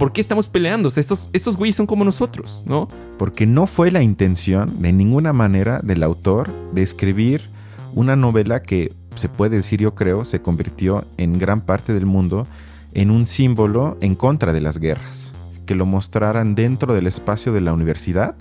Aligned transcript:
¿por 0.00 0.14
qué 0.14 0.22
estamos 0.22 0.48
peleando? 0.48 0.88
O 0.88 0.90
sea, 0.90 1.02
estos, 1.02 1.28
estos 1.34 1.58
güeyes 1.58 1.76
son 1.76 1.86
como 1.86 2.06
nosotros, 2.06 2.62
¿no? 2.64 2.88
Porque 3.18 3.44
no 3.44 3.66
fue 3.66 3.90
la 3.90 4.02
intención 4.02 4.80
de 4.80 4.94
ninguna 4.94 5.34
manera 5.34 5.80
del 5.82 6.02
autor 6.02 6.48
de 6.72 6.82
escribir 6.82 7.42
una 7.92 8.16
novela 8.16 8.62
que 8.62 8.94
se 9.14 9.28
puede 9.28 9.56
decir, 9.56 9.78
yo 9.80 9.94
creo, 9.94 10.24
se 10.24 10.40
convirtió 10.40 11.04
en 11.18 11.38
gran 11.38 11.60
parte 11.60 11.92
del 11.92 12.06
mundo 12.06 12.46
en 12.94 13.10
un 13.10 13.26
símbolo 13.26 13.98
en 14.00 14.14
contra 14.14 14.54
de 14.54 14.62
las 14.62 14.78
guerras, 14.78 15.32
que 15.66 15.74
lo 15.74 15.84
mostraran 15.84 16.54
dentro 16.54 16.94
del 16.94 17.06
espacio 17.06 17.52
de 17.52 17.60
la 17.60 17.74
universidad, 17.74 18.36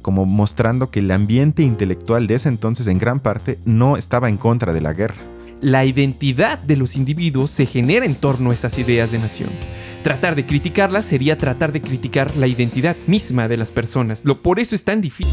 como 0.00 0.26
mostrando 0.26 0.92
que 0.92 1.00
el 1.00 1.10
ambiente 1.10 1.64
intelectual 1.64 2.28
de 2.28 2.36
ese 2.36 2.48
entonces 2.48 2.86
en 2.86 3.00
gran 3.00 3.18
parte 3.18 3.58
no 3.64 3.96
estaba 3.96 4.28
en 4.28 4.36
contra 4.36 4.72
de 4.72 4.80
la 4.80 4.92
guerra. 4.92 5.16
La 5.60 5.84
identidad 5.84 6.60
de 6.60 6.76
los 6.76 6.94
individuos 6.94 7.50
se 7.50 7.66
genera 7.66 8.06
en 8.06 8.14
torno 8.14 8.52
a 8.52 8.54
esas 8.54 8.78
ideas 8.78 9.10
de 9.10 9.18
nación. 9.18 9.50
Tratar 10.04 10.34
de 10.34 10.44
criticarlas 10.44 11.06
sería 11.06 11.38
tratar 11.38 11.72
de 11.72 11.80
criticar 11.80 12.36
la 12.36 12.46
identidad 12.46 12.94
misma 13.06 13.48
de 13.48 13.56
las 13.56 13.70
personas. 13.70 14.22
Lo, 14.26 14.42
por 14.42 14.60
eso 14.60 14.74
es 14.74 14.84
tan 14.84 15.00
difícil. 15.00 15.32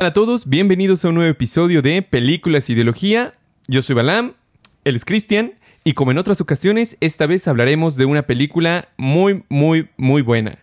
Hola 0.00 0.08
a 0.08 0.12
todos, 0.12 0.48
bienvenidos 0.48 1.04
a 1.04 1.10
un 1.10 1.14
nuevo 1.14 1.30
episodio 1.30 1.80
de 1.80 2.02
Películas 2.02 2.68
e 2.68 2.72
Ideología. 2.72 3.34
Yo 3.68 3.82
soy 3.82 3.94
Balam, 3.94 4.32
él 4.84 4.96
es 4.96 5.04
Cristian, 5.04 5.52
y 5.84 5.92
como 5.92 6.10
en 6.10 6.18
otras 6.18 6.40
ocasiones, 6.40 6.96
esta 6.98 7.28
vez 7.28 7.46
hablaremos 7.46 7.96
de 7.96 8.06
una 8.06 8.22
película 8.22 8.88
muy, 8.96 9.44
muy, 9.48 9.90
muy 9.96 10.22
buena. 10.22 10.58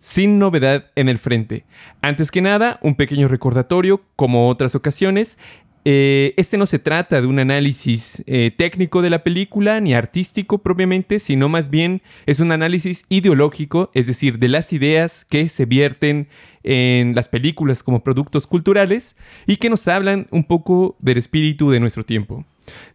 Sin 0.00 0.38
novedad 0.38 0.90
en 0.94 1.08
el 1.08 1.16
frente. 1.16 1.64
Antes 2.02 2.30
que 2.30 2.42
nada, 2.42 2.78
un 2.82 2.96
pequeño 2.96 3.28
recordatorio, 3.28 4.02
como 4.16 4.50
otras 4.50 4.74
ocasiones, 4.74 5.38
eh, 5.84 6.34
este 6.36 6.58
no 6.58 6.66
se 6.66 6.78
trata 6.78 7.20
de 7.20 7.26
un 7.26 7.40
análisis 7.40 8.22
eh, 8.26 8.52
técnico 8.56 9.02
de 9.02 9.10
la 9.10 9.24
película 9.24 9.80
ni 9.80 9.94
artístico 9.94 10.58
propiamente, 10.58 11.18
sino 11.18 11.48
más 11.48 11.70
bien 11.70 12.02
es 12.26 12.38
un 12.38 12.52
análisis 12.52 13.04
ideológico, 13.08 13.90
es 13.92 14.06
decir, 14.06 14.38
de 14.38 14.48
las 14.48 14.72
ideas 14.72 15.24
que 15.24 15.48
se 15.48 15.64
vierten 15.64 16.28
en 16.62 17.16
las 17.16 17.28
películas 17.28 17.82
como 17.82 18.04
productos 18.04 18.46
culturales 18.46 19.16
y 19.46 19.56
que 19.56 19.70
nos 19.70 19.88
hablan 19.88 20.28
un 20.30 20.44
poco 20.44 20.96
del 21.00 21.18
espíritu 21.18 21.70
de 21.70 21.80
nuestro 21.80 22.04
tiempo. 22.04 22.44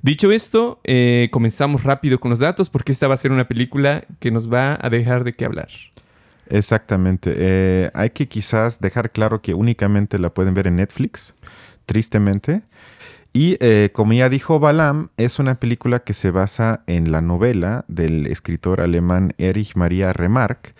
Dicho 0.02 0.32
esto, 0.32 0.80
eh, 0.86 1.28
comenzamos 1.32 1.84
rápido 1.84 2.22
con 2.22 2.30
los 2.30 2.40
datos 2.40 2.70
porque 2.70 2.94
esta 2.94 3.10
va 3.10 3.16
a 3.16 3.18
ser 3.18 3.34
una 3.34 3.50
película 3.50 4.06
que 4.22 4.32
nos 4.32 4.52
va 4.52 4.78
a 4.82 4.90
dejar 4.90 5.26
de 5.26 5.34
qué 5.34 5.44
hablar. 5.44 5.68
Exactamente. 6.50 7.92
hay 7.94 8.12
que 8.12 8.30
quizás 8.30 8.80
dejar 8.80 9.12
claro 9.12 9.42
que 9.42 9.54
únicamente 9.54 10.18
la 10.18 10.34
pueden 10.34 10.54
ver 10.54 10.68
en 10.68 10.78
Netflix 10.78 11.36
tristemente. 11.88 12.62
Y 13.34 13.58
eh, 13.60 13.90
como 13.94 14.14
ya 14.14 14.30
dijo 14.30 14.60
Balam, 14.60 15.10
es 15.18 15.40
una 15.40 15.56
película 15.56 16.00
que 16.00 16.14
se 16.14 16.30
basa 16.30 16.84
en 16.88 17.12
la 17.12 17.22
novela 17.22 17.86
del 17.88 18.28
escritor 18.28 18.82
alemán 18.82 19.34
Erich 19.38 19.76
Maria 19.76 20.14
Remarque, 20.14 20.72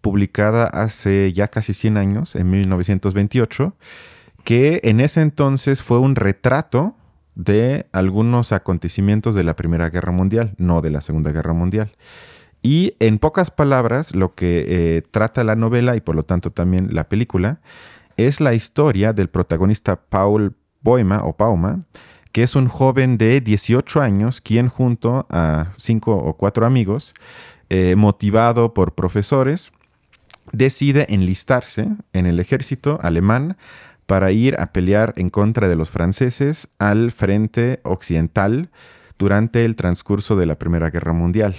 publicada 0.00 0.64
hace 0.64 1.32
ya 1.32 1.48
casi 1.48 1.74
100 1.74 1.96
años, 1.96 2.36
en 2.36 2.50
1928, 2.50 3.74
que 4.44 4.80
en 4.84 5.00
ese 5.00 5.22
entonces 5.22 5.82
fue 5.82 5.98
un 5.98 6.14
retrato 6.14 6.96
de 7.34 7.86
algunos 7.92 8.52
acontecimientos 8.52 9.34
de 9.34 9.44
la 9.44 9.56
Primera 9.56 9.90
Guerra 9.90 10.12
Mundial, 10.12 10.54
no 10.56 10.82
de 10.82 10.90
la 10.90 11.00
Segunda 11.00 11.32
Guerra 11.32 11.52
Mundial. 11.52 11.92
Y 12.62 12.94
en 13.00 13.18
pocas 13.18 13.50
palabras, 13.50 14.14
lo 14.14 14.34
que 14.34 14.64
eh, 14.68 15.02
trata 15.10 15.44
la 15.44 15.56
novela 15.56 15.96
y 15.96 16.00
por 16.00 16.14
lo 16.14 16.22
tanto 16.24 16.50
también 16.50 16.94
la 16.94 17.08
película 17.08 17.60
es 18.16 18.40
la 18.40 18.54
historia 18.54 19.12
del 19.12 19.28
protagonista 19.28 19.96
Paul 19.96 20.56
Boima 20.80 21.24
o 21.24 21.36
Pauma, 21.36 21.80
que 22.32 22.42
es 22.42 22.56
un 22.56 22.68
joven 22.68 23.16
de 23.16 23.40
18 23.40 24.00
años 24.00 24.40
quien 24.40 24.68
junto 24.68 25.26
a 25.30 25.72
cinco 25.76 26.16
o 26.16 26.34
cuatro 26.34 26.66
amigos, 26.66 27.14
eh, 27.70 27.94
motivado 27.96 28.74
por 28.74 28.94
profesores, 28.94 29.70
decide 30.52 31.06
enlistarse 31.08 31.88
en 32.12 32.26
el 32.26 32.40
ejército 32.40 32.98
alemán 33.02 33.56
para 34.06 34.32
ir 34.32 34.60
a 34.60 34.72
pelear 34.72 35.14
en 35.16 35.30
contra 35.30 35.68
de 35.68 35.76
los 35.76 35.90
franceses 35.90 36.68
al 36.78 37.10
frente 37.10 37.80
occidental 37.84 38.70
durante 39.18 39.64
el 39.64 39.76
transcurso 39.76 40.36
de 40.36 40.46
la 40.46 40.58
Primera 40.58 40.90
Guerra 40.90 41.12
Mundial. 41.12 41.56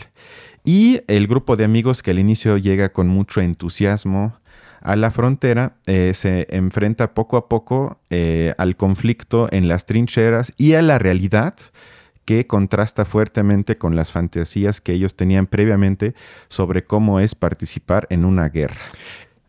Y 0.63 1.01
el 1.07 1.27
grupo 1.27 1.55
de 1.55 1.63
amigos 1.63 2.03
que 2.03 2.11
al 2.11 2.19
inicio 2.19 2.57
llega 2.57 2.89
con 2.89 3.07
mucho 3.07 3.41
entusiasmo 3.41 4.37
a 4.85 4.95
la 4.95 5.09
frontera, 5.09 5.77
eh, 5.87 6.13
se 6.13 6.47
enfrenta 6.51 7.13
poco 7.13 7.37
a 7.37 7.49
poco 7.49 7.99
eh, 8.11 8.53
al 8.57 8.75
conflicto 8.75 9.47
en 9.51 9.67
las 9.67 9.85
trincheras 9.85 10.53
y 10.57 10.73
a 10.73 10.81
la 10.81 10.99
realidad 10.99 11.55
que 12.23 12.47
contrasta 12.47 13.05
fuertemente 13.05 13.77
con 13.77 13.95
las 13.95 14.11
fantasías 14.11 14.81
que 14.81 14.93
ellos 14.93 15.15
tenían 15.15 15.47
previamente 15.47 16.13
sobre 16.49 16.85
cómo 16.85 17.19
es 17.19 17.35
participar 17.35 18.07
en 18.09 18.25
una 18.25 18.49
guerra. 18.49 18.81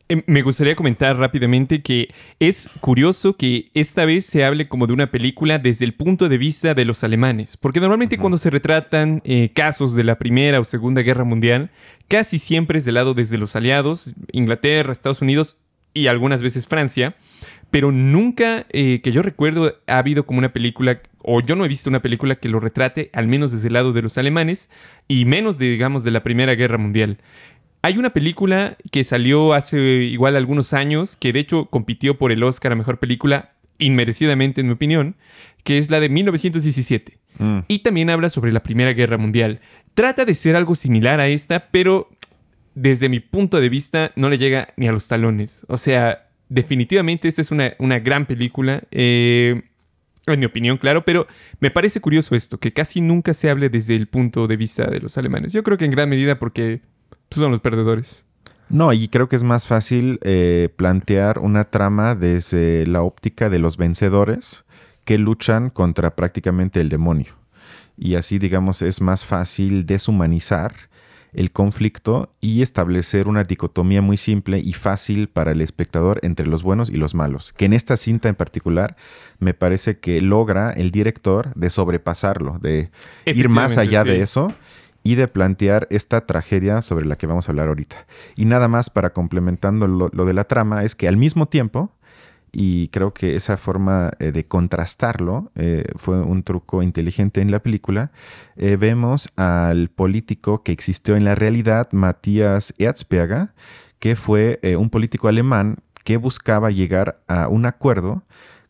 Em, 0.09 0.23
me 0.27 0.43
gustaría 0.43 0.77
comentar 0.77 1.17
rápidamente 1.17 1.83
que 1.83 2.15
es 2.39 2.71
curioso 2.81 3.37
que 3.37 3.71
esta 3.75 4.05
vez 4.05 4.25
se 4.25 4.45
hable 4.45 4.69
como 4.69 4.87
de 4.87 4.93
una 4.93 5.11
película 5.11 5.59
desde 5.59 5.85
el 5.85 5.95
punto 5.95 6.29
de 6.29 6.39
vista 6.39 6.75
de 6.75 6.85
los 6.85 7.03
alemanes, 7.03 7.57
porque 7.57 7.81
normalmente 7.81 8.17
cuando 8.17 8.39
se 8.39 8.51
retratan 8.51 9.21
eh, 9.25 9.51
casos 9.53 9.97
de 9.97 10.05
la 10.05 10.17
Primera 10.17 10.61
o 10.61 10.65
Segunda 10.65 11.03
Guerra 11.03 11.25
Mundial, 11.25 11.71
casi 12.07 12.39
siempre 12.39 12.79
es 12.79 12.85
del 12.85 12.95
lado 12.95 13.15
desde 13.15 13.37
los 13.37 13.57
aliados, 13.57 14.15
Inglaterra, 14.31 14.93
Estados 14.93 15.23
Unidos 15.23 15.57
y 15.93 16.07
algunas 16.07 16.41
veces 16.41 16.69
Francia, 16.69 17.17
pero 17.73 17.91
nunca 17.91 18.67
eh, 18.71 19.01
que 19.01 19.11
yo 19.11 19.23
recuerdo 19.23 19.75
ha 19.89 19.99
habido 19.99 20.25
como 20.25 20.39
una 20.39 20.53
película, 20.53 21.01
o 21.23 21.41
yo 21.41 21.57
no 21.57 21.65
he 21.65 21.69
visto 21.69 21.91
una 21.91 22.03
película 22.03 22.37
que 22.37 22.49
lo 22.49 22.61
retrate, 22.61 23.11
al 23.13 23.27
menos 23.27 23.51
desde 23.51 23.67
el 23.67 23.75
lado 23.75 23.93
de 23.93 24.03
los 24.03 24.19
alemanes, 24.19 24.71
y 25.09 25.25
menos 25.25 25.59
de, 25.59 25.69
digamos, 25.69 26.05
de 26.05 26.13
la 26.13 26.23
Primera 26.23 26.55
Guerra 26.55 26.79
Mundial. 26.79 27.19
Hay 27.87 27.99
una 27.99 28.11
película 28.11 28.77
que 28.91 29.05
salió 29.05 29.53
hace 29.53 29.79
igual 29.79 30.35
algunos 30.35 30.73
años, 30.73 31.17
que 31.17 31.33
de 31.33 31.39
hecho 31.39 31.67
compitió 31.67 32.19
por 32.19 32.33
el 32.33 32.43
Oscar 32.43 32.73
a 32.73 32.75
Mejor 32.75 32.99
Película, 32.99 33.53
inmerecidamente 33.79 34.61
en 34.61 34.67
mi 34.67 34.73
opinión, 34.73 35.15
que 35.63 35.79
es 35.79 35.89
la 35.89 36.01
de 36.01 36.09
1917. 36.09 37.17
Mm. 37.39 37.59
Y 37.69 37.79
también 37.85 38.11
habla 38.11 38.29
sobre 38.29 38.51
la 38.51 38.65
Primera 38.65 38.93
Guerra 38.93 39.19
Mundial. 39.19 39.61
Trata 39.95 40.25
de 40.25 40.35
ser 40.35 40.57
algo 40.57 40.75
similar 40.75 41.21
a 41.21 41.29
esta, 41.29 41.69
pero 41.71 42.11
desde 42.75 43.09
mi 43.09 43.21
punto 43.21 43.61
de 43.61 43.69
vista 43.69 44.11
no 44.17 44.31
le 44.31 44.39
llega 44.39 44.67
ni 44.77 44.89
a 44.89 44.93
los 44.93 45.07
talones. 45.07 45.65
O 45.69 45.77
sea, 45.77 46.27
definitivamente 46.49 47.29
esta 47.29 47.41
es 47.41 47.53
una, 47.53 47.77
gran 48.01 48.27
película. 48.27 48.83
Eh, 48.91 49.63
en 50.27 50.41
mi 50.41 50.47
opinión, 50.47 50.77
claro, 50.77 51.05
pero 51.05 51.29
me 51.61 51.71
parece 51.71 52.01
curioso 52.01 52.35
esto, 52.35 52.59
que 52.59 52.73
casi 52.73 53.01
nunca 53.01 53.33
se 53.33 53.49
hable 53.49 53.69
desde 53.69 53.95
el 53.95 54.09
punto 54.09 54.49
de 54.49 54.57
vista 54.57 54.91
de 54.91 54.99
los 54.99 55.17
alemanes. 55.19 55.53
Yo 55.53 55.63
creo 55.63 55.79
que 55.79 55.85
en 55.85 55.93
gran 55.93 56.09
medida 56.09 56.41
porque 56.41 56.81
son 57.31 57.51
los 57.51 57.61
perdedores. 57.61 58.25
No, 58.69 58.93
y 58.93 59.09
creo 59.09 59.29
que 59.29 59.37
es 59.37 59.43
más 59.43 59.67
fácil 59.67 60.19
eh, 60.23 60.71
plantear 60.77 61.39
una 61.39 61.65
trama 61.65 62.15
desde 62.15 62.87
la 62.87 63.03
óptica 63.03 63.49
de 63.49 63.59
los 63.59 63.77
vencedores 63.77 64.65
que 65.05 65.19
luchan 65.19 65.71
contra 65.71 66.17
prácticamente 66.17 66.81
el 66.81 66.89
demonio. 66.89 67.35
Y 67.97 68.17
así, 68.17 68.39
digamos, 68.39 68.83
es 68.83 69.01
más 69.01 69.25
fácil 69.25 69.87
deshumanizar 69.87 70.75
el 71.33 71.53
conflicto 71.53 72.35
y 72.41 72.63
establecer 72.63 73.29
una 73.29 73.45
dicotomía 73.45 74.01
muy 74.03 74.17
simple 74.17 74.59
y 74.59 74.73
fácil 74.73 75.29
para 75.29 75.53
el 75.53 75.61
espectador 75.61 76.19
entre 76.23 76.47
los 76.47 76.63
buenos 76.63 76.89
y 76.89 76.95
los 76.95 77.15
malos, 77.15 77.53
que 77.53 77.67
en 77.67 77.75
esta 77.75 77.97
cinta 77.97 78.29
en 78.29 78.35
particular 78.35 78.97
me 79.39 79.53
parece 79.53 79.99
que 79.99 80.21
logra 80.23 80.71
el 80.71 80.91
director 80.91 81.53
de 81.55 81.69
sobrepasarlo, 81.69 82.59
de 82.59 82.91
ir 83.27 83.49
más 83.51 83.77
allá 83.77 84.03
de 84.03 84.23
eso 84.23 84.55
y 85.07 85.15
de 85.15 85.29
plantear 85.29 85.87
esta 85.91 86.27
tragedia 86.27 86.83
sobre 86.83 87.07
la 87.07 87.17
que 87.17 87.29
vamos 87.29 87.49
a 87.49 87.53
hablar 87.53 87.69
ahorita. 87.69 88.07
Y 88.35 88.45
nada 88.45 88.67
más 88.67 88.91
para 88.91 89.11
complementando 89.11 89.87
lo, 89.87 90.09
de 90.09 90.35
la 90.35 90.43
trama 90.45 90.83
es 90.83 90.97
que 90.97 91.07
al 91.07 91.17
mismo 91.17 91.47
tiempo, 91.47 91.93
y 92.51 92.89
creo 92.89 93.15
que 93.15 93.37
esa 93.37 93.57
forma 93.57 94.11
eh, 94.19 94.33
de 94.33 94.47
contrastarlo 94.47 95.53
eh, 95.55 95.85
fue 95.95 96.21
un 96.21 96.43
truco 96.43 96.83
inteligente 96.83 97.41
en 97.41 97.53
la 97.53 97.61
película, 97.61 98.11
eh, 98.57 98.75
vemos 98.75 99.29
al 99.37 99.91
político 99.91 100.65
que 100.65 100.73
existió 100.73 101.15
en 101.15 101.25
la 101.25 101.37
realidad, 101.37 101.89
Matthias 101.93 102.75
Erzberger, 102.79 103.51
que 104.01 104.17
fue 104.17 104.59
un 104.77 104.91
político 104.91 105.29
alemán 105.29 105.77
que 106.03 106.17
buscaba 106.17 106.71
llegar 106.71 107.21
a 107.29 107.47
un 107.47 107.65
acuerdo 107.65 108.25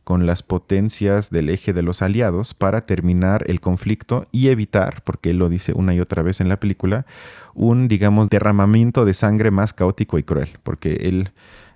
con 0.06 0.24
las 0.24 0.44
potencias 0.44 1.30
del 1.30 1.50
eje 1.50 1.72
de 1.72 1.82
los 1.82 2.00
aliados 2.00 2.54
para 2.54 2.82
terminar 2.82 3.42
el 3.48 3.60
conflicto 3.60 4.28
y 4.30 4.50
evitar, 4.50 5.02
porque 5.02 5.30
él 5.30 5.38
lo 5.38 5.48
dice 5.48 5.72
una 5.74 5.94
y 5.94 6.00
otra 6.00 6.22
vez 6.22 6.40
en 6.40 6.48
la 6.48 6.60
película, 6.60 7.06
un, 7.54 7.88
digamos, 7.88 8.30
derramamiento 8.30 9.04
de 9.04 9.14
sangre 9.14 9.50
más 9.50 9.72
caótico 9.72 10.16
y 10.16 10.22
cruel, 10.22 10.58
porque 10.62 10.92
él, 11.08 11.30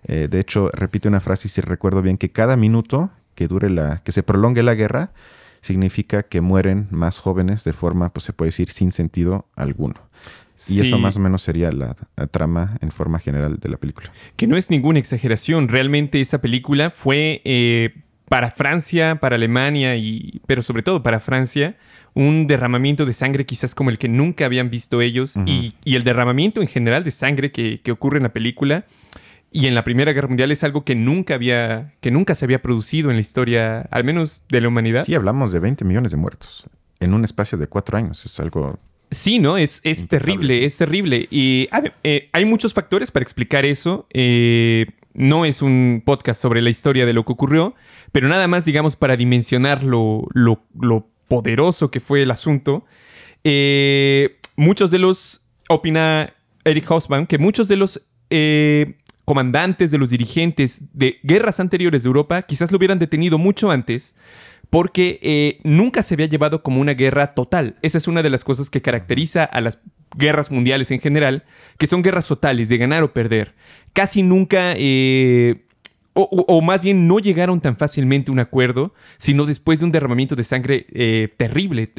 eh, 0.04 0.28
de 0.30 0.38
hecho, 0.38 0.70
repite 0.72 1.08
una 1.08 1.18
frase, 1.18 1.48
si 1.48 1.60
recuerdo 1.60 2.02
bien, 2.02 2.18
que 2.18 2.30
cada 2.30 2.56
minuto 2.56 3.10
que 3.34 3.48
dure 3.48 3.68
la, 3.68 4.00
que 4.04 4.12
se 4.12 4.22
prolongue 4.22 4.62
la 4.62 4.76
guerra, 4.76 5.10
significa 5.60 6.22
que 6.22 6.40
mueren 6.40 6.86
más 6.92 7.18
jóvenes 7.18 7.64
de 7.64 7.72
forma, 7.72 8.12
pues 8.12 8.22
se 8.22 8.32
puede 8.32 8.50
decir, 8.50 8.70
sin 8.70 8.92
sentido 8.92 9.48
alguno. 9.56 9.96
Y 10.68 10.80
eso 10.80 11.00
más 11.00 11.16
o 11.16 11.20
menos 11.20 11.42
sería 11.42 11.72
la, 11.72 11.96
trama 12.30 12.76
en 12.80 12.92
forma 12.92 13.18
general 13.18 13.58
de 13.58 13.68
la 13.68 13.76
película. 13.76 14.12
Que 14.36 14.46
no 14.46 14.56
es 14.56 14.70
ninguna 14.70 15.00
exageración. 15.00 15.66
Realmente 15.66 16.20
esta 16.20 16.40
película 16.40 16.90
fue 16.90 17.42
eh, 17.44 18.04
para 18.30 18.52
Francia, 18.52 19.16
para 19.16 19.34
Alemania, 19.34 19.96
y, 19.96 20.40
pero 20.46 20.62
sobre 20.62 20.84
todo 20.84 21.02
para 21.02 21.18
Francia, 21.18 21.74
un 22.14 22.46
derramamiento 22.46 23.04
de 23.04 23.12
sangre 23.12 23.44
quizás 23.44 23.74
como 23.74 23.90
el 23.90 23.98
que 23.98 24.08
nunca 24.08 24.46
habían 24.46 24.70
visto 24.70 25.00
ellos 25.00 25.34
y, 25.46 25.74
el 25.84 26.04
derramamiento 26.04 26.60
en 26.60 26.68
general 26.68 27.02
de 27.02 27.10
sangre 27.10 27.50
que, 27.50 27.82
ocurre 27.90 28.18
en 28.18 28.22
la 28.22 28.32
película 28.32 28.84
y 29.50 29.66
en 29.66 29.74
la 29.74 29.82
Primera 29.82 30.12
Guerra 30.12 30.28
Mundial 30.28 30.52
es 30.52 30.62
algo 30.62 30.84
que 30.84 30.94
nunca 30.94 31.34
había, 31.34 31.94
que 32.00 32.12
nunca 32.12 32.36
se 32.36 32.44
había 32.44 32.62
producido 32.62 33.10
en 33.10 33.16
la 33.16 33.20
historia, 33.20 33.80
al 33.90 34.04
menos 34.04 34.42
de 34.48 34.60
la 34.60 34.68
humanidad. 34.68 35.04
Sí, 35.04 35.16
hablamos 35.16 35.50
de 35.50 35.58
20 35.58 35.84
millones 35.84 36.12
de 36.12 36.16
muertos 36.16 36.66
en 37.00 37.14
un 37.14 37.24
espacio 37.24 37.58
de 37.58 37.66
cuatro 37.66 37.98
años. 37.98 38.24
Es 38.24 38.38
algo 38.38 38.78
Sí, 39.10 39.40
¿no? 39.40 39.58
Es, 39.58 39.80
es 39.82 40.06
terrible, 40.06 40.64
es 40.64 40.76
terrible. 40.76 41.26
Y 41.32 41.68
eh, 42.04 42.28
hay 42.32 42.44
muchos 42.44 42.74
factores 42.74 43.10
para 43.10 43.24
explicar 43.24 43.64
eso. 43.64 44.06
Eh, 44.10 44.86
no 45.14 45.44
es 45.44 45.62
un 45.62 46.02
podcast 46.04 46.40
sobre 46.40 46.62
la 46.62 46.70
historia 46.70 47.06
de 47.06 47.12
lo 47.12 47.24
que 47.24 47.32
ocurrió, 47.32 47.74
pero 48.12 48.28
nada 48.28 48.48
más, 48.48 48.64
digamos, 48.64 48.96
para 48.96 49.16
dimensionar 49.16 49.82
lo, 49.84 50.26
lo, 50.34 51.08
poderoso 51.28 51.90
que 51.90 52.00
fue 52.00 52.22
el 52.22 52.30
asunto. 52.32 52.84
Eh, 53.44 54.38
muchos 54.56 54.90
de 54.90 54.98
los, 54.98 55.42
opina 55.68 56.32
Eric 56.64 56.90
Hausmann, 56.90 57.26
que 57.26 57.38
muchos 57.38 57.68
de 57.68 57.76
los 57.76 58.02
comandantes, 59.24 59.92
de 59.92 59.98
los 59.98 60.10
dirigentes 60.10 60.82
de 60.92 61.20
guerras 61.22 61.60
anteriores 61.60 62.02
de 62.02 62.08
Europa, 62.08 62.42
quizás 62.42 62.72
lo 62.72 62.78
hubieran 62.78 62.98
detenido 62.98 63.38
mucho 63.38 63.70
antes 63.70 64.14
porque 64.70 65.18
eh, 65.22 65.60
nunca 65.64 66.02
se 66.02 66.14
había 66.14 66.26
llevado 66.26 66.62
como 66.62 66.80
una 66.80 66.94
guerra 66.94 67.34
total. 67.34 67.76
Esa 67.82 67.98
es 67.98 68.06
una 68.08 68.22
de 68.22 68.30
las 68.30 68.44
cosas 68.44 68.70
que 68.70 68.80
caracteriza 68.80 69.44
a 69.44 69.60
las 69.60 69.80
guerras 70.16 70.50
mundiales 70.50 70.90
en 70.90 71.00
general, 71.00 71.44
que 71.76 71.86
son 71.86 72.02
guerras 72.02 72.26
totales, 72.26 72.68
de 72.68 72.78
ganar 72.78 73.02
o 73.02 73.12
perder. 73.12 73.54
Casi 73.92 74.22
nunca, 74.22 74.74
eh, 74.76 75.64
o, 76.14 76.60
más 76.62 76.80
bien 76.82 77.08
no 77.08 77.18
llegaron 77.18 77.60
tan 77.60 77.76
fácilmente 77.76 78.30
a 78.30 78.32
un 78.32 78.38
acuerdo, 78.38 78.94
sino 79.18 79.46
después 79.46 79.78
de 79.80 79.86
un 79.86 79.92
derramamiento 79.92 80.36
de 80.36 80.44
sangre 80.44 80.86
eh, 80.92 81.28
terrible. 81.36 81.92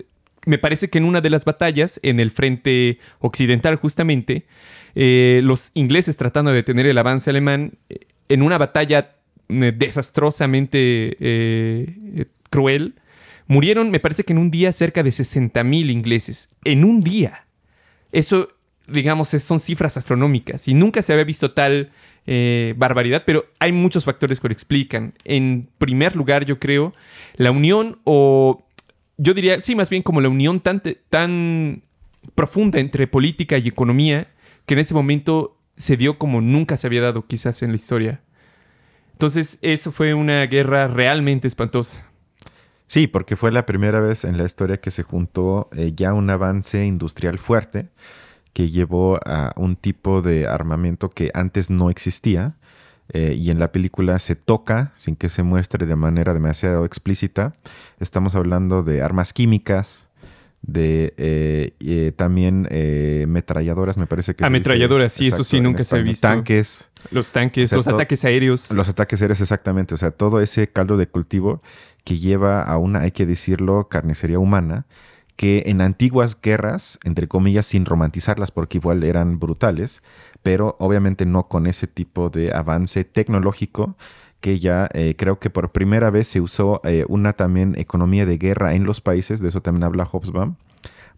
Me 0.46 0.58
parece 0.58 0.90
que 0.90 0.98
en 0.98 1.06
una 1.06 1.22
de 1.22 1.30
las 1.30 1.46
batallas, 1.46 2.00
en 2.04 2.20
el 2.20 2.32
frente 2.32 3.00
occidental 3.20 3.76
justamente, 3.76 4.46
los 4.96 5.72
ingleses 5.74 6.18
tratando 6.18 6.52
de 6.52 6.58
detener 6.58 6.86
el 6.88 6.98
avance 6.98 7.30
alemán, 7.30 7.78
en 8.28 8.42
una 8.42 8.58
batalla 8.58 9.16
desastrosamente 9.48 11.16
cruel, 12.50 12.96
murieron, 13.52 13.92
me 13.92 14.00
parece 14.00 14.24
que 14.24 14.34
en 14.34 14.40
un 14.40 14.50
día, 14.50 14.72
cerca 14.72 15.04
de 15.04 15.10
60.000 15.10 15.64
mil 15.66 15.92
ingleses. 15.92 16.50
En 16.64 16.86
un 16.86 17.02
día. 17.02 17.48
Eso, 18.12 18.50
digamos, 18.88 19.30
son 19.30 19.60
cifras 19.60 19.98
astronómicas 19.98 20.68
y 20.68 20.74
nunca 20.74 21.02
se 21.02 21.14
había 21.14 21.26
visto 21.26 21.52
tal 21.52 21.92
eh, 22.28 22.74
barbaridad, 22.78 23.24
pero 23.26 23.46
hay 23.60 23.72
muchos 23.72 24.06
factores 24.06 24.40
que 24.40 24.48
lo 24.48 24.54
explican. 24.54 25.14
En 25.24 25.70
primer 25.78 26.16
lugar, 26.16 26.46
yo 26.46 26.60
creo, 26.60 26.94
la 27.36 27.52
unión 27.52 28.00
o 28.04 28.66
yo 29.18 29.34
diría, 29.34 29.62
sí, 29.62 29.76
más 29.76 29.90
bien 29.90 30.02
como 30.02 30.22
la 30.22 30.30
unión 30.30 30.60
tan, 30.60 30.82
tan 31.10 31.84
profunda 32.36 32.80
entre 32.80 33.08
política 33.08 33.58
y 33.58 33.68
economía 33.68 34.28
que 34.66 34.74
en 34.74 34.80
ese 34.80 34.94
momento 34.94 35.58
se 35.76 35.98
dio 35.98 36.18
como 36.18 36.42
nunca 36.42 36.78
se 36.78 36.88
había 36.88 37.02
dado 37.02 37.26
quizás 37.28 37.62
en 37.64 37.70
la 37.70 37.76
historia. 37.76 38.22
Entonces, 39.14 39.60
eso 39.62 39.92
fue 39.92 40.14
una 40.14 40.46
guerra 40.48 40.88
realmente 40.88 41.48
espantosa. 41.48 42.08
Sí, 42.88 43.08
porque 43.08 43.36
fue 43.36 43.52
la 43.52 43.66
primera 43.66 44.02
vez 44.02 44.26
en 44.26 44.38
la 44.38 44.46
historia 44.46 44.78
que 44.78 44.92
se 44.92 45.04
juntó 45.04 45.70
eh, 45.76 45.94
ya 45.96 46.14
un 46.14 46.30
avance 46.30 46.86
industrial 46.86 47.38
fuerte 47.38 47.90
que 48.54 48.70
llevó 48.70 49.20
a 49.26 49.54
un 49.56 49.76
tipo 49.76 50.22
de 50.22 50.48
armamento 50.48 51.10
que 51.10 51.32
antes 51.34 51.70
no 51.70 51.90
existía. 51.90 52.56
Eh, 53.14 53.36
y 53.38 53.50
en 53.50 53.60
la 53.60 53.74
película 53.74 54.18
se 54.20 54.36
toca, 54.36 54.94
sin 54.96 55.18
que 55.18 55.28
se 55.28 55.44
muestre 55.44 55.86
de 55.86 55.96
manera 55.98 56.34
demasiado 56.34 56.86
explícita. 56.86 57.56
Estamos 58.00 58.36
hablando 58.36 58.84
de 58.84 59.02
armas 59.02 59.34
químicas, 59.34 60.08
de 60.62 61.14
eh, 61.18 62.14
también 62.16 62.70
metralladoras, 63.28 63.98
me 63.98 64.08
parece 64.08 64.34
que... 64.34 64.46
Ametralladoras, 64.46 65.12
sí, 65.12 65.28
eso 65.28 65.44
sí, 65.44 65.60
nunca 65.60 65.84
se 65.84 65.98
ha 65.98 66.02
visto. 66.02 66.26
Tanques. 66.26 66.90
Los 67.10 67.34
tanques, 67.34 67.72
los 67.74 67.88
ataques 67.88 68.24
aéreos. 68.24 68.72
Los 68.72 68.88
ataques 68.88 69.22
aéreos, 69.22 69.42
exactamente. 69.42 69.94
O 69.94 69.98
sea, 69.98 70.12
todo 70.12 70.40
ese 70.40 70.70
caldo 70.70 70.96
de 70.96 71.08
cultivo 71.08 71.62
que 72.04 72.18
lleva 72.18 72.62
a 72.62 72.78
una, 72.78 73.02
hay 73.02 73.12
que 73.12 73.26
decirlo, 73.26 73.90
carnicería 73.90 74.40
humana, 74.40 74.86
que 75.42 75.64
en 75.66 75.82
antiguas 75.82 76.38
guerras, 76.40 77.00
entre 77.04 77.28
comillas, 77.28 77.66
sin 77.66 77.86
romantizarlas 77.86 78.52
porque 78.52 78.78
igual 78.78 79.04
eran 79.04 79.40
brutales, 79.40 80.04
pero 80.44 80.76
obviamente 80.78 81.26
no 81.26 81.48
con 81.48 81.66
ese 81.66 81.88
tipo 81.88 82.30
de 82.30 82.54
avance 82.54 83.06
tecnológico 83.06 83.98
que 84.40 84.60
ya 84.60 84.88
eh, 84.94 85.16
creo 85.18 85.40
que 85.40 85.50
por 85.50 85.72
primera 85.72 86.12
vez 86.12 86.28
se 86.28 86.42
usó 86.42 86.80
eh, 86.84 87.06
una 87.08 87.34
también 87.34 87.74
economía 87.80 88.28
de 88.28 88.38
guerra 88.38 88.76
en 88.76 88.84
los 88.84 89.02
países, 89.02 89.40
de 89.40 89.50
eso 89.50 89.64
también 89.64 89.86
habla 89.86 90.06
Hobsbawm, 90.06 90.58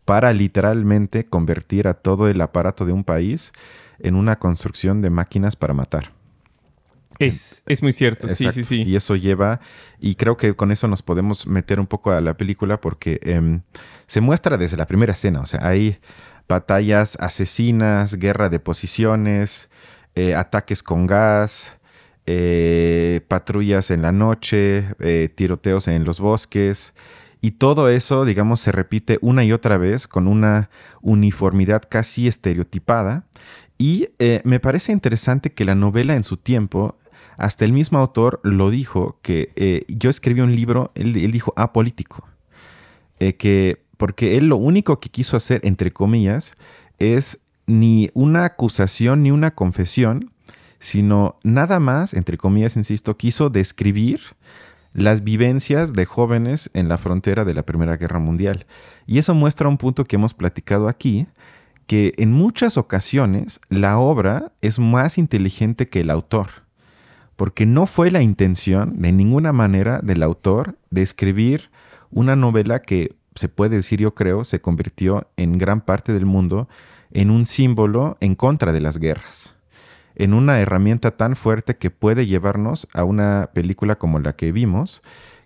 para 0.06 0.32
literalmente 0.32 1.26
convertir 1.26 1.90
a 1.90 1.94
todo 1.94 2.30
el 2.30 2.40
aparato 2.40 2.86
de 2.86 2.94
un 2.94 3.04
país 3.04 3.52
en 4.00 4.16
una 4.16 4.38
construcción 4.38 5.02
de 5.02 5.10
máquinas 5.10 5.58
para 5.58 5.74
matar. 5.74 6.14
Es, 7.20 7.64
es, 7.68 7.82
muy 7.84 7.92
cierto, 7.92 8.28
sí, 8.28 8.52
sí, 8.52 8.64
sí. 8.64 8.84
Y 8.84 8.96
eso 8.96 9.16
lleva, 9.16 9.60
y 10.00 10.16
creo 10.16 10.36
que 10.36 10.56
con 10.56 10.72
eso 10.72 10.88
nos 10.88 11.02
podemos 11.02 11.48
meter 11.48 11.80
un 11.80 11.88
poco 11.88 12.12
a 12.12 12.22
la 12.22 12.36
película 12.36 12.82
porque 12.82 13.20
em, 13.24 13.62
se 14.08 14.20
muestra 14.20 14.58
desde 14.58 14.78
la 14.78 14.88
primera 14.88 15.14
escena, 15.14 15.42
o 15.42 15.46
sea, 15.46 15.66
hay 15.68 16.00
batallas 16.48 17.18
asesinas, 17.20 18.16
guerra 18.16 18.50
de 18.50 18.60
posiciones, 18.60 19.70
eh, 20.16 20.36
ataques 20.36 20.84
con 20.84 21.08
gas, 21.08 21.74
eh, 22.26 23.22
patrullas 23.28 23.92
en 23.92 24.02
la 24.02 24.12
noche, 24.12 24.86
eh, 25.00 25.30
tiroteos 25.34 25.88
en 25.88 26.04
los 26.04 26.20
bosques. 26.20 26.94
Y 27.42 27.52
todo 27.52 27.90
eso, 27.90 28.24
digamos, 28.24 28.62
se 28.62 28.72
repite 28.72 29.18
una 29.22 29.44
y 29.44 29.52
otra 29.52 29.78
vez 29.78 30.08
con 30.08 30.28
una 30.28 30.70
uniformidad 31.02 31.82
casi 31.90 32.28
estereotipada. 32.28 33.26
Y 33.78 34.08
me 34.46 34.62
parece 34.62 34.94
interesante 34.94 35.52
que 35.52 35.66
la 35.66 35.76
novela 35.76 36.16
en 36.16 36.24
su 36.24 36.38
tiempo 36.38 36.98
hasta 37.38 37.66
el 37.66 37.74
mismo 37.74 38.00
autor 38.00 38.40
lo 38.44 38.70
dijo, 38.70 39.20
que 39.22 39.52
eh, 39.56 39.84
yo 39.88 40.10
escribí 40.10 40.42
un 40.42 40.56
libro, 40.56 40.92
él, 40.96 41.14
dijo 41.32 41.54
apolítico, 41.56 42.28
eh, 43.20 43.36
que 43.36 43.84
porque 43.98 44.38
él 44.38 44.48
lo 44.48 44.58
único 44.58 45.00
que 45.00 45.10
quiso 45.10 45.38
hacer, 45.38 45.62
entre 45.64 45.92
comillas, 45.92 46.56
es 47.00 47.40
ni 47.68 48.10
una 48.14 48.46
acusación 48.46 49.22
ni 49.22 49.32
una 49.32 49.52
confesión, 49.52 50.32
sino 50.80 51.38
nada 51.44 51.80
más, 51.80 52.14
entre 52.14 52.38
comillas, 52.38 52.76
insisto, 52.76 53.16
quiso 53.16 53.50
describir 53.50 54.20
las 54.94 55.24
vivencias 55.24 55.94
de 55.94 56.06
jóvenes 56.06 56.70
en 56.74 56.90
la 56.90 56.98
frontera 56.98 57.46
de 57.46 57.54
la 57.54 57.64
Primera 57.64 57.98
Guerra 57.98 58.20
Mundial. 58.20 58.66
Y 59.08 59.18
eso 59.18 59.34
muestra 59.34 59.70
un 59.70 59.78
punto 59.78 60.04
que 60.04 60.18
hemos 60.18 60.34
platicado 60.34 60.88
aquí, 60.88 61.28
que 61.88 62.14
en 62.18 62.32
muchas 62.32 62.78
ocasiones 62.78 63.60
la 63.70 63.98
obra 63.98 64.52
es 64.62 64.80
más 64.80 65.18
inteligente 65.18 65.90
que 65.90 66.02
el 66.02 66.10
autor 66.10 66.63
porque 67.36 67.66
no 67.66 67.86
fue 67.86 68.12
la 68.12 68.22
intención 68.22 69.02
de 69.02 69.12
ninguna 69.12 69.54
manera 69.54 70.00
del 70.02 70.24
autor 70.24 70.78
de 70.90 71.02
escribir 71.02 71.70
una 72.12 72.36
novela 72.36 72.80
que 72.80 73.16
se 73.36 73.50
puede 73.50 73.78
decir, 73.78 74.00
yo 74.00 74.14
creo, 74.14 74.44
se 74.44 74.62
convirtió 74.62 75.28
en 75.38 75.58
gran 75.58 75.82
parte 75.82 76.14
del 76.14 76.26
mundo 76.26 76.68
en 77.12 77.32
un 77.32 77.46
símbolo 77.46 78.18
en 78.20 78.36
contra 78.36 78.74
de 78.74 78.82
las 78.82 78.98
guerras, 78.98 79.56
en 80.16 80.34
una 80.34 80.60
herramienta 80.60 81.12
tan 81.12 81.36
fuerte 81.36 81.78
que 81.78 81.90
puede 81.90 82.26
llevarnos 82.26 82.88
a 82.94 83.04
una 83.04 83.50
película 83.54 83.96
como 83.96 84.20
la 84.20 84.36
que 84.36 84.52
vimos, 84.52 85.02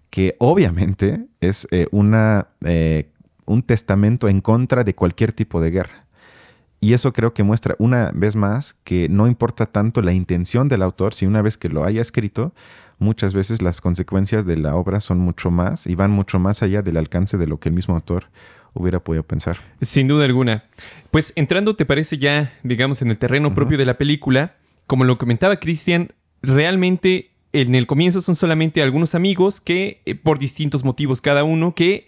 que 0.09 0.35
obviamente 0.39 1.25
es 1.41 1.67
eh, 1.71 1.87
una, 1.91 2.47
eh, 2.65 3.09
un 3.45 3.63
testamento 3.63 4.27
en 4.27 4.41
contra 4.41 4.83
de 4.83 4.93
cualquier 4.93 5.33
tipo 5.33 5.61
de 5.61 5.71
guerra. 5.71 6.06
Y 6.79 6.93
eso 6.93 7.11
creo 7.11 7.33
que 7.33 7.43
muestra 7.43 7.75
una 7.79 8.11
vez 8.13 8.35
más 8.35 8.75
que 8.83 9.09
no 9.09 9.27
importa 9.27 9.65
tanto 9.65 10.01
la 10.01 10.13
intención 10.13 10.67
del 10.67 10.83
autor, 10.83 11.13
si 11.13 11.25
una 11.25 11.41
vez 11.41 11.57
que 11.57 11.69
lo 11.69 11.83
haya 11.83 12.01
escrito, 12.01 12.53
muchas 12.99 13.33
veces 13.33 13.61
las 13.61 13.81
consecuencias 13.81 14.45
de 14.45 14.57
la 14.57 14.75
obra 14.75 14.99
son 14.99 15.19
mucho 15.19 15.49
más 15.49 15.87
y 15.87 15.95
van 15.95 16.11
mucho 16.11 16.39
más 16.39 16.61
allá 16.61 16.81
del 16.81 16.97
alcance 16.97 17.37
de 17.37 17.47
lo 17.47 17.59
que 17.59 17.69
el 17.69 17.75
mismo 17.75 17.95
autor 17.95 18.25
hubiera 18.73 18.99
podido 18.99 19.23
pensar. 19.23 19.57
Sin 19.81 20.07
duda 20.07 20.25
alguna. 20.25 20.65
Pues 21.09 21.33
entrando, 21.35 21.75
¿te 21.75 21.85
parece 21.85 22.17
ya, 22.17 22.53
digamos, 22.63 23.01
en 23.01 23.09
el 23.09 23.17
terreno 23.17 23.53
propio 23.55 23.77
de 23.77 23.85
la 23.85 23.97
película? 23.97 24.55
Como 24.85 25.03
lo 25.03 25.17
comentaba 25.17 25.59
Cristian, 25.59 26.11
realmente 26.41 27.31
en 27.53 27.73
el 27.75 27.87
comienzo 27.87 28.21
son 28.21 28.35
solamente 28.35 28.83
algunos 28.83 29.15
amigos 29.15 29.61
que, 29.61 30.01
eh, 30.05 30.15
por 30.15 30.37
distintos 30.37 30.83
motivos 30.83 31.21
cada 31.21 31.43
uno, 31.43 31.73
que 31.73 32.07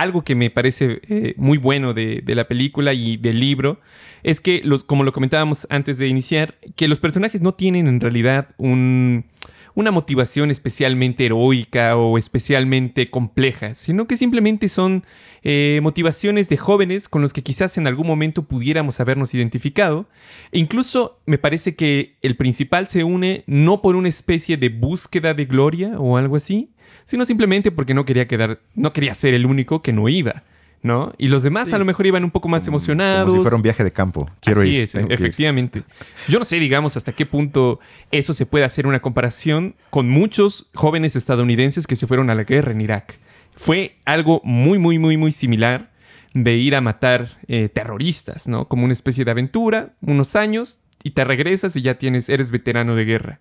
algo 0.00 0.22
que 0.22 0.34
me 0.34 0.50
parece 0.50 1.00
eh, 1.08 1.34
muy 1.36 1.58
bueno 1.58 1.92
de, 1.92 2.22
la 2.26 2.48
película 2.48 2.94
y 2.94 3.18
del 3.18 3.38
libro 3.38 3.80
es 4.22 4.40
que, 4.40 4.62
como 4.86 5.04
lo 5.04 5.12
comentábamos 5.12 5.66
antes 5.70 5.98
de 5.98 6.08
iniciar, 6.08 6.54
que 6.76 6.88
los 6.88 6.98
personajes 6.98 7.42
no 7.42 7.54
tienen 7.54 7.86
en 7.86 8.00
realidad 8.00 8.48
un, 8.56 9.26
una 9.74 9.90
motivación 9.90 10.50
especialmente 10.50 11.26
heroica 11.26 11.96
o 11.96 12.16
especialmente 12.16 13.10
compleja, 13.10 13.74
sino 13.74 14.06
que 14.06 14.16
simplemente 14.16 14.68
son 14.68 15.04
eh, 15.42 15.80
motivaciones 15.82 16.48
de 16.48 16.56
jóvenes 16.56 17.08
con 17.08 17.20
los 17.20 17.32
que 17.32 17.42
quizás 17.42 17.76
en 17.76 17.86
algún 17.86 18.06
momento 18.06 18.44
pudiéramos 18.44 19.00
habernos 19.00 19.34
identificado. 19.34 20.06
E 20.52 20.58
incluso 20.58 21.20
me 21.26 21.36
parece 21.36 21.74
que 21.76 22.16
el 22.22 22.36
principal 22.36 22.88
se 22.88 23.04
une 23.04 23.44
no 23.46 23.82
por 23.82 23.96
una 23.96 24.08
especie 24.08 24.56
de 24.56 24.70
búsqueda 24.70 25.34
de 25.34 25.44
gloria 25.44 25.98
o 25.98 26.16
algo 26.16 26.36
así, 26.36 26.70
sino 27.10 27.24
simplemente 27.24 27.72
porque 27.72 27.92
no 27.92 28.04
quería 28.04 28.28
quedar, 28.28 28.60
no 28.76 28.92
quería 28.92 29.14
ser 29.14 29.34
el 29.34 29.44
único 29.44 29.82
que 29.82 29.92
no 29.92 30.08
iba. 30.08 30.44
¿no? 30.82 31.12
Y 31.18 31.26
los 31.26 31.42
demás 31.42 31.72
a 31.72 31.78
lo 31.78 31.84
mejor 31.84 32.06
iban 32.06 32.22
un 32.22 32.30
poco 32.30 32.48
más 32.48 32.66
emocionados. 32.68 33.30
Como 33.30 33.40
si 33.40 33.42
fuera 33.42 33.56
un 33.56 33.62
viaje 33.62 33.82
de 33.82 33.90
campo. 33.92 34.30
Quiero 34.40 34.60
Así 34.60 34.76
ir. 34.76 34.82
es, 34.84 34.94
efectivamente. 34.94 35.82
Yo 36.28 36.38
no 36.38 36.44
sé, 36.44 36.60
digamos, 36.60 36.96
hasta 36.96 37.12
qué 37.12 37.26
punto 37.26 37.80
eso 38.12 38.32
se 38.32 38.46
puede 38.46 38.64
hacer 38.64 38.86
una 38.86 39.02
comparación 39.02 39.74
con 39.90 40.08
muchos 40.08 40.68
jóvenes 40.72 41.16
estadounidenses 41.16 41.88
que 41.88 41.96
se 41.96 42.06
fueron 42.06 42.30
a 42.30 42.34
la 42.36 42.44
guerra 42.44 42.70
en 42.70 42.80
Irak. 42.80 43.18
Fue 43.56 43.96
algo 44.04 44.40
muy, 44.44 44.78
muy, 44.78 45.00
muy, 45.00 45.16
muy 45.16 45.32
similar 45.32 45.90
de 46.32 46.54
ir 46.54 46.76
a 46.76 46.80
matar 46.80 47.38
eh, 47.48 47.68
terroristas, 47.68 48.46
¿no? 48.46 48.68
Como 48.68 48.84
una 48.84 48.92
especie 48.92 49.24
de 49.24 49.32
aventura, 49.32 49.94
unos 50.00 50.36
años, 50.36 50.78
y 51.02 51.10
te 51.10 51.24
regresas 51.24 51.74
y 51.74 51.82
ya 51.82 51.98
tienes, 51.98 52.28
eres 52.28 52.52
veterano 52.52 52.94
de 52.94 53.04
guerra. 53.04 53.40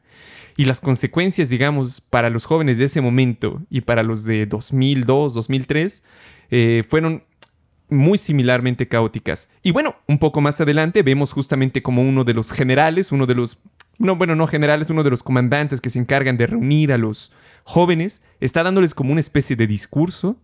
Y 0.60 0.66
las 0.66 0.82
consecuencias, 0.82 1.48
digamos, 1.48 2.02
para 2.02 2.30
los 2.30 2.44
jóvenes 2.44 2.78
de 2.80 2.84
ese 2.84 3.00
momento 3.00 3.62
y 3.70 3.80
para 3.80 4.04
los 4.04 4.26
de 4.26 4.46
2002, 4.46 5.34
2003, 5.34 6.04
eh, 6.52 6.84
fueron 6.86 7.24
muy 7.88 8.18
similarmente 8.18 8.86
caóticas. 8.86 9.48
Y 9.64 9.72
bueno, 9.72 9.96
un 10.06 10.20
poco 10.20 10.42
más 10.42 10.60
adelante 10.60 11.02
vemos 11.02 11.32
justamente 11.32 11.82
como 11.82 12.02
uno 12.02 12.26
de 12.26 12.34
los 12.34 12.52
generales, 12.52 13.14
uno 13.14 13.26
de 13.26 13.36
los, 13.36 13.60
no, 14.00 14.18
bueno, 14.18 14.36
no 14.36 14.48
generales, 14.48 14.90
uno 14.90 15.04
de 15.04 15.12
los 15.12 15.24
comandantes 15.24 15.80
que 15.80 15.90
se 15.90 16.00
encargan 16.00 16.36
de 16.36 16.48
reunir 16.48 16.92
a 16.92 16.98
los 16.98 17.32
jóvenes, 17.64 18.22
está 18.42 18.62
dándoles 18.62 18.94
como 18.94 19.14
una 19.14 19.22
especie 19.22 19.56
de 19.56 19.66
discurso 19.66 20.36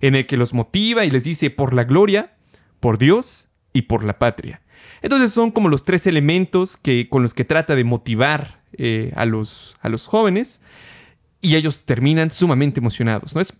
en 0.00 0.16
el 0.16 0.26
que 0.26 0.36
los 0.36 0.54
motiva 0.54 1.04
y 1.04 1.10
les 1.12 1.22
dice 1.22 1.50
por 1.50 1.72
la 1.72 1.84
gloria, 1.84 2.34
por 2.80 2.98
Dios 2.98 3.48
y 3.72 3.82
por 3.82 4.02
la 4.02 4.18
patria. 4.18 4.60
Entonces 5.02 5.32
son 5.32 5.52
como 5.52 5.68
los 5.68 5.84
tres 5.84 6.08
elementos 6.08 6.76
que, 6.76 7.08
con 7.08 7.22
los 7.22 7.32
que 7.32 7.44
trata 7.44 7.76
de 7.76 7.84
motivar 7.84 8.61
eh, 8.78 9.12
a, 9.16 9.26
los, 9.26 9.76
a 9.80 9.88
los 9.88 10.06
jóvenes 10.06 10.60
y 11.40 11.56
ellos 11.56 11.84
terminan 11.84 12.30
sumamente 12.30 12.80
emocionados. 12.80 13.34
¿no? 13.34 13.40
Es 13.40 13.52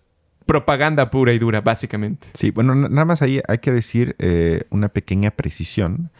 propaganda 0.45 1.09
pura 1.09 1.33
y 1.33 1.39
dura, 1.39 1.61
básicamente. 1.61 2.27
Sí, 2.33 2.51
bueno, 2.51 2.75
nada 2.75 3.05
más 3.05 3.21
ahí 3.21 3.41
hay 3.47 3.57
que 3.59 3.71
decir 3.71 4.15
eh, 4.19 4.63
una 4.69 4.89
pequeña 4.89 5.31
precisión, 5.31 6.11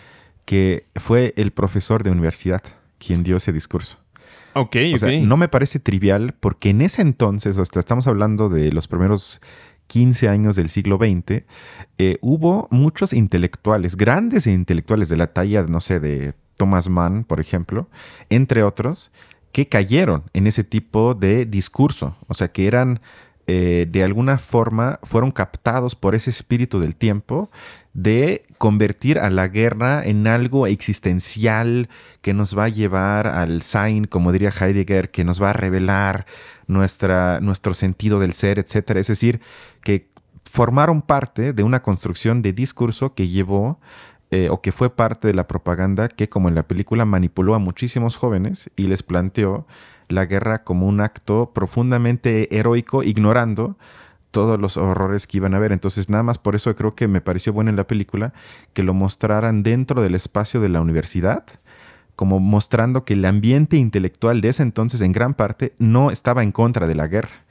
que 0.45 0.87
fue 0.95 1.33
el 1.37 1.51
profesor 1.51 2.03
de 2.03 2.11
universidad 2.11 2.61
quien 2.97 3.23
dio 3.23 3.37
ese 3.37 3.51
discurso. 3.51 3.97
Ok, 4.55 4.75
o 4.93 4.97
sea, 4.97 5.19
no 5.19 5.35
me 5.35 5.47
parece 5.47 5.79
trivial 5.79 6.35
porque 6.39 6.69
en 6.69 6.81
ese 6.81 7.01
entonces, 7.01 7.57
o 7.57 7.65
sea, 7.65 7.79
estamos 7.79 8.05
hablando 8.07 8.49
de 8.49 8.71
los 8.71 8.87
primeros 8.87 9.41
15 9.87 10.29
años 10.29 10.55
del 10.55 10.69
siglo 10.69 10.97
XX, 10.97 11.43
eh, 11.97 12.17
hubo 12.21 12.67
muchos 12.69 13.13
intelectuales, 13.13 13.97
grandes 13.97 14.45
intelectuales 14.45 15.09
de 15.09 15.17
la 15.17 15.27
talla, 15.27 15.63
no 15.63 15.81
sé, 15.81 15.99
de 15.99 16.33
Thomas 16.57 16.89
Mann, 16.89 17.23
por 17.23 17.39
ejemplo, 17.39 17.89
entre 18.29 18.63
otros, 18.63 19.11
que 19.51 19.67
cayeron 19.69 20.23
en 20.33 20.47
ese 20.47 20.63
tipo 20.63 21.13
de 21.13 21.45
discurso. 21.45 22.15
O 22.27 22.33
sea, 22.33 22.51
que 22.51 22.67
eran 22.67 23.01
eh, 23.45 23.87
de 23.89 24.03
alguna 24.05 24.37
forma 24.37 24.99
fueron 25.03 25.31
captados 25.31 25.95
por 25.95 26.15
ese 26.15 26.29
espíritu 26.29 26.79
del 26.79 26.95
tiempo 26.95 27.51
de 27.93 28.45
convertir 28.57 29.19
a 29.19 29.29
la 29.29 29.49
guerra 29.49 30.01
en 30.03 30.27
algo 30.27 30.65
existencial 30.65 31.89
que 32.21 32.33
nos 32.33 32.57
va 32.57 32.65
a 32.65 32.69
llevar 32.69 33.27
al 33.27 33.61
Sein, 33.61 34.05
como 34.05 34.31
diría 34.31 34.53
Heidegger, 34.57 35.11
que 35.11 35.25
nos 35.25 35.41
va 35.41 35.49
a 35.49 35.53
revelar 35.53 36.25
nuestra, 36.67 37.41
nuestro 37.41 37.73
sentido 37.73 38.19
del 38.19 38.33
ser, 38.33 38.59
etc. 38.59 38.91
Es 38.95 39.07
decir, 39.07 39.41
que 39.83 40.07
formaron 40.49 41.01
parte 41.01 41.51
de 41.51 41.63
una 41.63 41.81
construcción 41.81 42.41
de 42.41 42.53
discurso 42.53 43.13
que 43.13 43.27
llevó 43.27 43.79
eh, 44.33 44.49
o 44.49 44.61
que 44.61 44.71
fue 44.71 44.89
parte 44.89 45.27
de 45.27 45.35
la 45.35 45.47
propaganda 45.47 46.07
que, 46.07 46.27
como 46.27 46.49
en 46.49 46.55
la 46.55 46.63
película, 46.63 47.05
manipuló 47.05 47.53
a 47.53 47.59
muchísimos 47.59 48.15
jóvenes 48.15 48.71
y 48.75 48.87
les 48.87 49.03
planteó 49.03 49.67
la 50.09 50.25
guerra 50.25 50.63
como 50.63 50.87
un 50.87 51.01
acto 51.01 51.51
profundamente 51.53 52.57
heroico, 52.57 53.03
ignorando 53.03 53.77
todos 54.31 54.59
los 54.59 54.75
horrores 54.75 55.27
que 55.27 55.37
iban 55.37 55.53
a 55.53 55.59
ver. 55.59 55.71
Entonces, 55.71 56.09
nada 56.09 56.23
más 56.23 56.39
por 56.39 56.55
eso 56.55 56.75
creo 56.75 56.95
que 56.95 57.07
me 57.07 57.21
pareció 57.21 57.53
bueno 57.53 57.69
en 57.69 57.75
la 57.75 57.85
película 57.85 58.33
que 58.73 58.81
lo 58.81 58.95
mostraran 58.95 59.61
dentro 59.61 60.01
del 60.01 60.15
espacio 60.15 60.59
de 60.59 60.69
la 60.69 60.81
universidad, 60.81 61.43
como 62.15 62.39
mostrando 62.39 63.05
que 63.05 63.13
el 63.13 63.25
ambiente 63.25 63.77
intelectual 63.77 64.41
de 64.41 64.49
ese 64.49 64.63
entonces, 64.63 65.01
en 65.01 65.11
gran 65.11 65.35
parte, 65.35 65.73
no 65.77 66.09
estaba 66.09 66.41
en 66.41 66.51
contra 66.51 66.87
de 66.87 66.95
la 66.95 67.05
guerra, 67.05 67.43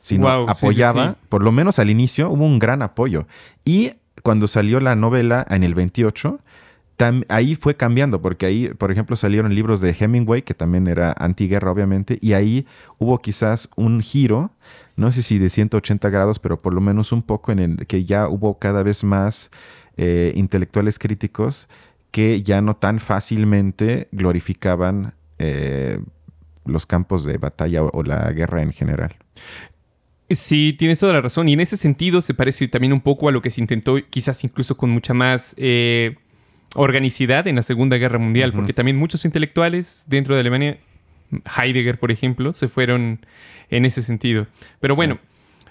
sino 0.00 0.28
apoyaba, 0.48 1.18
por 1.28 1.42
lo 1.42 1.52
menos 1.52 1.78
al 1.78 1.90
inicio, 1.90 2.30
hubo 2.30 2.46
un 2.46 2.58
gran 2.58 2.80
apoyo. 2.80 3.26
Y 3.66 3.92
cuando 4.22 4.48
salió 4.48 4.80
la 4.80 4.94
novela 4.94 5.44
en 5.50 5.64
el 5.64 5.74
28, 5.74 6.40
ahí 7.28 7.54
fue 7.54 7.76
cambiando, 7.76 8.20
porque 8.22 8.46
ahí, 8.46 8.68
por 8.68 8.90
ejemplo, 8.90 9.16
salieron 9.16 9.54
libros 9.54 9.80
de 9.80 9.96
Hemingway, 9.98 10.42
que 10.42 10.54
también 10.54 10.86
era 10.86 11.14
antiguerra, 11.18 11.70
obviamente, 11.70 12.18
y 12.20 12.34
ahí 12.34 12.66
hubo 12.98 13.18
quizás 13.18 13.68
un 13.76 14.00
giro, 14.02 14.52
no 14.96 15.10
sé 15.10 15.22
si 15.22 15.38
de 15.38 15.50
180 15.50 16.10
grados, 16.10 16.38
pero 16.38 16.58
por 16.58 16.74
lo 16.74 16.80
menos 16.80 17.12
un 17.12 17.22
poco 17.22 17.52
en 17.52 17.58
el 17.58 17.86
que 17.86 18.04
ya 18.04 18.28
hubo 18.28 18.58
cada 18.58 18.82
vez 18.82 19.04
más 19.04 19.50
eh, 19.96 20.32
intelectuales 20.36 20.98
críticos 20.98 21.68
que 22.10 22.42
ya 22.42 22.60
no 22.60 22.76
tan 22.76 23.00
fácilmente 23.00 24.08
glorificaban 24.12 25.14
eh, 25.38 25.98
los 26.64 26.86
campos 26.86 27.24
de 27.24 27.38
batalla 27.38 27.82
o, 27.82 28.02
la 28.02 28.30
guerra 28.32 28.62
en 28.62 28.72
general. 28.72 29.16
Sí, 30.34 30.74
tienes 30.78 30.98
toda 31.00 31.12
la 31.12 31.20
razón. 31.20 31.48
Y 31.48 31.54
en 31.54 31.60
ese 31.60 31.76
sentido 31.76 32.20
se 32.20 32.34
parece 32.34 32.68
también 32.68 32.92
un 32.92 33.00
poco 33.00 33.28
a 33.28 33.32
lo 33.32 33.42
que 33.42 33.50
se 33.50 33.60
intentó, 33.60 33.96
quizás 34.10 34.42
incluso 34.44 34.76
con 34.76 34.90
mucha 34.90 35.14
más 35.14 35.54
eh, 35.58 36.16
organicidad 36.74 37.46
en 37.46 37.56
la 37.56 37.62
Segunda 37.62 37.96
Guerra 37.96 38.18
Mundial, 38.18 38.52
porque 38.52 38.72
también 38.72 38.96
muchos 38.96 39.24
intelectuales 39.24 40.04
dentro 40.06 40.34
de 40.34 40.40
Alemania, 40.40 40.78
Heidegger, 41.56 41.98
por 41.98 42.10
ejemplo, 42.10 42.52
se 42.52 42.68
fueron 42.68 43.20
en 43.70 43.84
ese 43.84 44.02
sentido. 44.02 44.46
Pero 44.80 44.96
bueno. 44.96 45.18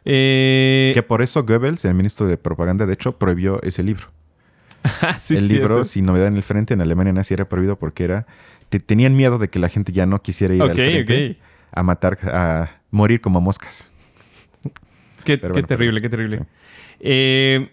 Eh, 0.03 0.91
que 0.93 1.03
por 1.03 1.21
eso 1.21 1.43
Goebbels, 1.43 1.85
el 1.85 1.93
ministro 1.93 2.25
de 2.25 2.37
Propaganda, 2.37 2.85
de 2.85 2.93
hecho, 2.93 3.17
prohibió 3.17 3.61
ese 3.63 3.83
libro. 3.83 4.07
Ah, 4.83 5.15
el 5.29 5.47
libro, 5.47 5.83
Sin 5.83 6.05
Novedad 6.05 6.27
en 6.27 6.37
el 6.37 6.41
Frente, 6.41 6.73
en 6.73 6.81
Alemania 6.81 7.13
nazi 7.13 7.35
era 7.35 7.47
prohibido 7.47 7.77
porque 7.77 8.03
era. 8.03 8.25
tenían 8.87 9.15
miedo 9.15 9.37
de 9.37 9.47
que 9.47 9.59
la 9.59 9.69
gente 9.69 9.91
ya 9.91 10.07
no 10.07 10.23
quisiera 10.23 10.55
ir 10.55 10.61
al 10.63 10.73
frente 10.73 11.37
a 11.71 11.83
matar, 11.83 12.17
a 12.23 12.81
morir 12.89 13.21
como 13.21 13.41
moscas. 13.41 13.90
Qué, 15.23 15.37
terrible, 15.37 16.01
qué 16.01 16.09
terrible. 16.09 16.41
Eh, 16.99 17.69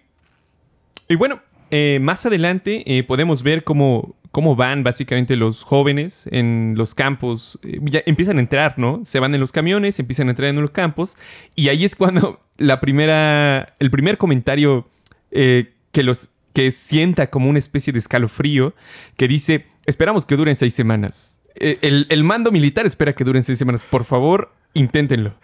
y 1.09 1.17
bueno, 1.17 1.41
eh, 1.71 1.99
más 2.01 2.25
adelante 2.25 2.83
eh, 2.87 3.03
podemos 3.03 3.43
ver 3.43 3.63
cómo, 3.63 4.17
cómo 4.31 4.57
van 4.57 4.85
básicamente 4.85 5.37
los 5.37 5.63
jóvenes 5.63 6.29
en 6.31 6.75
los 6.77 6.95
campos. 6.95 7.59
Eh, 7.63 7.79
ya 7.83 8.03
empiezan 8.07 8.39
a 8.39 8.41
entrar, 8.41 8.79
¿no? 8.79 9.03
Se 9.05 9.21
van 9.21 9.35
en 9.35 9.41
los 9.41 9.53
camiones, 9.53 9.99
empiezan 9.99 10.29
a 10.29 10.31
entrar 10.31 10.49
en 10.51 10.61
los 10.61 10.71
campos. 10.71 11.17
Y 11.55 11.69
ahí 11.69 11.85
es 11.85 11.95
cuando 11.95 12.41
la 12.57 12.81
primera, 12.81 13.75
el 13.79 13.91
primer 13.91 14.19
comentario 14.19 14.89
que 15.31 16.03
los 16.03 16.31
que 16.55 16.71
sienta 16.71 17.29
como 17.29 17.51
una 17.51 17.59
especie 17.59 17.93
de 17.93 17.99
escalofrío, 17.99 18.75
que 19.19 19.29
dice, 19.29 19.67
esperamos 19.85 20.25
que 20.25 20.37
duren 20.37 20.57
seis 20.57 20.73
semanas. 20.73 21.39
el, 21.55 22.07
el 22.09 22.25
mando 22.25 22.51
militar 22.51 22.87
espera 22.87 23.13
que 23.13 23.25
duren 23.25 23.43
seis 23.43 23.59
semanas. 23.59 23.83
Por 23.83 24.05
favor, 24.05 24.53
inténtenlo. 24.73 25.35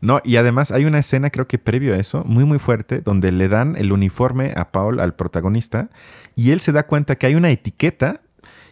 No, 0.00 0.20
y 0.24 0.36
además 0.36 0.70
hay 0.70 0.84
una 0.84 0.98
escena, 0.98 1.30
creo 1.30 1.48
que 1.48 1.58
previo 1.58 1.94
a 1.94 1.98
eso, 1.98 2.22
muy 2.24 2.44
muy 2.44 2.58
fuerte, 2.58 3.00
donde 3.00 3.32
le 3.32 3.48
dan 3.48 3.76
el 3.76 3.92
uniforme 3.92 4.52
a 4.56 4.70
Paul, 4.70 5.00
al 5.00 5.14
protagonista, 5.14 5.88
y 6.34 6.50
él 6.50 6.60
se 6.60 6.72
da 6.72 6.86
cuenta 6.86 7.16
que 7.16 7.26
hay 7.26 7.34
una 7.34 7.50
etiqueta 7.50 8.20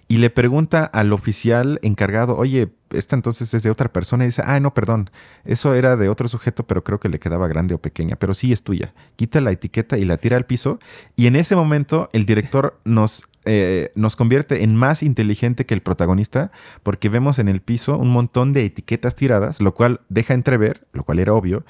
y 0.06 0.18
le 0.18 0.28
pregunta 0.28 0.84
al 0.84 1.12
oficial 1.12 1.78
encargado, 1.82 2.36
oye, 2.36 2.68
esta 2.90 3.16
entonces 3.16 3.52
es 3.54 3.62
de 3.62 3.70
otra 3.70 3.92
persona, 3.92 4.24
y 4.24 4.28
dice, 4.28 4.42
ah, 4.44 4.60
no, 4.60 4.74
perdón, 4.74 5.10
eso 5.44 5.74
era 5.74 5.96
de 5.96 6.10
otro 6.10 6.28
sujeto, 6.28 6.66
pero 6.66 6.84
creo 6.84 7.00
que 7.00 7.08
le 7.08 7.18
quedaba 7.18 7.48
grande 7.48 7.74
o 7.74 7.78
pequeña, 7.78 8.16
pero 8.16 8.34
sí 8.34 8.52
es 8.52 8.62
tuya. 8.62 8.92
Quita 9.16 9.40
la 9.40 9.50
etiqueta 9.50 9.96
y 9.96 10.04
la 10.04 10.18
tira 10.18 10.36
al 10.36 10.44
piso, 10.44 10.78
y 11.16 11.26
en 11.26 11.36
ese 11.36 11.56
momento 11.56 12.10
el 12.12 12.26
director 12.26 12.78
nos 12.84 13.24
eh, 13.44 13.90
nos 13.94 14.16
convierte 14.16 14.62
en 14.62 14.74
más 14.74 15.02
inteligente 15.02 15.66
que 15.66 15.74
el 15.74 15.82
protagonista 15.82 16.50
porque 16.82 17.08
vemos 17.08 17.38
en 17.38 17.48
el 17.48 17.60
piso 17.60 17.98
un 17.98 18.10
montón 18.10 18.52
de 18.52 18.64
etiquetas 18.64 19.14
tiradas, 19.14 19.60
lo 19.60 19.74
cual 19.74 20.00
deja 20.08 20.34
entrever, 20.34 20.86
lo 20.92 21.04
cual 21.04 21.18
era 21.18 21.34
obvio, 21.34 21.64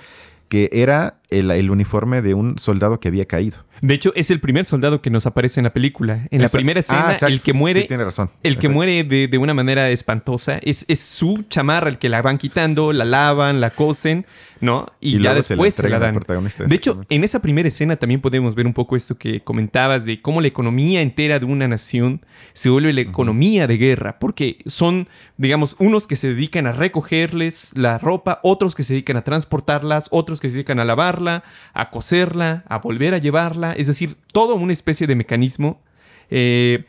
que 0.48 0.70
era 0.72 1.20
el, 1.38 1.50
el 1.50 1.70
uniforme 1.70 2.22
de 2.22 2.34
un 2.34 2.58
soldado 2.58 3.00
que 3.00 3.08
había 3.08 3.24
caído. 3.26 3.58
De 3.80 3.92
hecho, 3.92 4.12
es 4.14 4.30
el 4.30 4.40
primer 4.40 4.64
soldado 4.64 5.02
que 5.02 5.10
nos 5.10 5.26
aparece 5.26 5.60
en 5.60 5.64
la 5.64 5.72
película. 5.72 6.26
En 6.30 6.40
la 6.40 6.48
primera 6.48 6.80
escena, 6.80 7.08
Ah, 7.08 7.12
exacto. 7.12 7.26
el 7.34 7.40
que 7.40 7.52
muere, 7.52 7.82
Sí, 7.82 7.88
tiene 7.88 8.04
razón. 8.04 8.30
el 8.42 8.54
que 8.54 8.66
Exacto. 8.66 8.74
muere 8.74 9.04
de, 9.04 9.28
de 9.28 9.38
una 9.38 9.52
manera 9.52 9.90
espantosa, 9.90 10.58
es, 10.62 10.84
es 10.88 11.00
su 11.00 11.44
chamarra 11.48 11.88
el 11.90 11.98
que 11.98 12.08
la 12.08 12.22
van 12.22 12.38
quitando, 12.38 12.92
la 12.92 13.04
lavan, 13.04 13.60
la 13.60 13.70
cosen, 13.70 14.24
¿no? 14.60 14.86
Y, 15.00 15.16
Y 15.16 15.18
ya 15.18 15.30
luego 15.30 15.42
se 15.42 15.54
la 15.56 15.62
después 15.64 15.74
se 15.74 15.88
la, 15.88 15.98
dan. 15.98 16.14
protagonista, 16.14 16.64
De 16.64 16.74
hecho, 16.74 17.02
en 17.10 17.24
esa 17.24 17.40
primera 17.42 17.68
escena 17.68 17.96
también 17.96 18.20
podemos 18.22 18.54
ver 18.54 18.66
un 18.66 18.72
poco 18.72 18.96
esto 18.96 19.18
que 19.18 19.42
comentabas 19.42 20.04
de 20.06 20.22
cómo 20.22 20.40
la 20.40 20.48
economía 20.48 21.02
entera 21.02 21.38
de 21.38 21.44
una 21.44 21.68
nación 21.68 22.24
se 22.54 22.70
vuelve 22.70 22.92
la 22.92 23.02
economía 23.02 23.66
de 23.66 23.76
guerra, 23.76 24.18
porque 24.18 24.58
son, 24.66 25.08
digamos, 25.36 25.76
unos 25.78 26.06
que 26.06 26.16
se 26.16 26.28
dedican 26.28 26.66
a 26.66 26.72
recogerles 26.72 27.70
la 27.74 27.98
ropa, 27.98 28.40
otros 28.42 28.74
que 28.74 28.84
se 28.84 28.94
dedican 28.94 29.16
a 29.16 29.22
transportarlas, 29.22 30.06
otros 30.10 30.40
que 30.40 30.48
se 30.48 30.54
dedican 30.54 30.78
a 30.78 30.84
a 31.28 31.90
coserla, 31.90 32.64
a 32.68 32.78
volver 32.78 33.14
a 33.14 33.18
llevarla, 33.18 33.72
es 33.72 33.86
decir, 33.86 34.16
todo 34.32 34.54
una 34.54 34.72
especie 34.72 35.06
de 35.06 35.14
mecanismo 35.14 35.80
eh, 36.30 36.84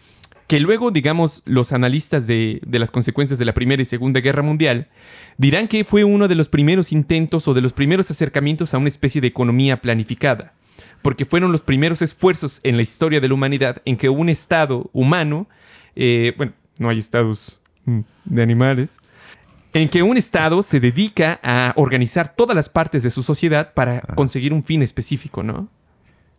que 0.47 0.59
luego, 0.59 0.91
digamos, 0.91 1.41
los 1.45 1.73
analistas 1.73 2.27
de, 2.27 2.61
de 2.65 2.79
las 2.79 2.91
consecuencias 2.91 3.39
de 3.39 3.45
la 3.45 3.53
Primera 3.53 3.81
y 3.81 3.85
Segunda 3.85 4.19
Guerra 4.19 4.43
Mundial 4.43 4.87
dirán 5.37 5.67
que 5.67 5.83
fue 5.83 6.03
uno 6.03 6.27
de 6.27 6.35
los 6.35 6.49
primeros 6.49 6.91
intentos 6.91 7.47
o 7.47 7.53
de 7.53 7.61
los 7.61 7.73
primeros 7.73 8.11
acercamientos 8.11 8.73
a 8.73 8.77
una 8.77 8.89
especie 8.89 9.21
de 9.21 9.27
economía 9.27 9.81
planificada, 9.81 10.53
porque 11.01 11.25
fueron 11.25 11.51
los 11.51 11.61
primeros 11.61 12.01
esfuerzos 12.01 12.59
en 12.63 12.75
la 12.77 12.83
historia 12.83 13.19
de 13.19 13.27
la 13.27 13.33
humanidad 13.33 13.81
en 13.85 13.97
que 13.97 14.09
un 14.09 14.29
Estado 14.29 14.89
humano, 14.93 15.47
eh, 15.95 16.33
bueno, 16.37 16.53
no 16.77 16.89
hay 16.89 16.99
estados 16.99 17.59
mm, 17.85 18.01
de 18.25 18.43
animales, 18.43 18.99
en 19.81 19.89
que 19.89 20.03
un 20.03 20.15
Estado 20.15 20.61
se 20.61 20.79
dedica 20.79 21.39
a 21.43 21.73
organizar 21.75 22.33
todas 22.33 22.55
las 22.55 22.69
partes 22.69 23.03
de 23.03 23.09
su 23.09 23.23
sociedad 23.23 23.73
para 23.73 23.99
conseguir 24.15 24.53
un 24.53 24.63
fin 24.63 24.81
específico, 24.81 25.43
¿no? 25.43 25.67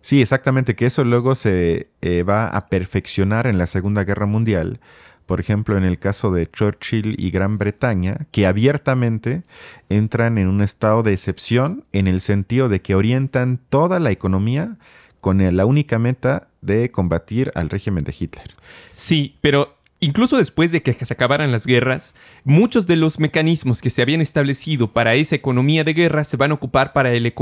Sí, 0.01 0.23
exactamente, 0.23 0.75
que 0.75 0.87
eso 0.87 1.05
luego 1.05 1.35
se 1.35 1.89
eh, 2.01 2.23
va 2.23 2.49
a 2.49 2.69
perfeccionar 2.69 3.47
en 3.47 3.59
la 3.59 3.67
Segunda 3.67 4.05
Guerra 4.05 4.25
Mundial. 4.25 4.81
Por 5.27 5.41
ejemplo, 5.41 5.77
en 5.77 5.85
el 5.85 5.99
caso 5.99 6.33
de 6.33 6.51
Churchill 6.51 7.17
y 7.19 7.31
Gran 7.31 7.59
Bretaña, 7.59 8.27
que 8.31 8.47
abiertamente 8.47 9.43
entran 9.91 10.39
en 10.39 10.49
un 10.49 10.63
estado 10.63 11.03
de 11.03 11.13
excepción 11.13 11.85
en 11.93 12.07
el 12.07 12.23
sentido 12.23 12.71
de 12.71 12.81
que 12.81 12.95
orientan 12.95 13.61
toda 13.69 14.01
la 14.01 14.13
economía 14.13 14.77
con 15.21 15.57
la 15.57 15.67
única 15.67 15.99
meta 15.99 16.49
de 16.63 16.91
combatir 16.91 17.51
al 17.55 17.69
régimen 17.69 18.05
de 18.05 18.15
Hitler. 18.19 18.49
Sí, 18.93 19.37
pero 19.41 19.76
incluso 20.01 20.37
después 20.37 20.73
de 20.73 20.83
que 20.83 20.93
se 20.93 21.13
acabaran 21.13 21.53
las 21.53 21.67
guerras, 21.67 22.15
muchos 22.45 22.87
de 22.87 22.97
los 22.97 23.19
mecanismos 23.19 23.81
que 23.81 23.91
se 23.91 24.03
habían 24.03 24.21
establecido 24.21 24.93
para 24.93 25.15
esa 25.15 25.37
economía 25.37 25.85
de 25.85 25.95
guerra 25.95 26.25
se 26.25 26.37
van 26.37 26.51
a 26.51 26.55
ocupar 26.55 26.93
para, 26.93 27.13
el 27.13 27.33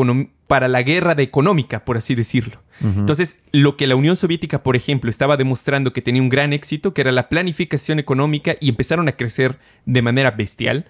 para 0.46 0.68
la 0.68 0.82
guerra 0.82 1.14
de 1.14 1.22
económica, 1.22 1.84
por 1.84 1.96
así 1.96 2.14
decirlo. 2.14 2.62
Entonces, 2.80 3.40
lo 3.52 3.76
que 3.76 3.86
la 3.86 3.96
Unión 3.96 4.16
Soviética, 4.16 4.62
por 4.62 4.76
ejemplo, 4.76 5.08
estaba 5.08 5.36
demostrando 5.36 5.92
que 5.92 6.02
tenía 6.02 6.22
un 6.22 6.28
gran 6.28 6.52
éxito, 6.52 6.92
que 6.92 7.02
era 7.02 7.12
la 7.12 7.28
planificación 7.28 7.98
económica, 7.98 8.56
y 8.60 8.68
empezaron 8.68 9.08
a 9.08 9.12
crecer 9.12 9.58
de 9.86 10.02
manera 10.02 10.32
bestial, 10.32 10.86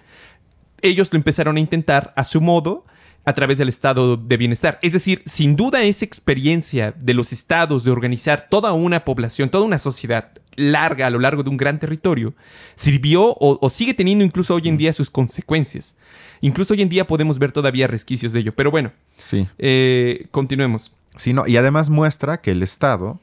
ellos 0.81 1.09
lo 1.11 1.17
empezaron 1.17 1.57
a 1.57 1.59
intentar 1.59 2.13
a 2.15 2.23
su 2.23 2.41
modo 2.41 2.85
a 3.25 3.33
través 3.33 3.57
del 3.57 3.69
estado 3.69 4.17
de 4.17 4.37
bienestar. 4.37 4.77
Es 4.81 4.93
decir, 4.93 5.21
sin 5.25 5.55
duda 5.55 5.81
esa 5.83 6.05
experiencia 6.05 6.93
de 6.97 7.13
los 7.13 7.33
estados 7.33 7.83
de 7.83 7.91
organizar 7.91 8.47
toda 8.49 8.73
una 8.73 9.03
población, 9.03 9.49
toda 9.49 9.65
una 9.65 9.79
sociedad 9.79 10.31
larga 10.55 11.07
a 11.07 11.09
lo 11.09 11.19
largo 11.19 11.43
de 11.43 11.49
un 11.49 11.57
gran 11.57 11.79
territorio, 11.79 12.33
sirvió 12.75 13.23
o, 13.33 13.57
o 13.61 13.69
sigue 13.69 13.93
teniendo 13.93 14.23
incluso 14.23 14.55
hoy 14.55 14.67
en 14.69 14.77
día 14.77 14.93
sus 14.93 15.09
consecuencias. 15.09 15.97
Incluso 16.41 16.73
hoy 16.73 16.81
en 16.81 16.89
día 16.89 17.07
podemos 17.07 17.39
ver 17.39 17.51
todavía 17.51 17.87
resquicios 17.87 18.31
de 18.31 18.39
ello. 18.41 18.53
Pero 18.55 18.71
bueno, 18.71 18.91
Sí. 19.23 19.47
eh, 19.57 20.27
continuemos. 20.31 20.95
Sí, 21.15 21.33
no, 21.33 21.47
y 21.47 21.57
además 21.57 21.89
muestra 21.89 22.41
que 22.41 22.51
el 22.51 22.61
Estado, 22.61 23.19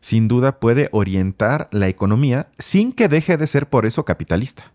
sin 0.00 0.28
duda, 0.28 0.58
puede 0.60 0.88
orientar 0.92 1.68
la 1.72 1.88
economía 1.88 2.48
sin 2.58 2.92
que 2.92 3.08
deje 3.08 3.36
de 3.36 3.46
ser 3.46 3.68
por 3.68 3.84
eso 3.84 4.04
capitalista. 4.04 4.72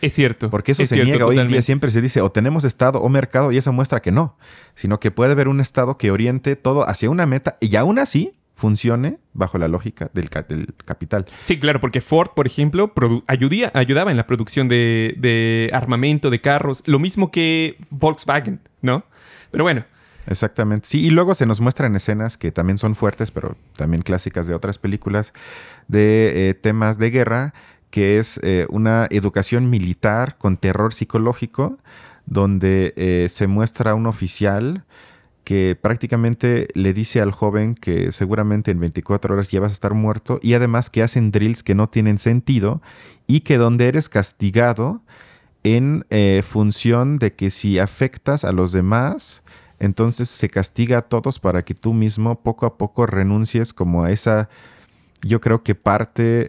Es 0.00 0.14
cierto. 0.14 0.48
Porque 0.50 0.72
eso 0.72 0.82
es 0.82 0.88
se 0.88 0.94
cierto, 0.96 1.10
niega 1.10 1.26
hoy 1.26 1.38
en 1.38 1.48
día. 1.48 1.62
Siempre 1.62 1.90
se 1.90 2.00
dice 2.00 2.20
o 2.20 2.30
tenemos 2.30 2.64
Estado 2.64 3.00
o 3.00 3.08
mercado 3.08 3.50
y 3.52 3.56
eso 3.56 3.72
muestra 3.72 4.00
que 4.00 4.12
no. 4.12 4.36
Sino 4.74 5.00
que 5.00 5.10
puede 5.10 5.32
haber 5.32 5.48
un 5.48 5.60
Estado 5.60 5.98
que 5.98 6.10
oriente 6.10 6.54
todo 6.56 6.88
hacia 6.88 7.10
una 7.10 7.26
meta 7.26 7.56
y 7.60 7.74
aún 7.76 7.98
así 7.98 8.32
funcione 8.54 9.18
bajo 9.34 9.56
la 9.58 9.68
lógica 9.68 10.10
del, 10.14 10.30
ca- 10.30 10.42
del 10.42 10.74
capital. 10.84 11.26
Sí, 11.42 11.58
claro, 11.60 11.80
porque 11.80 12.00
Ford, 12.00 12.30
por 12.34 12.46
ejemplo, 12.46 12.92
ayudía- 13.28 13.70
ayudaba 13.74 14.10
en 14.10 14.16
la 14.16 14.26
producción 14.26 14.66
de, 14.68 15.14
de 15.18 15.70
armamento, 15.72 16.28
de 16.30 16.40
carros, 16.40 16.82
lo 16.86 16.98
mismo 16.98 17.30
que 17.30 17.76
Volkswagen, 17.90 18.60
¿no? 18.82 19.04
Pero 19.50 19.64
bueno, 19.64 19.84
Exactamente. 20.26 20.86
Sí, 20.86 21.06
y 21.06 21.08
luego 21.10 21.34
se 21.34 21.46
nos 21.46 21.58
muestran 21.62 21.96
escenas 21.96 22.36
que 22.36 22.52
también 22.52 22.76
son 22.76 22.94
fuertes, 22.94 23.30
pero 23.30 23.56
también 23.76 24.02
clásicas 24.02 24.46
de 24.46 24.54
otras 24.54 24.76
películas, 24.76 25.32
de 25.86 26.50
eh, 26.50 26.54
temas 26.54 26.98
de 26.98 27.10
guerra, 27.10 27.54
que 27.90 28.18
es 28.18 28.38
eh, 28.42 28.66
una 28.70 29.06
educación 29.10 29.70
militar 29.70 30.36
con 30.38 30.56
terror 30.56 30.92
psicológico, 30.92 31.78
donde 32.26 32.92
eh, 32.96 33.28
se 33.30 33.46
muestra 33.46 33.94
un 33.94 34.06
oficial 34.06 34.84
que 35.44 35.78
prácticamente 35.80 36.68
le 36.74 36.92
dice 36.92 37.22
al 37.22 37.32
joven 37.32 37.74
que 37.74 38.12
seguramente 38.12 38.70
en 38.70 38.80
24 38.80 39.34
horas 39.34 39.50
ya 39.50 39.60
vas 39.60 39.70
a 39.70 39.72
estar 39.72 39.94
muerto 39.94 40.38
y 40.42 40.52
además 40.52 40.90
que 40.90 41.02
hacen 41.02 41.30
drills 41.30 41.62
que 41.62 41.74
no 41.74 41.88
tienen 41.88 42.18
sentido 42.18 42.82
y 43.26 43.40
que 43.40 43.56
donde 43.56 43.88
eres 43.88 44.10
castigado 44.10 45.00
en 45.64 46.04
eh, 46.10 46.42
función 46.44 47.18
de 47.18 47.32
que 47.32 47.50
si 47.50 47.78
afectas 47.78 48.44
a 48.44 48.52
los 48.52 48.72
demás, 48.72 49.42
entonces 49.78 50.28
se 50.28 50.50
castiga 50.50 50.98
a 50.98 51.02
todos 51.02 51.38
para 51.38 51.64
que 51.64 51.74
tú 51.74 51.94
mismo 51.94 52.42
poco 52.42 52.66
a 52.66 52.76
poco 52.76 53.06
renuncies 53.06 53.72
como 53.72 54.04
a 54.04 54.10
esa, 54.10 54.50
yo 55.22 55.40
creo 55.40 55.62
que 55.62 55.74
parte 55.74 56.48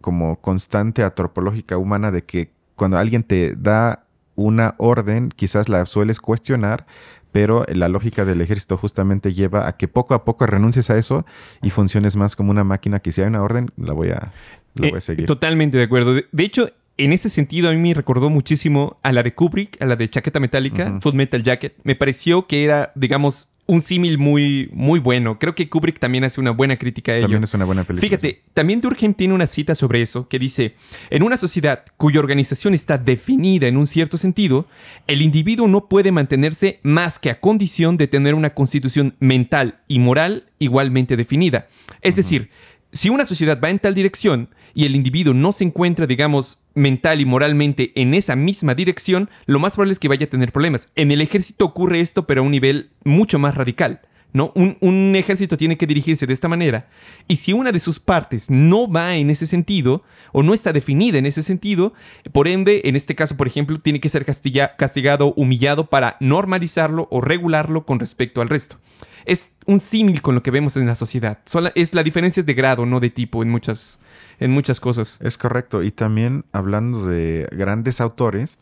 como 0.00 0.40
constante 0.40 1.02
antropológica 1.02 1.76
humana 1.78 2.10
de 2.10 2.22
que 2.24 2.50
cuando 2.76 2.98
alguien 2.98 3.22
te 3.22 3.54
da 3.56 4.04
una 4.34 4.74
orden, 4.78 5.28
quizás 5.28 5.68
la 5.68 5.86
sueles 5.86 6.20
cuestionar, 6.20 6.86
pero 7.32 7.64
la 7.68 7.88
lógica 7.88 8.24
del 8.24 8.40
ejército 8.40 8.76
justamente 8.76 9.32
lleva 9.34 9.66
a 9.68 9.76
que 9.76 9.88
poco 9.88 10.14
a 10.14 10.24
poco 10.24 10.46
renuncies 10.46 10.90
a 10.90 10.96
eso 10.96 11.24
y 11.62 11.70
funciones 11.70 12.16
más 12.16 12.36
como 12.36 12.50
una 12.50 12.64
máquina 12.64 13.00
que 13.00 13.12
si 13.12 13.20
hay 13.22 13.28
una 13.28 13.42
orden, 13.42 13.70
la 13.76 13.92
voy 13.92 14.10
a, 14.10 14.32
la 14.74 14.88
voy 14.88 14.92
a 14.94 14.98
Eh, 14.98 15.00
seguir. 15.00 15.26
Totalmente 15.26 15.76
de 15.76 15.84
acuerdo. 15.84 16.14
De, 16.14 16.26
de 16.30 16.44
hecho, 16.44 16.70
en 16.96 17.12
ese 17.12 17.28
sentido, 17.28 17.68
a 17.68 17.72
mí 17.72 17.78
me 17.78 17.92
recordó 17.94 18.30
muchísimo 18.30 18.98
a 19.02 19.12
la 19.12 19.24
de 19.24 19.34
Kubrick, 19.34 19.82
a 19.82 19.86
la 19.86 19.96
de 19.96 20.08
Chaqueta 20.08 20.38
Metálica. 20.38 20.98
Full 21.00 21.14
Metal 21.14 21.42
Jacket. 21.42 21.74
Me 21.82 21.96
pareció 21.96 22.46
que 22.46 22.62
era, 22.62 22.92
digamos, 22.94 23.50
un 23.66 23.80
símil 23.80 24.18
muy, 24.18 24.68
muy 24.72 25.00
bueno. 25.00 25.38
Creo 25.38 25.54
que 25.54 25.68
Kubrick 25.68 25.98
también 25.98 26.24
hace 26.24 26.40
una 26.40 26.50
buena 26.50 26.76
crítica 26.76 27.12
a 27.12 27.16
ello. 27.16 27.24
También 27.24 27.44
es 27.44 27.54
una 27.54 27.64
buena 27.64 27.84
película. 27.84 28.08
Fíjate, 28.08 28.42
también 28.52 28.80
Durkheim 28.80 29.14
tiene 29.14 29.32
una 29.32 29.46
cita 29.46 29.74
sobre 29.74 30.02
eso 30.02 30.28
que 30.28 30.38
dice, 30.38 30.74
en 31.10 31.22
una 31.22 31.36
sociedad 31.36 31.84
cuya 31.96 32.20
organización 32.20 32.74
está 32.74 32.98
definida 32.98 33.66
en 33.66 33.76
un 33.76 33.86
cierto 33.86 34.18
sentido, 34.18 34.66
el 35.06 35.22
individuo 35.22 35.66
no 35.66 35.88
puede 35.88 36.12
mantenerse 36.12 36.80
más 36.82 37.18
que 37.18 37.30
a 37.30 37.40
condición 37.40 37.96
de 37.96 38.06
tener 38.06 38.34
una 38.34 38.54
constitución 38.54 39.14
mental 39.18 39.80
y 39.88 39.98
moral 39.98 40.44
igualmente 40.58 41.16
definida. 41.16 41.68
Es 42.02 42.16
decir, 42.16 42.50
si 42.94 43.10
una 43.10 43.26
sociedad 43.26 43.60
va 43.62 43.70
en 43.70 43.80
tal 43.80 43.92
dirección 43.92 44.48
y 44.72 44.86
el 44.86 44.94
individuo 44.94 45.34
no 45.34 45.50
se 45.50 45.64
encuentra, 45.64 46.06
digamos, 46.06 46.60
mental 46.74 47.20
y 47.20 47.24
moralmente 47.24 47.92
en 47.96 48.14
esa 48.14 48.36
misma 48.36 48.74
dirección, 48.74 49.28
lo 49.46 49.58
más 49.58 49.74
probable 49.74 49.92
es 49.92 49.98
que 49.98 50.08
vaya 50.08 50.26
a 50.26 50.30
tener 50.30 50.52
problemas. 50.52 50.88
En 50.94 51.10
el 51.10 51.20
ejército 51.20 51.64
ocurre 51.64 52.00
esto, 52.00 52.26
pero 52.26 52.40
a 52.40 52.44
un 52.44 52.52
nivel 52.52 52.90
mucho 53.04 53.38
más 53.40 53.56
radical. 53.56 54.00
¿No? 54.34 54.52
Un, 54.54 55.14
ejército 55.14 55.56
tiene 55.56 55.78
que 55.78 55.86
dirigirse 55.86 56.26
de 56.26 56.32
esta 56.32 56.48
manera. 56.48 56.88
Y 57.28 57.36
si 57.36 57.52
una 57.52 57.70
de 57.70 57.78
sus 57.78 58.00
partes 58.00 58.50
no 58.50 58.90
va 58.90 59.14
en 59.14 59.30
ese 59.30 59.46
sentido, 59.46 60.02
o 60.32 60.42
no 60.42 60.52
está 60.52 60.72
definida 60.72 61.18
en 61.18 61.24
ese 61.24 61.42
sentido, 61.42 61.94
por 62.32 62.48
ende, 62.48 62.82
en 62.84 62.96
este 62.96 63.14
caso, 63.14 63.36
por 63.36 63.46
ejemplo, 63.46 63.78
tiene 63.78 64.00
que 64.00 64.08
ser 64.08 64.26
castigado, 64.26 65.32
humillado 65.36 65.88
para 65.88 66.16
normalizarlo 66.18 67.06
o 67.12 67.20
regularlo 67.20 67.86
con 67.86 68.00
respecto 68.00 68.42
al 68.42 68.48
resto. 68.48 68.76
Es 69.24 69.50
un 69.66 69.78
símil 69.78 70.20
con 70.20 70.34
lo 70.34 70.42
que 70.42 70.50
vemos 70.50 70.76
en 70.76 70.86
la 70.86 70.96
sociedad. 70.96 71.38
Es 71.76 71.94
la 71.94 72.02
diferencia 72.02 72.40
es 72.40 72.46
de 72.46 72.54
grado, 72.54 72.86
no 72.86 72.98
de 72.98 73.10
tipo 73.10 73.40
en 73.40 73.50
muchas, 73.50 74.00
en 74.40 74.50
muchas 74.50 74.80
cosas. 74.80 75.16
Es 75.20 75.38
correcto. 75.38 75.84
Y 75.84 75.92
también 75.92 76.44
hablando 76.50 77.06
de 77.06 77.46
grandes 77.52 78.00
autores, 78.00 78.58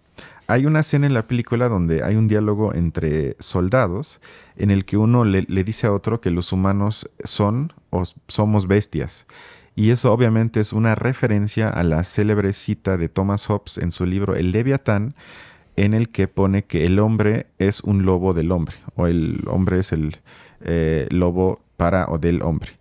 hay 0.53 0.67
una 0.67 0.81
escena 0.81 1.07
en 1.07 1.15
la 1.15 1.27
película 1.27 1.71
donde 1.71 2.05
hay 2.05 2.15
un 2.15 2.29
diálogo 2.29 2.75
entre 2.75 3.37
soldados 3.39 4.21
en 4.57 4.71
el 4.71 4.85
que 4.85 4.99
uno 4.99 5.25
le, 5.25 5.47
dice 5.65 5.87
a 5.87 5.93
otro 5.93 6.21
que 6.21 6.31
los 6.31 6.53
humanos 6.53 7.11
son 7.25 7.73
o 7.89 8.03
somos 8.29 8.67
bestias. 8.67 9.27
Y 9.75 9.91
eso 9.91 10.13
obviamente 10.13 10.61
es 10.61 10.75
una 10.75 10.95
referencia 10.95 11.71
a 11.71 11.83
la 11.85 12.05
célebre 12.05 12.53
cita 12.53 12.99
de 12.99 13.09
Thomas 13.09 13.47
Hobbes 13.47 13.79
en 13.79 13.93
su 13.93 14.05
libro 14.05 14.35
El 14.37 14.53
Leviatán, 14.53 15.15
en 15.77 15.95
el 15.95 16.11
que 16.11 16.29
pone 16.29 16.65
que 16.65 16.85
el 16.85 16.99
hombre 16.99 17.47
es 17.59 17.81
un 17.81 18.05
lobo 18.05 18.35
del 18.35 18.53
hombre, 18.53 18.77
o 18.95 19.07
el 19.07 19.45
hombre 19.47 19.79
es 19.79 19.91
el 19.93 20.19
eh, 20.61 21.07
lobo 21.09 21.63
para 21.79 22.05
o 22.09 22.19
del 22.19 22.43
hombre. 22.43 22.73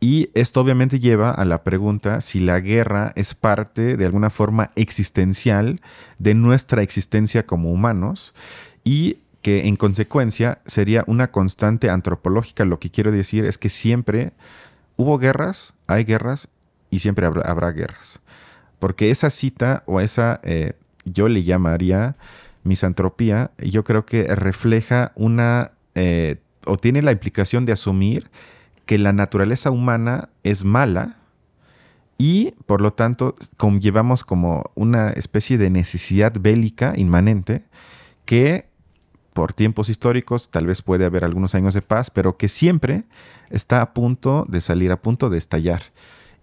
Y 0.00 0.30
esto 0.34 0.60
obviamente 0.60 1.00
lleva 1.00 1.30
a 1.30 1.44
la 1.44 1.64
pregunta 1.64 2.20
si 2.20 2.38
la 2.38 2.60
guerra 2.60 3.12
es 3.16 3.34
parte 3.34 3.96
de 3.96 4.06
alguna 4.06 4.30
forma 4.30 4.70
existencial 4.76 5.80
de 6.18 6.34
nuestra 6.34 6.82
existencia 6.82 7.46
como 7.46 7.72
humanos 7.72 8.32
y 8.84 9.18
que 9.42 9.66
en 9.66 9.76
consecuencia 9.76 10.60
sería 10.66 11.04
una 11.08 11.32
constante 11.32 11.90
antropológica. 11.90 12.64
Lo 12.64 12.78
que 12.78 12.90
quiero 12.90 13.10
decir 13.10 13.44
es 13.44 13.58
que 13.58 13.70
siempre 13.70 14.32
hubo 14.96 15.18
guerras, 15.18 15.74
hay 15.88 16.04
guerras 16.04 16.48
y 16.90 17.00
siempre 17.00 17.26
habrá, 17.26 17.72
guerras. 17.72 18.20
Porque 18.78 19.10
esa 19.10 19.30
cita 19.30 19.82
o 19.86 20.00
esa, 20.00 20.40
eh, 20.44 20.74
yo 21.04 21.28
le 21.28 21.42
llamaría 21.42 22.16
misantropía, 22.62 23.50
yo 23.58 23.82
creo 23.82 24.06
que 24.06 24.24
refleja 24.34 25.12
una, 25.16 25.72
eh, 25.94 26.36
o 26.66 26.76
tiene 26.76 27.02
la 27.02 27.12
implicación 27.12 27.66
de 27.66 27.72
asumir 27.72 28.30
que 28.88 28.96
la 28.96 29.12
naturaleza 29.12 29.70
humana 29.70 30.30
es 30.44 30.64
mala 30.64 31.18
y 32.16 32.54
por 32.64 32.80
lo 32.80 32.94
tanto 32.94 33.34
llevamos 33.82 34.24
como 34.24 34.70
una 34.74 35.10
especie 35.10 35.58
de 35.58 35.68
necesidad 35.68 36.32
bélica 36.40 36.94
inmanente 36.96 37.64
que 38.24 38.66
por 39.34 39.52
tiempos 39.52 39.90
históricos 39.90 40.50
tal 40.50 40.64
vez 40.64 40.80
puede 40.80 41.04
haber 41.04 41.22
algunos 41.22 41.54
años 41.54 41.74
de 41.74 41.82
paz, 41.82 42.08
pero 42.08 42.38
que 42.38 42.48
siempre 42.48 43.04
está 43.50 43.82
a 43.82 43.92
punto 43.92 44.46
de 44.48 44.62
salir, 44.62 44.90
a 44.90 45.02
punto 45.02 45.28
de 45.28 45.36
estallar. 45.36 45.82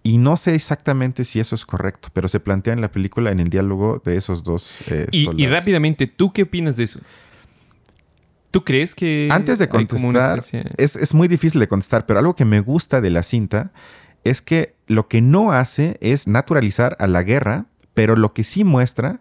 Y 0.04 0.18
no 0.18 0.36
sé 0.36 0.54
exactamente 0.54 1.24
si 1.24 1.40
eso 1.40 1.56
es 1.56 1.66
correcto, 1.66 2.10
pero 2.12 2.28
se 2.28 2.38
plantea 2.38 2.74
en 2.74 2.80
la 2.80 2.92
película 2.92 3.32
en 3.32 3.40
el 3.40 3.48
diálogo 3.48 4.00
de 4.04 4.16
esos 4.16 4.44
dos. 4.44 4.78
Eh, 4.86 5.08
y, 5.10 5.28
y, 5.36 5.48
rápidamente, 5.48 6.06
¿tú 6.06 6.32
qué 6.32 6.44
opinas 6.44 6.76
de 6.76 6.84
eso? 6.84 7.00
¿Tú 8.50 8.64
crees 8.64 8.94
que... 8.94 9.28
Antes 9.30 9.58
de 9.58 9.68
contestar, 9.68 10.42
es, 10.76 10.96
es 10.96 11.14
muy 11.14 11.28
difícil 11.28 11.60
de 11.60 11.68
contestar, 11.68 12.06
pero 12.06 12.18
algo 12.18 12.34
que 12.34 12.44
me 12.44 12.60
gusta 12.60 13.00
de 13.00 13.10
la 13.10 13.22
cinta 13.22 13.72
es 14.24 14.42
que 14.42 14.74
lo 14.86 15.08
que 15.08 15.20
no 15.20 15.52
hace 15.52 15.98
es 16.00 16.26
naturalizar 16.26 16.96
a 16.98 17.06
la 17.06 17.22
guerra, 17.22 17.66
pero 17.94 18.16
lo 18.16 18.32
que 18.32 18.44
sí 18.44 18.64
muestra 18.64 19.20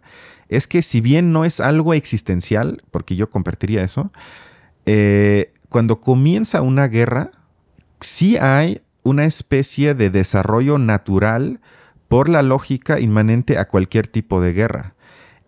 es 0.50 0.68
que 0.68 0.82
si 0.82 1.02
bien 1.02 1.32
no 1.32 1.46
es 1.46 1.60
algo 1.60 1.94
existencial, 1.94 2.84
porque 2.92 3.16
yo 3.16 3.30
compartiría 3.30 3.84
eso, 3.84 4.12
eh, 4.86 5.54
cuando 5.70 6.02
comienza 6.02 6.62
una 6.62 6.88
guerra, 6.88 7.32
sí 8.00 8.38
hay 8.38 8.82
una 9.04 9.26
especie 9.26 9.94
de 9.96 10.10
desarrollo 10.10 10.78
natural 10.78 11.60
por 12.08 12.30
la 12.30 12.44
lógica 12.44 13.00
inmanente 13.00 13.58
a 13.58 13.68
cualquier 13.68 14.08
tipo 14.08 14.42
de 14.42 14.54
guerra. 14.54 14.96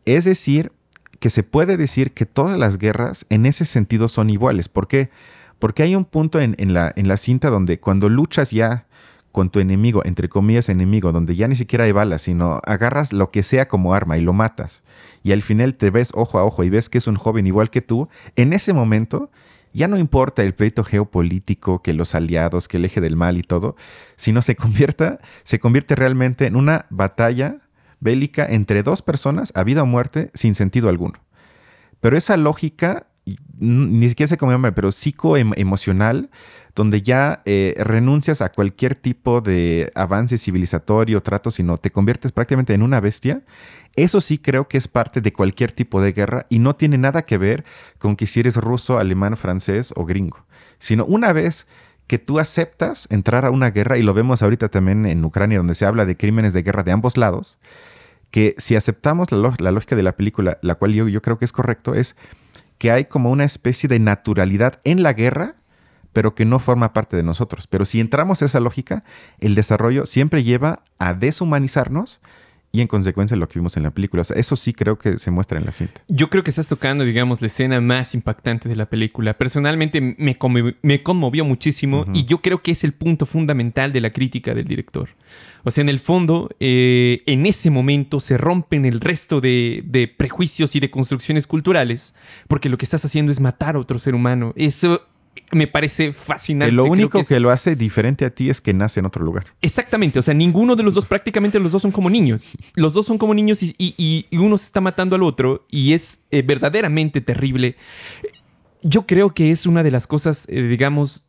Es 0.05 0.25
decir, 0.25 0.71
que 1.19 1.29
se 1.29 1.43
puede 1.43 1.77
decir 1.77 2.11
que 2.13 2.25
todas 2.25 2.57
las 2.57 2.77
guerras 2.77 3.25
en 3.29 3.45
ese 3.45 3.65
sentido 3.65 4.07
son 4.07 4.29
iguales. 4.29 4.69
¿Por 4.69 4.87
qué? 4.87 5.09
Porque 5.59 5.83
hay 5.83 5.95
un 5.95 6.05
punto 6.05 6.39
en, 6.39 6.55
la, 6.73 6.93
en 6.95 7.07
la 7.07 7.17
cinta 7.17 7.49
donde 7.49 7.79
cuando 7.79 8.09
luchas 8.09 8.51
ya 8.51 8.85
con 9.31 9.49
tu 9.49 9.59
enemigo, 9.59 10.03
entre 10.05 10.29
comillas 10.29 10.69
enemigo, 10.69 11.11
donde 11.11 11.35
ya 11.35 11.47
ni 11.47 11.55
siquiera 11.55 11.85
hay 11.85 11.91
balas, 11.91 12.23
sino 12.23 12.59
agarras 12.65 13.13
lo 13.13 13.29
que 13.29 13.43
sea 13.43 13.67
como 13.67 13.93
arma 13.93 14.17
y 14.17 14.21
lo 14.21 14.33
matas. 14.33 14.83
Y 15.23 15.31
al 15.31 15.41
final 15.41 15.75
te 15.75 15.89
ves 15.89 16.11
ojo 16.13 16.39
a 16.39 16.43
ojo 16.43 16.63
y 16.63 16.69
ves 16.69 16.89
que 16.89 16.97
es 16.97 17.07
un 17.07 17.15
joven 17.15 17.45
igual 17.45 17.69
que 17.69 17.81
tú. 17.81 18.09
En 18.35 18.53
ese 18.53 18.73
momento 18.73 19.29
ya 19.73 19.87
no 19.87 19.97
importa 19.97 20.41
el 20.41 20.55
pleito 20.55 20.83
geopolítico, 20.83 21.83
que 21.83 21.93
los 21.93 22.15
aliados, 22.15 22.67
que 22.67 22.77
el 22.77 22.85
eje 22.85 22.99
del 22.99 23.15
mal 23.15 23.37
y 23.37 23.43
todo, 23.43 23.75
sino 24.15 24.41
se 24.41 24.55
convierta, 24.55 25.19
se 25.43 25.59
convierte 25.59 25.95
realmente 25.95 26.47
en 26.47 26.55
una 26.55 26.87
batalla 26.89 27.57
bélica 27.99 28.45
entre 28.45 28.83
dos 28.83 29.01
personas 29.01 29.51
a 29.55 29.63
vida 29.63 29.83
o 29.83 29.85
muerte 29.85 30.31
sin 30.33 30.55
sentido 30.55 30.89
alguno. 30.89 31.19
Pero 31.99 32.17
esa 32.17 32.37
lógica, 32.37 33.07
ni 33.57 34.07
siquiera 34.09 34.27
sé 34.27 34.37
cómo 34.37 34.51
llama, 34.51 34.71
pero 34.71 34.91
psicoemocional, 34.91 36.29
donde 36.75 37.01
ya 37.01 37.41
eh, 37.45 37.73
renuncias 37.79 38.41
a 38.41 38.49
cualquier 38.49 38.93
tipo 38.93 39.41
de 39.41 39.91
avance 39.95 40.37
civilizatorio, 40.37 41.23
trato, 41.23 41.49
sino 41.49 41.77
te 41.77 41.89
conviertes 41.89 42.31
prácticamente 42.31 42.75
en 42.75 42.83
una 42.83 42.99
bestia, 42.99 43.41
eso 43.95 44.21
sí 44.21 44.37
creo 44.37 44.67
que 44.67 44.77
es 44.77 44.87
parte 44.87 45.21
de 45.21 45.33
cualquier 45.33 45.71
tipo 45.71 46.01
de 46.01 46.13
guerra 46.13 46.45
y 46.49 46.59
no 46.59 46.75
tiene 46.75 46.99
nada 46.99 47.23
que 47.23 47.39
ver 47.39 47.65
con 47.97 48.15
que 48.15 48.27
si 48.27 48.41
eres 48.41 48.55
ruso, 48.55 48.99
alemán, 48.99 49.37
francés 49.37 49.91
o 49.95 50.05
gringo, 50.05 50.45
sino 50.77 51.03
una 51.05 51.33
vez 51.33 51.65
que 52.07 52.19
tú 52.19 52.39
aceptas 52.39 53.07
entrar 53.11 53.45
a 53.45 53.51
una 53.51 53.69
guerra, 53.69 53.97
y 53.97 54.01
lo 54.01 54.13
vemos 54.13 54.41
ahorita 54.41 54.69
también 54.69 55.05
en 55.05 55.23
Ucrania, 55.23 55.57
donde 55.57 55.75
se 55.75 55.85
habla 55.85 56.05
de 56.05 56.17
crímenes 56.17 56.53
de 56.53 56.63
guerra 56.63 56.83
de 56.83 56.91
ambos 56.91 57.17
lados, 57.17 57.59
que 58.31 58.55
si 58.57 58.75
aceptamos 58.75 59.31
la, 59.31 59.71
lógica 59.71 59.95
de 59.95 60.03
la 60.03 60.15
película, 60.15 60.57
la 60.61 60.75
cual 60.75 60.93
yo, 60.93 61.07
yo 61.07 61.21
creo 61.21 61.37
que 61.37 61.45
es 61.45 61.51
correcto, 61.51 61.93
es 61.93 62.15
que 62.77 62.91
hay 62.91 63.05
como 63.05 63.31
una 63.31 63.43
especie 63.43 63.89
de 63.89 63.99
naturalidad 63.99 64.79
en 64.83 65.03
la 65.03 65.13
guerra 65.13 65.55
pero 66.17 66.33
que 66.33 66.45
no 66.45 66.57
forma 66.57 66.93
parte 66.93 67.15
de 67.15 67.21
nosotros. 67.21 67.67
Pero 67.67 67.85
si 67.85 67.99
entramos 67.99 68.41
a 68.41 68.45
esa 68.45 68.59
lógica, 68.59 69.03
el 69.37 69.53
desarrollo 69.53 70.07
siempre 70.07 70.43
lleva 70.43 70.81
a 70.97 71.13
deshumanizarnos 71.13 72.21
y 72.77 72.81
en 72.81 72.87
consecuencia 72.87 73.35
lo 73.35 73.49
que 73.49 73.57
vimos 73.57 73.75
en 73.75 73.81
la 73.81 73.89
película. 73.89 74.21
eso 74.21 74.55
sí 74.55 74.71
creo 74.71 74.99
que 74.99 75.17
se 75.17 75.31
muestra 75.31 75.57
en 75.57 75.65
la 75.65 75.71
cinta. 75.71 75.99
Yo 76.07 76.29
creo 76.29 76.43
que 76.43 76.51
estás 76.51 76.67
tocando, 76.67 77.03
digamos, 77.03 77.41
la 77.41 77.47
escena 77.47 77.81
más 77.81 78.13
impactante 78.13 78.69
de 78.69 78.75
la 78.75 78.85
película. 78.85 79.35
Personalmente 79.35 79.99
me, 79.99 80.37
me 80.83 81.01
conmovió 81.01 81.43
muchísimo 81.43 82.05
y 82.13 82.25
yo 82.25 82.37
creo 82.43 82.61
que 82.61 82.71
es 82.71 82.83
el 82.83 82.93
punto 82.93 83.25
fundamental 83.25 83.91
de 83.91 84.01
la 84.01 84.11
crítica 84.11 84.53
del 84.53 84.65
director. 84.65 85.09
O 85.63 85.71
sea, 85.71 85.81
en 85.81 85.89
el 85.89 85.97
fondo, 85.99 86.51
eh, 86.59 87.23
en 87.25 87.47
ese 87.47 87.71
momento 87.71 88.19
se 88.19 88.37
rompen 88.37 88.85
el 88.85 89.01
resto 89.01 89.41
de, 89.41 89.81
de, 89.83 90.07
prejuicios 90.07 90.75
y 90.75 90.79
de 90.79 90.91
construcciones 90.91 91.47
culturales 91.47 92.13
porque 92.47 92.69
lo 92.69 92.77
que 92.77 92.85
estás 92.85 93.03
haciendo 93.05 93.31
es 93.31 93.39
matar 93.39 93.75
a 93.75 93.79
otro 93.79 93.97
ser 93.97 94.13
humano. 94.13 94.53
Eso 94.55 95.01
me 95.51 95.67
parece 95.67 96.13
fascinante. 96.13 96.71
lo 96.71 96.85
único 96.85 97.23
que, 97.23 97.39
lo 97.39 97.49
hace 97.49 97.75
diferente 97.75 98.25
a 98.25 98.29
ti 98.29 98.49
es 98.49 98.61
que 98.61 98.73
nace 98.73 98.99
en 98.99 99.05
otro 99.05 99.23
lugar. 99.23 99.45
Exactamente, 99.61 100.19
o 100.19 100.21
sea, 100.21 100.33
ninguno 100.33 100.75
de 100.75 100.83
los 100.83 100.93
dos, 100.93 101.05
prácticamente 101.05 101.59
los 101.59 101.71
dos 101.71 101.81
son 101.81 101.91
como 101.91 102.09
niños. 102.09 102.57
Los 102.75 102.93
dos 102.93 103.05
son 103.05 103.17
como 103.17 103.33
niños 103.33 103.59
y, 103.61 104.25
uno 104.31 104.57
se 104.57 104.65
está 104.65 104.81
matando 104.81 105.15
al 105.15 105.23
otro 105.23 105.65
y 105.69 105.93
es 105.93 106.19
eh, 106.31 106.41
verdaderamente 106.41 107.21
terrible. 107.21 107.75
Yo 108.83 109.05
creo 109.05 109.33
que 109.33 109.51
es 109.51 109.65
una 109.65 109.83
de 109.83 109.91
las 109.91 110.07
cosas, 110.07 110.45
eh, 110.49 110.61
digamos, 110.61 111.25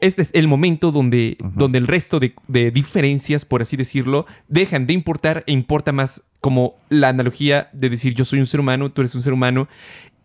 este 0.00 0.22
es 0.22 0.30
el 0.32 0.48
momento 0.48 0.92
donde, 0.92 1.36
donde 1.54 1.78
el 1.78 1.86
resto 1.86 2.20
de, 2.20 2.34
de, 2.48 2.70
diferencias, 2.70 3.44
por 3.44 3.60
así 3.60 3.76
decirlo, 3.76 4.26
dejan 4.48 4.86
de 4.86 4.94
importar 4.94 5.44
e 5.46 5.52
importa 5.52 5.92
más 5.92 6.22
como 6.40 6.76
la 6.88 7.08
analogía 7.08 7.70
de 7.72 7.90
decir 7.90 8.14
yo 8.14 8.24
soy 8.24 8.38
un 8.38 8.46
ser 8.46 8.60
humano, 8.60 8.90
tú 8.90 9.02
eres 9.02 9.14
un 9.14 9.22
ser 9.22 9.32
humano, 9.32 9.68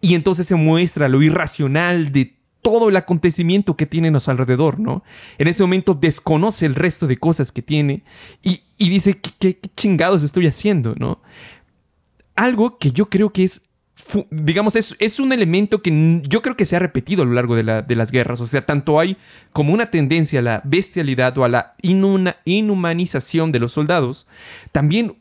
y 0.02 0.15
entonces 0.15 0.47
se 0.47 0.56
muestra 0.56 1.10
lo 1.10 1.21
irracional 1.21 2.12
de 2.12 2.37
todo 2.67 2.89
el 2.89 2.97
acontecimiento 2.97 3.77
que 3.77 3.86
tiene 3.86 4.10
a 4.10 4.19
su 4.19 4.30
alrededor, 4.30 4.77
¿no? 4.77 5.01
En 5.38 5.47
ese 5.47 5.63
momento 5.63 5.93
desconoce 5.93 6.65
el 6.65 6.75
resto 6.75 7.08
de 7.08 7.15
cosas 7.15 7.53
que 7.53 7.62
tiene 7.62 8.03
y, 8.43 8.60
dice, 8.77 9.17
¿qué, 9.39 9.58
chingados 9.77 10.21
estoy 10.21 10.47
haciendo, 10.47 10.93
¿no? 10.99 11.21
Algo 12.36 12.77
que 12.77 12.91
yo 12.91 13.06
creo 13.06 13.32
que 13.32 13.45
es, 13.45 13.62
digamos, 14.32 14.75
es, 14.75 14.97
es, 14.99 15.21
un 15.21 15.32
elemento 15.32 15.82
que 15.82 16.21
yo 16.27 16.41
creo 16.41 16.58
que 16.58 16.65
se 16.65 16.75
ha 16.75 16.80
repetido 16.80 17.21
a 17.21 17.25
lo 17.25 17.32
largo 17.32 17.56
de, 17.56 17.63
las 17.63 18.12
guerras. 18.12 18.41
O 18.41 18.45
sea, 18.45 18.65
tanto 18.65 18.99
hay 18.99 19.15
como 19.53 19.73
una 19.73 19.89
tendencia 19.89 20.39
a 20.39 20.43
la 20.43 20.62
bestialidad 20.65 21.38
o 21.38 21.45
a 21.45 21.49
la 21.49 21.75
inhumanización 22.43 23.53
de 23.53 23.60
los 23.60 23.71
soldados, 23.71 24.27
también 24.73 25.15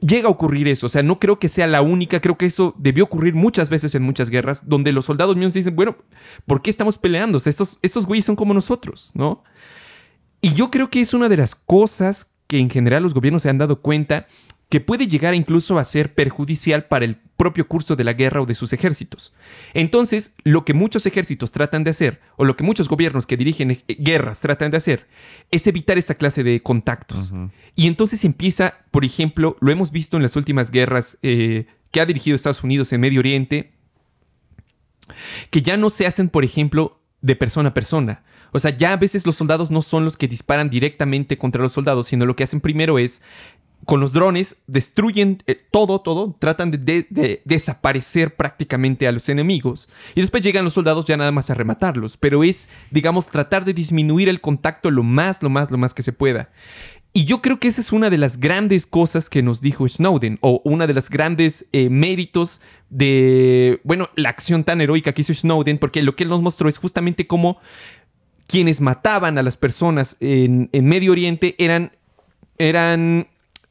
llega 0.00 0.28
a 0.28 0.30
ocurrir 0.30 0.68
eso. 0.68 0.86
O 0.86 0.88
sea, 0.88 1.02
no 1.02 1.18
creo 1.18 1.38
que 1.38 1.48
sea 1.48 1.66
la 1.66 1.82
única, 1.82 2.20
creo 2.20 2.36
que 2.36 2.46
eso 2.46 2.74
debió 2.78 3.04
ocurrir 3.04 3.34
muchas 3.34 3.68
veces 3.68 3.94
en 3.94 4.02
muchas 4.02 4.30
guerras, 4.30 4.62
donde 4.66 4.92
los 4.92 5.04
soldados 5.04 5.36
mismos 5.36 5.54
dicen, 5.54 5.76
bueno, 5.76 5.96
¿por 6.46 6.62
qué 6.62 6.70
estamos 6.70 6.98
peleando? 6.98 7.38
estos, 7.38 7.78
estos 7.82 8.06
güeyes 8.06 8.24
son 8.24 8.36
como 8.36 8.54
nosotros, 8.54 9.10
¿no? 9.14 9.42
Y 10.40 10.54
yo 10.54 10.70
creo 10.70 10.90
que 10.90 11.00
es 11.00 11.14
una 11.14 11.28
de 11.28 11.36
las 11.36 11.54
cosas 11.54 12.30
que 12.46 12.58
en 12.58 12.70
general 12.70 13.02
los 13.02 13.14
gobiernos 13.14 13.42
se 13.42 13.48
han 13.48 13.58
dado 13.58 13.80
cuenta 13.80 14.26
que 14.68 14.80
puede 14.80 15.06
llegar 15.06 15.34
incluso 15.34 15.78
a 15.78 15.84
ser 15.84 16.14
perjudicial 16.14 16.86
para 16.86 17.04
el 17.04 17.16
propio 17.36 17.68
curso 17.68 17.94
de 17.96 18.04
la 18.04 18.14
guerra 18.14 18.40
o 18.40 18.46
de 18.46 18.54
sus 18.54 18.72
ejércitos. 18.72 19.34
Entonces, 19.74 20.34
lo 20.42 20.64
que 20.64 20.74
muchos 20.74 21.06
ejércitos 21.06 21.52
tratan 21.52 21.84
de 21.84 21.90
hacer, 21.90 22.20
o 22.36 22.44
lo 22.44 22.56
que 22.56 22.64
muchos 22.64 22.88
gobiernos 22.88 23.26
que 23.26 23.36
dirigen 23.36 23.82
guerras 23.86 24.40
tratan 24.40 24.70
de 24.70 24.78
hacer, 24.78 25.06
es 25.50 25.66
evitar 25.66 25.98
esta 25.98 26.14
clase 26.14 26.42
de 26.42 26.62
contactos. 26.62 27.32
Y 27.74 27.86
entonces 27.86 28.24
empieza, 28.24 28.74
por 28.90 29.04
ejemplo, 29.04 29.56
lo 29.60 29.70
hemos 29.70 29.92
visto 29.92 30.16
en 30.16 30.22
las 30.22 30.34
últimas 30.34 30.70
guerras 30.70 31.18
eh, 31.22 31.66
que 31.90 32.00
ha 32.00 32.06
dirigido 32.06 32.34
Estados 32.34 32.64
Unidos 32.64 32.92
en 32.92 33.00
Medio 33.00 33.20
Oriente, 33.20 33.72
que 35.50 35.62
ya 35.62 35.76
no 35.76 35.90
se 35.90 36.06
hacen, 36.06 36.28
por 36.28 36.44
ejemplo, 36.44 37.00
de 37.20 37.36
persona 37.36 37.68
a 37.68 37.74
persona. 37.74 38.24
O 38.52 38.58
sea, 38.58 38.76
ya 38.76 38.92
a 38.92 38.96
veces 38.96 39.26
los 39.26 39.36
soldados 39.36 39.70
no 39.70 39.82
son 39.82 40.04
los 40.04 40.16
que 40.16 40.28
disparan 40.28 40.70
directamente 40.70 41.36
contra 41.36 41.62
los 41.62 41.72
soldados, 41.72 42.06
sino 42.06 42.24
lo 42.24 42.36
que 42.36 42.44
hacen 42.44 42.60
primero 42.60 42.98
es 42.98 43.20
con 43.84 44.00
los 44.00 44.12
drones 44.12 44.56
destruyen 44.66 45.42
eh, 45.46 45.54
todo, 45.70 46.00
todo, 46.00 46.36
tratan 46.38 46.70
de, 46.70 47.40
desaparecer 47.44 48.34
prácticamente 48.34 49.06
a 49.06 49.12
los 49.12 49.28
enemigos 49.28 49.88
y 50.14 50.20
después 50.20 50.42
llegan 50.42 50.64
los 50.64 50.72
soldados 50.72 51.04
ya 51.04 51.16
nada 51.16 51.32
más 51.32 51.50
a 51.50 51.54
rematarlos, 51.54 52.16
pero 52.16 52.42
es, 52.42 52.68
digamos, 52.90 53.28
tratar 53.28 53.64
de 53.64 53.74
disminuir 53.74 54.28
el 54.28 54.40
contacto 54.40 54.90
lo 54.90 55.02
más, 55.02 55.42
lo 55.42 55.50
más, 55.50 55.70
lo 55.70 55.78
más 55.78 55.94
que 55.94 56.02
se 56.02 56.12
pueda. 56.12 56.50
Y 57.12 57.24
yo 57.24 57.40
creo 57.40 57.58
que 57.58 57.68
esa 57.68 57.80
es 57.80 57.92
una 57.92 58.10
de 58.10 58.18
las 58.18 58.40
grandes 58.40 58.86
cosas 58.86 59.30
que 59.30 59.42
nos 59.42 59.62
dijo 59.62 59.88
Snowden, 59.88 60.38
o 60.42 60.60
una 60.64 60.86
de 60.86 60.92
las 60.92 61.08
grandes 61.08 61.64
eh, 61.72 61.88
méritos 61.88 62.60
de, 62.90 63.80
bueno, 63.84 64.10
la 64.16 64.28
acción 64.28 64.64
tan 64.64 64.82
heroica 64.82 65.12
que 65.12 65.22
hizo 65.22 65.32
Snowden, 65.32 65.78
porque 65.78 66.02
lo 66.02 66.14
que 66.14 66.24
él 66.24 66.28
nos 66.28 66.42
mostró 66.42 66.68
es 66.68 66.76
justamente 66.76 67.26
cómo 67.26 67.58
quienes 68.46 68.80
mataban 68.80 69.38
a 69.38 69.42
las 69.42 69.56
personas 69.56 70.16
en, 70.20 70.68
en 70.72 70.84
Medio 70.84 71.12
Oriente 71.12 71.54
eran, 71.58 71.92
eran 72.58 73.28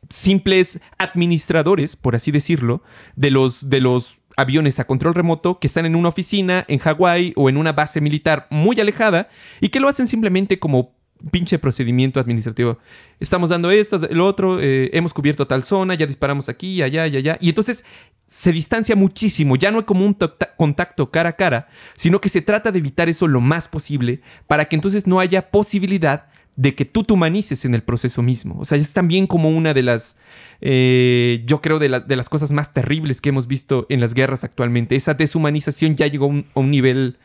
simples 0.09 0.79
administradores, 0.97 1.95
por 1.95 2.15
así 2.15 2.31
decirlo, 2.31 2.83
de 3.15 3.31
los, 3.31 3.69
de 3.69 3.81
los 3.81 4.19
aviones 4.37 4.79
a 4.79 4.87
control 4.87 5.15
remoto 5.15 5.59
que 5.59 5.67
están 5.67 5.85
en 5.85 5.95
una 5.95 6.09
oficina 6.09 6.65
en 6.67 6.79
Hawái 6.79 7.33
o 7.35 7.49
en 7.49 7.57
una 7.57 7.73
base 7.73 8.01
militar 8.01 8.47
muy 8.49 8.79
alejada 8.79 9.29
y 9.61 9.69
que 9.69 9.79
lo 9.79 9.87
hacen 9.87 10.07
simplemente 10.07 10.59
como 10.59 10.95
pinche 11.31 11.57
procedimiento 11.59 12.19
administrativo. 12.19 12.77
Estamos 13.19 13.49
dando 13.49 13.71
esto, 13.71 13.99
lo 14.11 14.25
otro, 14.25 14.59
eh, 14.61 14.89
hemos 14.93 15.13
cubierto 15.13 15.47
tal 15.47 15.63
zona, 15.63 15.95
ya 15.95 16.05
disparamos 16.05 16.49
aquí, 16.49 16.81
allá, 16.81 17.07
y 17.07 17.17
allá. 17.17 17.37
Y 17.39 17.49
entonces 17.49 17.85
se 18.27 18.51
distancia 18.51 18.95
muchísimo. 18.95 19.55
Ya 19.55 19.71
no 19.71 19.79
hay 19.79 19.85
como 19.85 20.05
un 20.05 20.17
contacto 20.57 21.11
cara 21.11 21.29
a 21.29 21.35
cara, 21.35 21.67
sino 21.95 22.19
que 22.19 22.29
se 22.29 22.41
trata 22.41 22.71
de 22.71 22.79
evitar 22.79 23.09
eso 23.09 23.27
lo 23.27 23.41
más 23.41 23.67
posible 23.67 24.21
para 24.47 24.65
que 24.65 24.75
entonces 24.75 25.07
no 25.07 25.19
haya 25.19 25.51
posibilidad 25.51 26.27
de 26.55 26.73
que 26.73 26.85
tú 26.85 27.03
te 27.03 27.13
humanices 27.13 27.65
en 27.65 27.75
el 27.75 27.83
proceso 27.83 28.21
mismo. 28.21 28.57
O 28.59 28.65
sea, 28.65 28.77
es 28.77 28.93
también 28.93 29.27
como 29.27 29.49
una 29.49 29.73
de 29.73 29.83
las, 29.83 30.15
eh, 30.61 31.43
yo 31.45 31.61
creo, 31.61 31.79
de, 31.79 31.89
de, 32.05 32.15
las 32.15 32.29
cosas 32.29 32.51
más 32.51 32.73
terribles 32.73 33.19
que 33.21 33.29
hemos 33.29 33.47
visto 33.47 33.85
en 33.89 33.99
las 33.99 34.13
guerras 34.13 34.43
actualmente. 34.43 34.95
Esa 34.95 35.13
deshumanización 35.13 35.95
ya 35.95 36.07
llegó 36.07 36.25
a 36.25 36.59
un, 36.59 36.71
nivel 36.71 37.17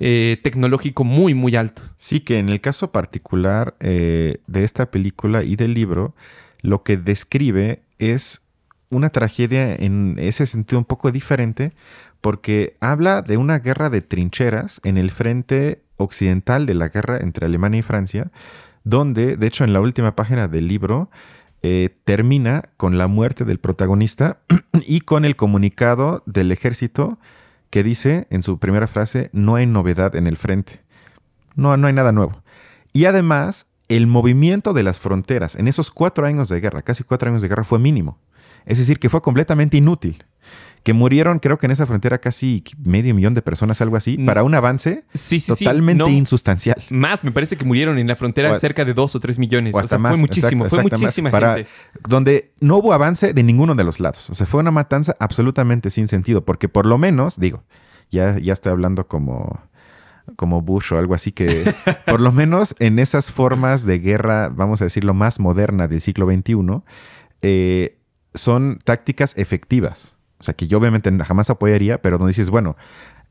eh, 0.00 0.38
tecnológico 0.42 1.04
muy, 1.04 1.34
muy 1.34 1.56
alto. 1.56 1.82
Sí, 1.96 2.20
que 2.20 2.38
en 2.38 2.48
el 2.50 2.60
caso 2.60 2.92
particular 2.92 3.74
eh, 3.80 4.38
de 4.46 4.64
esta 4.64 4.90
película 4.90 5.42
y 5.44 5.56
del 5.56 5.72
libro, 5.72 6.14
lo 6.60 6.82
que 6.82 6.96
describe 6.96 7.82
es 7.98 8.42
una 8.90 9.10
tragedia 9.10 9.74
en 9.74 10.16
ese 10.18 10.46
sentido 10.46 10.78
un 10.78 10.84
poco 10.84 11.10
diferente, 11.10 11.72
porque 12.20 12.76
habla 12.80 13.22
de 13.22 13.36
una 13.36 13.58
guerra 13.58 13.90
de 13.90 14.02
trincheras 14.02 14.80
en 14.84 14.96
el 14.96 15.10
frente 15.10 15.82
occidental 15.96 16.66
de 16.66 16.74
la 16.74 16.88
guerra 16.88 17.18
entre 17.18 17.46
Alemania 17.46 17.80
y 17.80 17.82
Francia, 17.82 18.30
donde, 18.84 19.36
de 19.36 19.46
hecho, 19.46 19.64
en 19.64 19.72
la 19.72 19.80
última 19.80 20.14
página 20.14 20.46
del 20.46 20.68
libro, 20.68 21.10
eh, 21.62 21.96
termina 22.04 22.62
con 22.76 22.98
la 22.98 23.06
muerte 23.06 23.44
del 23.44 23.58
protagonista 23.58 24.38
y 24.86 25.00
con 25.00 25.24
el 25.24 25.34
comunicado 25.34 26.22
del 26.26 26.52
ejército 26.52 27.18
que 27.70 27.82
dice 27.82 28.26
en 28.30 28.42
su 28.42 28.58
primera 28.58 28.86
frase, 28.86 29.30
no 29.32 29.56
hay 29.56 29.66
novedad 29.66 30.14
en 30.14 30.26
el 30.26 30.36
frente. 30.36 30.82
No, 31.56 31.76
no 31.76 31.86
hay 31.86 31.92
nada 31.92 32.12
nuevo. 32.12 32.42
Y 32.92 33.06
además, 33.06 33.66
el 33.88 34.06
movimiento 34.06 34.72
de 34.72 34.82
las 34.82 35.00
fronteras 35.00 35.56
en 35.56 35.66
esos 35.66 35.90
cuatro 35.90 36.26
años 36.26 36.48
de 36.48 36.60
guerra, 36.60 36.82
casi 36.82 37.02
cuatro 37.02 37.30
años 37.30 37.42
de 37.42 37.48
guerra, 37.48 37.64
fue 37.64 37.78
mínimo. 37.78 38.18
Es 38.66 38.78
decir, 38.78 38.98
que 38.98 39.08
fue 39.08 39.22
completamente 39.22 39.76
inútil 39.76 40.24
que 40.84 40.92
murieron, 40.92 41.38
creo 41.38 41.58
que 41.58 41.64
en 41.64 41.72
esa 41.72 41.86
frontera 41.86 42.18
casi 42.18 42.62
medio 42.84 43.14
millón 43.14 43.32
de 43.32 43.40
personas, 43.40 43.80
algo 43.80 43.96
así, 43.96 44.18
para 44.18 44.44
un 44.44 44.54
avance 44.54 45.04
totalmente 45.46 46.10
insustancial. 46.10 46.76
Más, 46.90 47.24
me 47.24 47.32
parece 47.32 47.56
que 47.56 47.64
murieron 47.64 47.98
en 47.98 48.06
la 48.06 48.16
frontera 48.16 48.56
cerca 48.58 48.84
de 48.84 48.92
dos 48.92 49.16
o 49.16 49.20
tres 49.20 49.38
millones. 49.38 49.74
O, 49.74 49.82
sea, 49.82 49.98
fue 49.98 50.16
muchísimo, 50.16 50.66
fue 50.66 50.82
muchísima 50.82 51.30
gente. 51.30 51.66
Donde 52.06 52.52
no 52.60 52.76
hubo 52.76 52.92
avance 52.92 53.32
de 53.32 53.42
ninguno 53.42 53.74
de 53.74 53.82
los 53.82 53.98
lados. 53.98 54.28
O 54.28 54.34
sea, 54.34 54.46
fue 54.46 54.60
una 54.60 54.70
matanza 54.70 55.16
absolutamente 55.20 55.90
sin 55.90 56.06
sentido, 56.06 56.44
porque 56.44 56.68
por 56.68 56.84
lo 56.84 56.98
menos, 56.98 57.40
digo, 57.40 57.64
ya, 58.10 58.38
ya 58.38 58.52
estoy 58.52 58.70
hablando 58.70 59.08
como 59.08 59.62
como 60.36 60.62
Bush 60.62 60.92
o 60.92 60.98
algo 60.98 61.14
así, 61.14 61.32
que 61.32 61.74
por 62.06 62.20
lo 62.20 62.30
menos 62.32 62.76
en 62.78 62.98
esas 62.98 63.30
formas 63.30 63.86
de 63.86 63.98
guerra, 63.98 64.50
vamos 64.50 64.82
a 64.82 64.84
decirlo, 64.84 65.14
más 65.14 65.40
moderna 65.40 65.88
del 65.88 66.00
siglo 66.00 66.26
XXI, 66.26 66.82
eh, 67.42 67.98
son 68.34 68.78
tácticas 68.84 69.32
efectivas. 69.36 70.14
O 70.38 70.44
sea, 70.44 70.54
que 70.54 70.66
yo 70.66 70.78
obviamente 70.78 71.10
jamás 71.24 71.50
apoyaría, 71.50 72.02
pero 72.02 72.18
donde 72.18 72.32
dices, 72.32 72.50
bueno, 72.50 72.76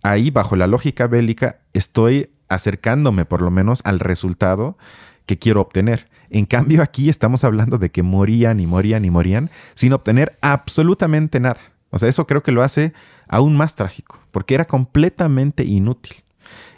ahí 0.02 0.32
bajo 0.32 0.56
la 0.56 0.68
lógica 0.68 1.08
bélica 1.08 1.60
estoy 1.74 2.30
acercándome 2.50 3.26
por 3.26 3.42
lo 3.42 3.52
menos 3.52 3.82
al 3.84 4.00
resultado 4.00 4.78
que 5.26 5.38
quiero 5.38 5.62
obtener. 5.62 6.10
En 6.30 6.46
cambio, 6.46 6.82
aquí 6.82 7.10
estamos 7.10 7.44
hablando 7.44 7.78
de 7.78 7.92
que 7.92 8.04
morían 8.04 8.60
y 8.60 8.68
morían 8.68 9.06
y 9.06 9.12
morían 9.12 9.52
sin 9.76 9.94
obtener 9.94 10.38
absolutamente 10.42 11.39
nada. 11.39 11.60
O 11.89 12.00
sea, 12.00 12.10
eso 12.10 12.26
creo 12.26 12.42
que 12.42 12.52
lo 12.52 12.63
hace 12.63 12.94
aún 13.28 13.56
más 13.56 13.76
trágico, 13.76 14.20
porque 14.32 14.56
era 14.56 14.66
completamente 14.66 15.63
inútil. 15.63 16.24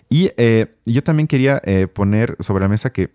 Y 0.09 0.31
eh, 0.37 0.75
yo 0.85 1.03
también 1.03 1.27
quería 1.27 1.61
eh, 1.63 1.87
poner 1.87 2.35
sobre 2.39 2.63
la 2.63 2.67
mesa 2.67 2.91
que 2.91 3.11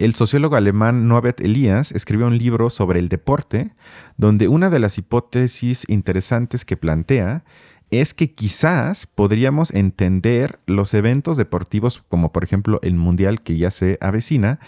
el 0.00 0.14
sociólogo 0.14 0.56
alemán 0.56 1.08
Norbert 1.08 1.40
Elias 1.40 1.92
escribió 1.92 2.26
un 2.26 2.38
libro 2.38 2.70
sobre 2.70 2.98
el 3.00 3.10
deporte, 3.10 3.74
donde 4.16 4.48
una 4.48 4.70
de 4.70 4.78
las 4.78 4.96
hipótesis 4.96 5.84
interesantes 5.88 6.64
que 6.64 6.78
plantea 6.78 7.44
es 7.90 8.14
que 8.14 8.32
quizás 8.32 9.06
podríamos 9.06 9.74
entender 9.74 10.58
los 10.64 10.94
eventos 10.94 11.36
deportivos, 11.36 12.02
como 12.08 12.32
por 12.32 12.44
ejemplo 12.44 12.80
el 12.82 12.94
Mundial 12.94 13.42
que 13.42 13.58
ya 13.58 13.70
se 13.70 13.98
avecina, 14.00 14.58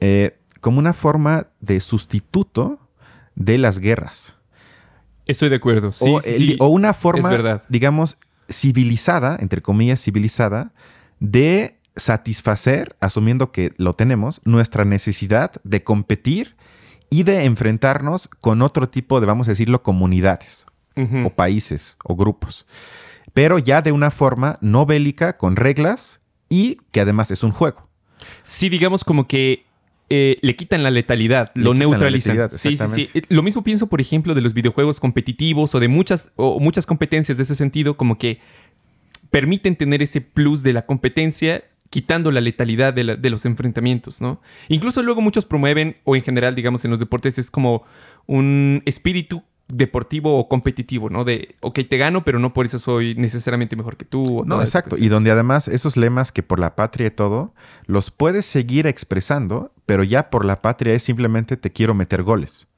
eh, 0.00 0.38
como 0.60 0.80
una 0.80 0.94
forma 0.94 1.46
de 1.60 1.80
sustituto 1.80 2.80
de 3.36 3.58
las 3.58 3.78
guerras. 3.78 4.36
Estoy 5.26 5.48
de 5.48 5.56
acuerdo. 5.56 5.92
Sí, 5.92 6.56
o, 6.58 6.64
o 6.66 6.68
una 6.70 6.92
forma, 6.92 7.62
digamos, 7.68 8.18
civilizada, 8.50 9.36
entre 9.40 9.62
comillas, 9.62 10.02
civilizada, 10.02 10.72
de 11.20 11.78
satisfacer, 11.96 12.96
asumiendo 13.00 13.52
que 13.52 13.72
lo 13.76 13.92
tenemos, 13.94 14.40
nuestra 14.44 14.84
necesidad 14.84 15.52
de 15.64 15.84
competir 15.84 16.56
y 17.10 17.24
de 17.24 17.44
enfrentarnos 17.44 18.28
con 18.40 18.62
otro 18.62 18.88
tipo 18.88 19.20
de, 19.20 19.26
vamos 19.26 19.48
a 19.48 19.52
decirlo, 19.52 19.82
comunidades 19.82 20.66
o 21.24 21.30
países 21.30 21.96
o 22.04 22.16
grupos. 22.16 22.66
Pero 23.34 23.58
ya 23.58 23.82
de 23.82 23.92
una 23.92 24.10
forma 24.10 24.58
no 24.60 24.86
bélica, 24.86 25.38
con 25.38 25.56
reglas 25.56 26.20
y 26.48 26.78
que 26.90 27.00
además 27.00 27.30
es 27.30 27.42
un 27.42 27.50
juego. 27.50 27.88
Sí, 28.42 28.68
digamos 28.68 29.04
como 29.04 29.26
que 29.26 29.64
eh, 30.10 30.38
le 30.42 30.56
quitan 30.56 30.82
la 30.82 30.90
letalidad, 30.90 31.50
lo 31.54 31.72
neutralizan. 31.72 32.50
sí, 32.50 32.76
sí, 32.76 33.08
sí. 33.10 33.22
Lo 33.28 33.42
mismo 33.42 33.64
pienso, 33.64 33.86
por 33.86 34.00
ejemplo, 34.00 34.34
de 34.34 34.42
los 34.42 34.52
videojuegos 34.52 35.00
competitivos 35.00 35.74
o 35.74 35.80
de 35.80 35.88
muchas, 35.88 36.30
o 36.36 36.60
muchas 36.60 36.84
competencias 36.84 37.38
de 37.38 37.44
ese 37.44 37.54
sentido, 37.54 37.96
como 37.96 38.18
que 38.18 38.38
permiten 39.30 39.76
tener 39.76 40.02
ese 40.02 40.20
plus 40.20 40.62
de 40.62 40.74
la 40.74 40.84
competencia 40.84 41.64
quitando 41.92 42.30
la 42.30 42.40
letalidad 42.40 42.94
de, 42.94 43.30
los 43.30 43.44
enfrentamientos, 43.44 44.22
¿no? 44.22 44.40
Incluso 44.68 45.02
luego 45.02 45.20
muchos 45.20 45.44
promueven, 45.44 45.98
o 46.04 46.16
en 46.16 46.22
general, 46.22 46.54
digamos, 46.54 46.86
en 46.86 46.90
los 46.90 47.00
deportes 47.00 47.38
es 47.38 47.50
como 47.50 47.82
un 48.26 48.82
espíritu 48.86 49.42
deportivo 49.68 50.38
o 50.38 50.48
competitivo, 50.48 51.10
¿no? 51.10 51.24
De, 51.24 51.56
ok, 51.60 51.80
te 51.90 51.98
gano, 51.98 52.24
pero 52.24 52.38
no 52.38 52.54
por 52.54 52.64
eso 52.64 52.78
soy 52.78 53.14
necesariamente 53.16 53.76
mejor 53.76 53.98
que 53.98 54.06
tú. 54.06 54.42
no, 54.46 54.62
exacto. 54.62 54.96
Y 54.96 55.08
donde 55.08 55.30
además 55.30 55.68
esos 55.68 55.98
lemas 55.98 56.32
que 56.32 56.42
por 56.42 56.58
la 56.58 56.76
patria 56.76 57.08
y 57.08 57.10
todo, 57.10 57.52
los 57.84 58.10
puedes 58.10 58.46
seguir 58.46 58.86
expresando, 58.86 59.74
pero 59.84 60.02
ya 60.02 60.30
por 60.30 60.46
la 60.46 60.62
patria 60.62 60.94
es 60.94 61.02
simplemente 61.02 61.58
te 61.58 61.72
quiero 61.72 61.92
meter 61.92 62.22
goles. 62.22 62.68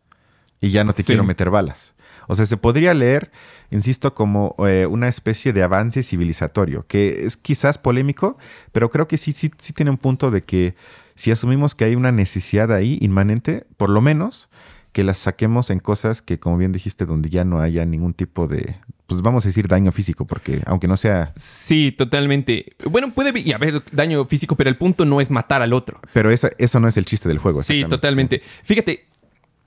Y 0.61 0.71
ya 0.71 0.83
no 0.83 0.93
te 0.93 1.05
quiero 1.05 1.23
meter 1.23 1.51
balas. 1.51 1.94
O 2.29 2.35
sea, 2.35 2.47
se 2.47 2.57
podría 2.57 2.95
leer, 2.95 3.31
insisto, 3.71 4.15
como 4.15 4.55
eh, 4.67 4.87
una 4.87 5.09
especie 5.09 5.53
de 5.53 5.63
avance 5.63 6.03
civilizatorio, 6.03 6.87
que 6.87 7.25
es 7.25 7.37
quizás 7.37 7.79
polémico, 7.79 8.37
pero 8.73 8.91
creo 8.91 9.09
que 9.09 9.19
sí, 9.19 9.33
sí, 9.33 9.51
sí 9.59 9.73
tiene 9.73 9.91
un 9.91 9.99
punto 9.99 10.31
de 10.31 10.43
que 10.43 10.75
si 11.15 11.31
asumimos 11.31 11.75
que 11.75 11.85
hay 11.85 11.95
una 11.95 12.13
necesidad 12.13 12.73
ahí 12.73 12.99
inmanente, 13.01 13.67
por 13.77 13.91
lo 13.91 14.01
menos 14.01 14.49
que 14.93 15.03
las 15.03 15.19
saquemos 15.19 15.71
en 15.71 15.81
cosas 15.81 16.23
que, 16.23 16.39
como 16.39 16.57
bien 16.57 16.71
dijiste, 16.71 17.05
donde 17.05 17.29
ya 17.29 17.45
no 17.45 17.59
haya 17.59 17.85
ningún 17.85 18.15
tipo 18.15 18.47
de, 18.47 18.77
pues 19.07 19.23
vamos 19.23 19.45
a 19.45 19.49
decir 19.49 19.67
daño 19.67 19.91
físico, 19.91 20.25
porque 20.25 20.63
aunque 20.67 20.87
no 20.87 20.97
sea... 20.97 21.33
Sí, 21.35 21.91
totalmente. 21.91 22.77
Bueno, 22.89 23.13
puede 23.13 23.31
haber 23.53 23.83
daño 23.91 24.25
físico, 24.25 24.55
pero 24.55 24.71
el 24.71 24.77
punto 24.77 25.05
no 25.05 25.21
es 25.21 25.33
matar 25.33 25.63
al 25.63 25.73
otro. 25.73 26.01
Pero 26.13 26.31
eso, 26.31 26.49
eso 26.59 26.79
no 26.79 26.87
es 26.87 26.97
el 26.97 27.07
chiste 27.07 27.29
del 27.29 27.39
juego. 27.39 27.65
Sí, 27.65 27.85
totalmente. 27.89 28.41
Fíjate, 28.63 29.07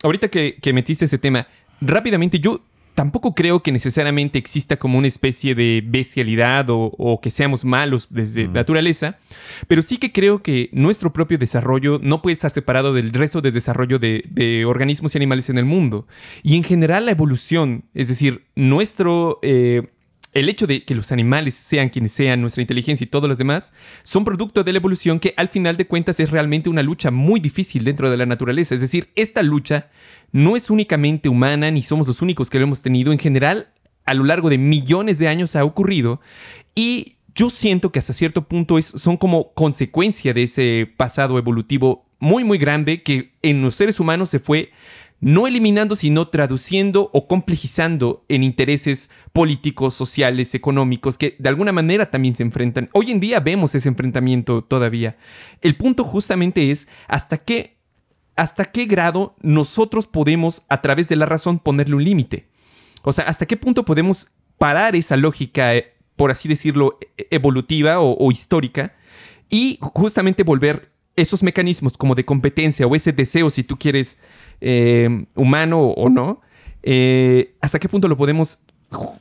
ahorita 0.02 0.30
que, 0.30 0.58
que 0.62 0.72
metiste 0.72 1.04
ese 1.04 1.18
tema, 1.18 1.46
rápidamente, 1.82 2.40
yo 2.40 2.62
tampoco 2.98 3.36
creo 3.36 3.62
que 3.62 3.72
necesariamente 3.72 4.40
exista 4.40 4.78
como 4.78 4.98
una 4.98 5.06
especie 5.06 5.54
de 5.54 5.84
bestialidad 5.86 6.66
o, 6.70 7.20
que 7.22 7.30
seamos 7.30 7.64
malos 7.64 8.08
desde 8.10 8.48
naturaleza, 8.48 9.20
pero 9.68 9.84
sí 9.84 9.98
que 9.98 10.12
creo 10.12 10.42
que 10.42 10.72
nuestro 10.74 11.14
propio 11.14 11.38
desarrollo 11.38 12.00
no 12.02 12.24
puede 12.24 12.34
estar 12.34 12.50
separado 12.50 12.94
del 12.94 13.14
resto 13.14 13.42
de 13.42 13.52
desarrollo 13.52 14.00
de, 14.00 14.66
organismos 14.66 15.14
y 15.14 15.20
animales 15.20 15.48
en 15.52 15.60
el 15.60 15.66
mundo. 15.66 16.08
Y 16.42 16.56
en 16.56 16.64
general 16.64 17.06
la 17.06 17.12
evolución, 17.12 17.84
es 17.94 18.08
decir, 18.08 18.46
nuestro... 18.56 19.38
Eh, 19.44 19.90
el 20.40 20.50
hecho 20.50 20.68
de 20.68 20.84
que 20.84 20.96
los 20.96 21.12
animales 21.12 21.56
sean 21.56 21.90
quienes 21.90 22.12
sean, 22.12 22.42
nuestra 22.42 22.62
inteligencia 22.62 23.04
y 23.04 23.08
todos 23.08 23.28
los 23.28 23.38
demás, 23.38 23.74
son 24.04 24.24
producto 24.24 24.64
de 24.64 24.72
la 24.72 24.78
evolución 24.78 25.20
que 25.20 25.34
al 25.36 25.50
final 25.50 25.78
de 25.78 25.88
cuentas 25.88 26.20
es 26.20 26.30
realmente 26.30 26.70
una 26.70 26.84
lucha 26.84 27.12
muy 27.12 27.40
difícil 27.40 27.84
dentro 27.84 28.10
de 28.10 28.18
la 28.18 28.26
naturaleza. 28.26 28.76
Es 28.76 28.82
decir, 28.82 29.10
esta 29.16 29.42
lucha 29.42 29.90
no 30.32 30.56
es 30.56 30.70
únicamente 30.70 31.30
humana 31.30 31.72
ni 31.72 31.82
somos 31.82 32.08
los 32.08 32.22
únicos 32.22 32.50
que 32.50 32.60
lo 32.60 32.66
hemos 32.66 32.82
tenido. 32.82 33.12
En 33.12 33.20
general, 33.20 33.70
a 34.06 34.14
lo 34.14 34.24
largo 34.24 34.50
de 34.50 34.58
millones 34.58 35.18
de 35.18 35.28
años 35.28 35.56
ha 35.56 35.66
ocurrido 35.66 36.22
y 36.76 37.18
yo 37.34 37.50
siento 37.50 37.92
que 37.92 38.00
hasta 38.00 38.14
cierto 38.14 38.48
punto 38.48 38.78
es, 38.78 38.86
son 38.86 39.18
como 39.18 39.54
consecuencia 39.54 40.34
de 40.34 40.44
ese 40.44 40.92
pasado 40.98 41.38
evolutivo 41.38 42.08
muy, 42.20 42.44
muy 42.44 42.58
grande 42.58 43.04
que 43.04 43.34
en 43.42 43.62
los 43.62 43.76
seres 43.76 44.00
humanos 44.00 44.30
se 44.30 44.40
fue 44.40 44.72
no 45.20 45.48
eliminando, 45.48 45.96
sino 45.96 46.28
traduciendo 46.28 47.10
o 47.12 47.28
complejizando 47.28 48.24
en 48.30 48.44
intereses 48.44 49.10
políticos, 49.34 49.94
sociales, 49.94 50.54
económicos, 50.54 51.18
que 51.18 51.36
de 51.40 51.50
alguna 51.50 51.72
manera 51.72 52.12
también 52.12 52.36
se 52.36 52.44
enfrentan. 52.44 52.90
Hoy 52.94 53.12
en 53.12 53.20
día 53.20 53.40
vemos 53.40 53.74
ese 53.74 53.90
enfrentamiento 53.90 54.62
todavía. 54.62 55.18
El 55.62 55.76
punto 55.76 56.04
justamente 56.04 56.72
es 56.72 56.88
hasta 57.08 57.40
qué, 57.40 57.78
hasta 58.36 58.66
qué 58.66 58.86
grado 58.86 59.36
nosotros 59.42 60.06
podemos, 60.06 60.66
a 60.70 60.82
través 60.82 61.10
de 61.10 61.16
la 61.16 61.26
razón, 61.26 61.58
ponerle 61.60 61.96
un 61.96 62.04
límite. 62.04 62.48
O 63.02 63.12
sea, 63.12 63.26
hasta 63.26 63.46
qué 63.48 63.58
punto 63.58 63.86
podemos 63.86 64.30
parar 64.58 64.96
esa 64.96 65.18
lógica, 65.18 65.76
eh, 65.76 65.94
por 66.16 66.30
así 66.30 66.48
decirlo, 66.48 67.00
e- 67.18 67.28
evolutiva 67.32 68.00
o, 68.00 68.16
o 68.18 68.32
histórica 68.32 68.94
y 69.50 69.80
justamente 69.82 70.44
volver 70.44 70.92
esos 71.18 71.44
mecanismos 71.44 71.98
como 71.98 72.16
de 72.16 72.24
competencia 72.24 72.88
o 72.88 72.96
ese 72.96 73.12
deseo, 73.12 73.50
si 73.50 73.64
tú 73.64 73.78
quieres, 73.78 74.18
eh, 74.62 75.26
humano 75.36 75.82
o 75.82 76.10
no, 76.10 76.42
eh, 76.84 77.56
hasta 77.60 77.80
qué 77.80 77.90
punto 77.90 78.08
lo 78.08 78.16
podemos 78.16 78.60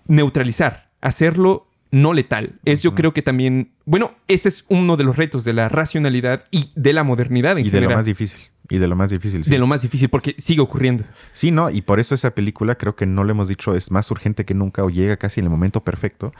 neutralizar, 0.06 0.90
hacerlo 1.00 1.66
no 1.90 2.12
letal. 2.12 2.58
Es 2.64 2.82
yo 2.82 2.94
creo 2.94 3.12
que 3.12 3.22
también, 3.22 3.72
bueno, 3.84 4.12
ese 4.28 4.48
es 4.48 4.64
uno 4.68 4.96
de 4.96 5.04
los 5.04 5.16
retos 5.16 5.44
de 5.44 5.52
la 5.52 5.68
racionalidad 5.68 6.44
y 6.50 6.70
de 6.74 6.92
la 6.92 7.02
modernidad 7.02 7.58
en 7.58 7.66
Y 7.66 7.70
de 7.70 7.78
lo 7.78 7.82
general. 7.82 7.96
más 7.96 8.04
difícil. 8.06 8.40
Y 8.68 8.78
de 8.78 8.88
lo 8.88 8.96
más 8.96 9.10
difícil. 9.10 9.44
sí. 9.44 9.50
de 9.50 9.58
lo 9.58 9.66
más 9.66 9.82
difícil, 9.82 10.08
porque 10.08 10.34
sigue 10.38 10.60
ocurriendo. 10.60 11.04
Sí, 11.32 11.50
no, 11.50 11.70
y 11.70 11.82
por 11.82 12.00
eso 12.00 12.14
esa 12.14 12.32
película 12.32 12.74
creo 12.74 12.96
que 12.96 13.06
no 13.06 13.24
lo 13.24 13.30
hemos 13.30 13.48
dicho, 13.48 13.74
es 13.74 13.90
más 13.90 14.10
urgente 14.10 14.44
que 14.44 14.54
nunca 14.54 14.82
o 14.84 14.90
llega 14.90 15.16
casi 15.16 15.40
en 15.40 15.46
el 15.46 15.50
momento 15.50 15.84
perfecto, 15.84 16.32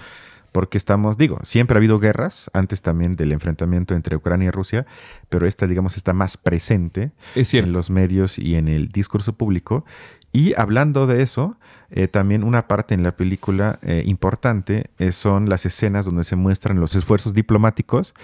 porque 0.57 0.79
estamos, 0.79 1.19
digo, 1.19 1.38
siempre 1.42 1.77
ha 1.77 1.81
habido 1.81 1.99
guerras, 1.99 2.51
antes 2.55 2.81
también 2.81 3.12
del 3.12 3.33
enfrentamiento 3.33 3.95
entre 3.95 4.16
Ucrania 4.16 4.49
y 4.49 4.51
Rusia, 4.51 4.87
pero 5.29 5.47
esta, 5.47 5.66
digamos, 5.66 5.99
está 5.99 6.14
más 6.14 6.38
presente 6.38 7.12
Es 7.35 7.53
en 7.53 7.73
los 7.73 7.90
medios 7.90 8.38
y 8.38 8.55
en 8.55 8.69
el 8.69 8.88
discurso 8.88 9.35
público. 9.35 9.85
Y 10.33 10.55
hablando 10.59 11.07
de 11.07 11.21
eso, 11.21 11.59
eh, 11.90 12.09
también 12.09 12.42
una 12.42 12.69
parte 12.69 12.95
en 12.95 13.03
la 13.03 13.16
película 13.16 13.79
eh, 13.83 14.03
importante 14.07 14.87
eh, 14.99 15.12
son 15.12 15.51
las 15.51 15.66
escenas 15.66 16.07
donde 16.07 16.25
se 16.25 16.37
muestran 16.37 16.81
los 16.81 16.95
esfuerzos 16.95 17.35
diplomáticos, 17.35 18.14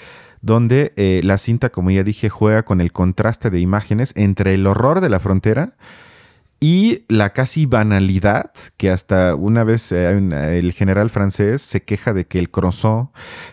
donde 0.41 1.21
la 1.23 1.37
cinta, 1.37 1.69
como 1.69 1.91
ya 1.91 2.03
dije, 2.03 2.31
juega 2.31 2.63
con 2.63 2.81
el 2.81 2.93
contraste 2.93 3.51
de 3.51 3.61
imágenes 3.61 4.15
entre 4.17 4.55
el 4.55 4.67
horror 4.67 5.03
de 5.03 5.11
la 5.11 5.21
frontera 5.21 5.75
y 6.65 7.05
la 7.09 7.31
casi 7.31 7.67
banalidad 7.67 8.53
que 8.77 8.89
hasta 8.91 9.35
una 9.35 9.65
vez 9.65 9.91
eh, 9.91 10.15
un- 10.17 10.33
el 10.33 10.73
general 10.73 11.11
francés 11.11 11.61
se 11.61 11.83
queja 11.83 12.13
de 12.13 12.29
que 12.29 12.39
el 12.39 12.51
croissant 12.53 13.09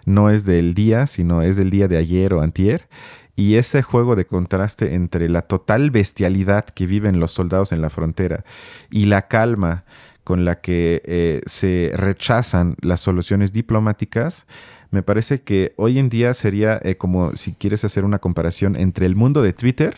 no 0.06 0.30
es 0.30 0.46
del 0.46 0.76
día, 0.76 1.08
sino 1.08 1.42
es 1.42 1.58
del 1.58 1.72
día 1.72 1.88
de 1.88 1.98
ayer 1.98 2.36
o 2.36 2.42
antier. 2.42 2.88
Y 3.36 3.56
ese 3.56 3.82
juego 3.82 4.16
de 4.16 4.28
contraste 4.28 4.94
entre 4.94 5.28
la 5.28 5.42
total 5.42 5.90
bestialidad 5.90 6.66
que 6.66 6.86
viven 6.86 7.20
los 7.20 7.32
soldados 7.32 7.72
en 7.72 7.82
la 7.82 7.90
frontera 7.90 8.44
y 8.92 9.06
la 9.06 9.28
calma 9.28 9.86
con 10.24 10.46
la 10.46 10.62
que 10.62 11.02
eh, 11.06 11.42
se 11.48 11.92
rechazan 11.96 12.76
las 12.82 13.00
soluciones 13.00 13.52
diplomáticas, 13.54 14.46
me 14.92 15.02
parece 15.02 15.42
que 15.42 15.74
hoy 15.78 15.98
en 15.98 16.10
día 16.10 16.36
sería 16.36 16.80
eh, 16.84 16.96
como 16.96 17.36
si 17.36 17.54
quieres 17.54 17.84
hacer 17.84 18.04
una 18.06 18.20
comparación 18.20 18.76
entre 18.76 19.08
el 19.08 19.16
mundo 19.16 19.42
de 19.42 19.54
Twitter, 19.54 19.98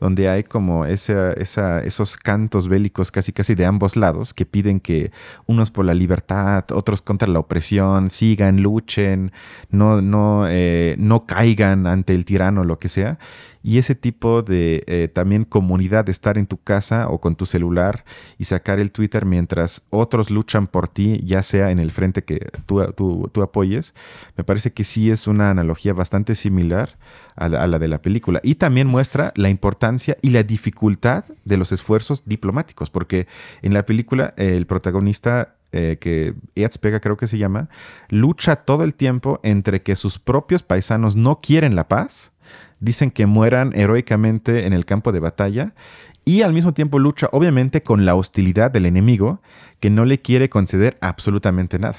donde 0.00 0.28
hay 0.28 0.42
como 0.44 0.84
esa, 0.84 1.32
esa- 1.32 1.80
esos 1.80 2.16
cantos 2.16 2.68
bélicos 2.68 3.10
casi 3.10 3.32
casi 3.32 3.54
de 3.54 3.64
ambos 3.66 3.96
lados 3.96 4.34
que 4.34 4.44
piden 4.46 4.80
que 4.80 5.10
unos 5.46 5.70
por 5.70 5.84
la 5.84 5.94
libertad, 5.94 6.64
otros 6.72 7.00
contra 7.02 7.28
la 7.28 7.38
opresión, 7.38 8.10
sigan, 8.10 8.62
luchen, 8.62 9.32
no, 9.70 10.02
no, 10.02 10.44
eh, 10.48 10.96
no 10.98 11.26
caigan 11.26 11.86
ante 11.86 12.14
el 12.14 12.24
tirano, 12.24 12.64
lo 12.64 12.78
que 12.78 12.88
sea. 12.88 13.18
Y 13.66 13.78
ese 13.78 13.96
tipo 13.96 14.42
de 14.42 14.84
eh, 14.86 15.08
también 15.08 15.42
comunidad 15.42 16.04
de 16.04 16.12
estar 16.12 16.38
en 16.38 16.46
tu 16.46 16.56
casa 16.56 17.08
o 17.08 17.20
con 17.20 17.34
tu 17.34 17.46
celular 17.46 18.04
y 18.38 18.44
sacar 18.44 18.78
el 18.78 18.92
Twitter 18.92 19.26
mientras 19.26 19.82
otros 19.90 20.30
luchan 20.30 20.68
por 20.68 20.86
ti, 20.86 21.20
ya 21.24 21.42
sea 21.42 21.72
en 21.72 21.80
el 21.80 21.90
frente 21.90 22.22
que 22.22 22.48
tú, 22.64 23.42
apoyes, 23.42 23.92
me 24.36 24.44
parece 24.44 24.72
que 24.72 24.84
sí 24.84 25.10
es 25.10 25.26
una 25.26 25.50
analogía 25.50 25.94
bastante 25.94 26.36
similar 26.36 26.96
a 27.34 27.48
la, 27.48 27.80
de 27.80 27.88
la 27.88 28.00
película. 28.00 28.38
Y 28.44 28.54
también 28.54 28.86
muestra 28.86 29.32
la 29.34 29.48
importancia 29.48 30.16
y 30.22 30.30
la 30.30 30.44
dificultad 30.44 31.24
de 31.44 31.56
los 31.56 31.72
esfuerzos 31.72 32.22
diplomáticos, 32.24 32.88
porque 32.88 33.26
en 33.62 33.74
la 33.74 33.84
película 33.84 34.32
el 34.36 34.68
protagonista, 34.68 35.56
eh, 35.72 35.98
que 36.00 36.34
Pega 36.80 37.00
creo 37.00 37.16
que 37.16 37.26
se 37.26 37.36
llama, 37.36 37.68
lucha 38.10 38.54
todo 38.54 38.84
el 38.84 38.94
tiempo 38.94 39.40
entre 39.42 39.82
que 39.82 39.96
sus 39.96 40.20
propios 40.20 40.62
paisanos 40.62 41.16
no 41.16 41.40
quieren 41.40 41.74
la 41.74 41.88
paz, 41.88 42.30
dicen 42.80 43.10
que 43.10 43.26
mueran 43.26 43.72
heroicamente 43.74 44.66
en 44.66 44.72
el 44.72 44.84
campo 44.84 45.12
de 45.12 45.20
batalla 45.20 45.74
y 46.24 46.42
al 46.42 46.52
mismo 46.52 46.74
tiempo 46.74 46.98
lucha 46.98 47.28
obviamente 47.32 47.82
con 47.82 48.04
la 48.04 48.14
hostilidad 48.14 48.70
del 48.70 48.86
enemigo 48.86 49.40
que 49.80 49.90
no 49.90 50.04
le 50.04 50.20
quiere 50.20 50.48
conceder 50.48 50.98
absolutamente 51.00 51.78
nada. 51.78 51.98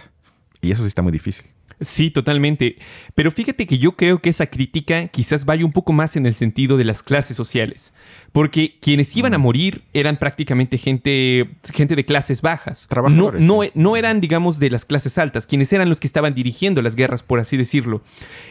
Y 0.61 0.71
eso 0.71 0.83
sí 0.83 0.87
está 0.87 1.01
muy 1.01 1.11
difícil. 1.11 1.47
Sí, 1.79 2.09
totalmente. 2.09 2.77
Pero 3.13 3.29
fíjate 3.29 3.67
que 3.67 3.77
yo 3.77 3.91
creo 3.95 4.19
que 4.19 4.29
esa 4.31 4.47
crítica 4.47 5.09
quizás 5.09 5.45
vaya 5.45 5.63
un 5.63 5.71
poco 5.71 5.93
más 5.93 6.15
en 6.15 6.25
el 6.25 6.33
sentido 6.33 6.75
de 6.75 6.83
las 6.85 7.03
clases 7.03 7.37
sociales. 7.37 7.93
Porque 8.31 8.77
quienes 8.81 9.15
iban 9.15 9.33
Mm. 9.33 9.35
a 9.35 9.37
morir 9.37 9.83
eran 9.93 10.17
prácticamente 10.17 10.77
gente, 10.79 11.49
gente 11.73 11.95
de 11.95 12.05
clases 12.05 12.41
bajas. 12.41 12.87
Trabajadores, 12.89 13.41
no, 13.41 13.59
no 13.75 13.95
eran, 13.95 14.21
digamos, 14.21 14.57
de 14.59 14.69
las 14.71 14.85
clases 14.85 15.17
altas, 15.17 15.45
quienes 15.45 15.71
eran 15.71 15.89
los 15.89 15.99
que 15.99 16.07
estaban 16.07 16.33
dirigiendo 16.33 16.81
las 16.81 16.95
guerras, 16.95 17.21
por 17.21 17.39
así 17.39 17.57
decirlo. 17.57 18.01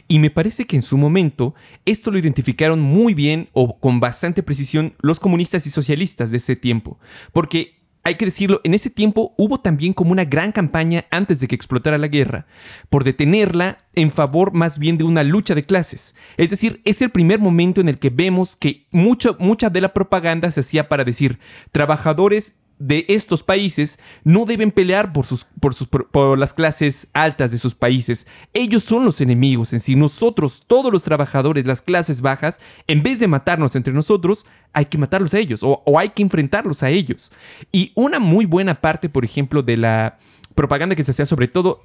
Y 0.07 0.19
me 0.21 0.31
parece 0.31 0.67
que 0.67 0.77
en 0.77 0.83
su 0.83 0.97
momento 0.97 1.55
esto 1.85 2.11
lo 2.13 2.19
identificaron 2.19 2.81
muy 2.81 3.15
bien 3.15 3.49
o 3.53 3.79
con 3.79 3.99
bastante 3.99 4.43
precisión 4.43 4.95
los 5.01 5.19
comunistas 5.21 5.67
y 5.67 5.71
socialistas 5.71 6.31
de 6.31 6.37
ese 6.37 6.55
tiempo. 6.55 6.99
Porque 7.33 7.76
hay 8.07 8.15
que 8.15 8.27
decirlo, 8.27 8.61
en 8.63 8.73
ese 8.73 8.89
tiempo 8.89 9.35
hubo 9.37 9.59
también 9.59 9.93
como 9.93 10.13
una 10.13 10.25
gran 10.25 10.53
campaña 10.53 11.07
antes 11.11 11.41
de 11.41 11.49
que 11.49 11.57
explotara 11.57 11.99
la 11.99 12.07
guerra, 12.07 12.47
por 12.89 13.03
detenerla 13.03 13.79
en 13.97 14.13
favor 14.13 14.53
más 14.53 14.79
bien 14.79 14.97
de 14.97 15.03
una 15.03 15.25
lucha 15.25 15.57
de 15.57 15.65
clases. 15.65 16.15
Es 16.37 16.51
decir, 16.51 16.81
es 16.85 17.03
el 17.03 17.11
primer 17.11 17.41
momento 17.41 17.81
en 17.81 17.89
el 17.89 17.99
que 17.99 18.11
vemos 18.11 18.55
que 18.55 18.87
mucho, 18.93 19.37
mucha 19.41 19.71
de 19.71 19.81
la 19.81 19.93
propaganda 19.93 20.53
se 20.53 20.61
hacía 20.61 20.89
para 20.89 21.03
decir, 21.03 21.41
trabajadores 21.73 22.55
de 22.79 23.07
estos 23.09 23.43
países 23.43 23.99
no 24.25 24.45
deben 24.45 24.71
pelear 24.71 25.13
por, 25.13 25.27
sus, 25.27 25.45
por, 25.61 25.75
sus, 25.75 25.89
por 25.89 26.39
las 26.39 26.53
clases 26.53 27.09
altas 27.13 27.51
de 27.51 27.59
sus 27.59 27.75
países. 27.75 28.27
Ellos 28.53 28.85
son 28.85 29.05
los 29.05 29.21
enemigos 29.21 29.73
en 29.73 29.81
sí. 29.81 29.97
Nosotros, 29.97 30.63
todos 30.67 30.93
los 30.93 31.03
trabajadores, 31.03 31.67
las 31.67 31.83
clases 31.83 32.21
bajas, 32.21 32.61
en 32.87 33.03
vez 33.03 33.19
de 33.19 33.29
matarnos 33.29 33.77
entre 33.77 33.93
nosotros, 33.93 34.47
hay 34.73 34.87
que 34.87 34.99
matarlos 34.99 35.33
a 35.35 35.39
ellos 35.39 35.63
o, 35.63 35.83
o 35.87 35.99
hay 35.99 36.11
que 36.11 36.23
enfrentarlos 36.23 36.83
a 36.83 36.91
ellos. 36.91 37.33
Y 37.73 37.93
una 37.95 38.19
muy 38.19 38.45
buena 38.45 38.81
parte, 38.81 39.09
por 39.09 39.25
ejemplo, 39.25 39.63
de 39.63 39.77
la 39.77 40.19
propaganda 40.55 40.95
que 40.95 41.05
se 41.05 41.11
hacía 41.11 41.27
sobre 41.27 41.49
todo 41.49 41.83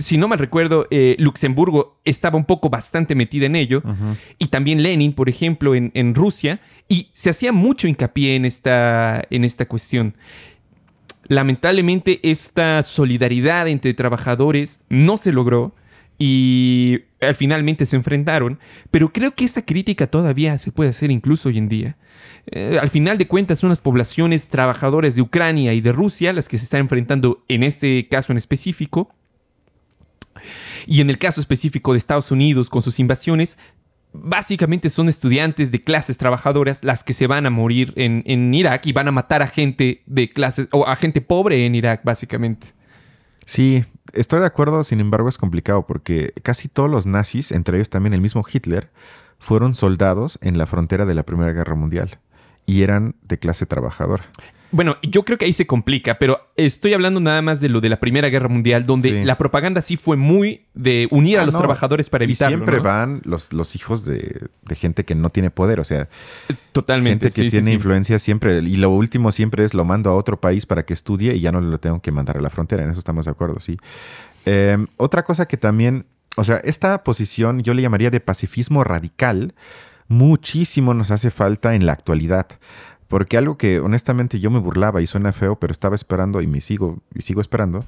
si 0.00 0.16
no 0.16 0.28
mal 0.28 0.38
recuerdo, 0.38 0.86
eh, 0.90 1.16
Luxemburgo 1.18 2.00
estaba 2.04 2.36
un 2.36 2.44
poco 2.44 2.70
bastante 2.70 3.14
metida 3.14 3.46
en 3.46 3.56
ello, 3.56 3.82
y 4.38 4.48
también 4.48 4.82
Lenin, 4.82 5.12
por 5.12 5.28
ejemplo, 5.28 5.74
en, 5.74 5.90
en 5.94 6.14
Rusia, 6.14 6.60
y 6.88 7.10
se 7.12 7.30
hacía 7.30 7.52
mucho 7.52 7.86
hincapié 7.86 8.36
en 8.36 8.44
esta, 8.44 9.22
en 9.30 9.44
esta 9.44 9.66
cuestión. 9.66 10.16
Lamentablemente, 11.28 12.18
esta 12.22 12.82
solidaridad 12.82 13.68
entre 13.68 13.94
trabajadores 13.94 14.80
no 14.88 15.16
se 15.16 15.32
logró 15.32 15.74
y 16.18 17.04
al 17.20 17.34
finalmente 17.34 17.86
se 17.86 17.96
enfrentaron, 17.96 18.58
pero 18.90 19.12
creo 19.12 19.34
que 19.34 19.44
esa 19.44 19.64
crítica 19.64 20.06
todavía 20.06 20.58
se 20.58 20.70
puede 20.70 20.90
hacer 20.90 21.10
incluso 21.10 21.48
hoy 21.48 21.58
en 21.58 21.68
día. 21.68 21.96
Eh, 22.46 22.78
al 22.80 22.90
final 22.90 23.16
de 23.16 23.26
cuentas 23.26 23.58
son 23.58 23.70
las 23.70 23.80
poblaciones 23.80 24.48
trabajadoras 24.48 25.14
de 25.14 25.22
Ucrania 25.22 25.72
y 25.72 25.80
de 25.80 25.92
Rusia 25.92 26.32
las 26.32 26.48
que 26.48 26.58
se 26.58 26.64
están 26.64 26.80
enfrentando 26.80 27.44
en 27.48 27.62
este 27.62 28.06
caso 28.08 28.32
en 28.32 28.38
específico. 28.38 29.14
Y 30.86 31.00
en 31.00 31.10
el 31.10 31.18
caso 31.18 31.40
específico 31.40 31.92
de 31.92 31.98
Estados 31.98 32.30
Unidos 32.30 32.70
con 32.70 32.82
sus 32.82 32.98
invasiones, 32.98 33.58
básicamente 34.12 34.90
son 34.90 35.08
estudiantes 35.08 35.70
de 35.70 35.82
clases 35.82 36.18
trabajadoras 36.18 36.82
las 36.82 37.04
que 37.04 37.12
se 37.12 37.26
van 37.26 37.46
a 37.46 37.50
morir 37.50 37.92
en, 37.96 38.54
Irak 38.54 38.86
y 38.86 38.92
van 38.92 39.08
a 39.08 39.12
matar 39.12 39.42
a 39.42 39.46
gente 39.46 40.02
de 40.06 40.32
clases 40.32 40.68
o 40.72 40.86
a 40.86 40.96
gente 40.96 41.20
pobre 41.20 41.66
en 41.66 41.74
Irak, 41.74 42.02
básicamente. 42.04 42.68
Sí, 43.46 43.84
estoy 44.12 44.40
de 44.40 44.46
acuerdo, 44.46 44.84
sin 44.84 45.00
embargo 45.00 45.28
es 45.28 45.38
complicado 45.38 45.86
porque 45.86 46.32
casi 46.42 46.68
todos 46.68 46.90
los 46.90 47.06
nazis, 47.06 47.52
entre 47.52 47.78
ellos 47.78 47.90
también 47.90 48.14
el 48.14 48.20
mismo 48.20 48.44
Hitler, 48.50 48.90
fueron 49.38 49.74
soldados 49.74 50.38
en 50.42 50.58
la 50.58 50.66
frontera 50.66 51.06
de 51.06 51.14
la 51.14 51.24
Primera 51.24 51.52
Guerra 51.52 51.74
Mundial 51.74 52.18
y 52.66 52.82
eran 52.82 53.16
de 53.22 53.38
clase 53.38 53.66
trabajadora. 53.66 54.24
Bueno, 54.72 54.96
yo 55.02 55.24
creo 55.24 55.36
que 55.36 55.44
ahí 55.46 55.52
se 55.52 55.66
complica, 55.66 56.18
pero 56.18 56.40
estoy 56.56 56.94
hablando 56.94 57.18
nada 57.18 57.42
más 57.42 57.60
de 57.60 57.68
lo 57.68 57.80
de 57.80 57.88
la 57.88 57.98
Primera 57.98 58.28
Guerra 58.28 58.48
Mundial, 58.48 58.86
donde 58.86 59.10
Sí. 59.10 59.24
la 59.24 59.36
propaganda 59.36 59.82
sí 59.82 59.96
fue 59.96 60.16
muy 60.16 60.66
de 60.74 61.08
unir 61.10 61.38
a 61.38 61.42
Ah, 61.42 61.46
los 61.46 61.54
no. 61.54 61.58
trabajadores 61.60 62.08
para 62.08 62.24
Y 62.24 62.26
evitarlo. 62.26 62.56
siempre 62.58 62.76
¿no? 62.76 62.82
van 62.84 63.20
los, 63.24 63.52
los 63.52 63.74
hijos 63.74 64.04
de, 64.04 64.46
de 64.62 64.74
gente 64.76 65.04
que 65.04 65.14
no 65.16 65.30
tiene 65.30 65.50
poder, 65.50 65.80
o 65.80 65.84
sea, 65.84 66.08
Totalmente. 66.72 67.26
gente 67.30 67.42
que 67.42 67.50
sí, 67.50 67.56
tiene 67.56 67.68
sí. 67.70 67.74
influencia 67.74 68.18
siempre. 68.20 68.58
Y 68.60 68.76
lo 68.76 68.90
último 68.90 69.32
siempre 69.32 69.64
es 69.64 69.74
lo 69.74 69.84
mando 69.84 70.10
a 70.10 70.14
otro 70.14 70.40
país 70.40 70.66
para 70.66 70.84
que 70.84 70.94
estudie 70.94 71.34
y 71.34 71.40
ya 71.40 71.50
no 71.52 71.60
lo 71.60 71.78
tengo 71.80 72.00
que 72.00 72.12
mandar 72.12 72.36
a 72.36 72.40
la 72.40 72.50
frontera. 72.50 72.84
En 72.84 72.90
eso 72.90 73.00
estamos 73.00 73.24
de 73.24 73.32
acuerdo, 73.32 73.58
sí. 73.58 73.76
Eh, 74.46 74.78
otra 74.96 75.24
cosa 75.24 75.46
que 75.46 75.56
también, 75.56 76.06
o 76.36 76.44
sea, 76.44 76.58
esta 76.58 77.02
posición 77.02 77.60
yo 77.64 77.74
le 77.74 77.82
llamaría 77.82 78.10
de 78.10 78.20
pacifismo 78.20 78.84
radical, 78.84 79.52
muchísimo 80.08 80.94
nos 80.94 81.10
hace 81.10 81.30
falta 81.30 81.74
en 81.74 81.86
la 81.86 81.92
actualidad. 81.92 82.46
Porque 83.10 83.36
algo 83.36 83.58
que 83.58 83.80
honestamente 83.80 84.38
yo 84.38 84.52
me 84.52 84.60
burlaba 84.60 85.02
y 85.02 85.08
suena 85.08 85.32
feo, 85.32 85.56
pero 85.56 85.72
estaba 85.72 85.96
esperando 85.96 86.40
y 86.42 86.46
me 86.46 86.60
sigo, 86.60 87.00
y 87.12 87.22
sigo 87.22 87.40
esperando, 87.40 87.84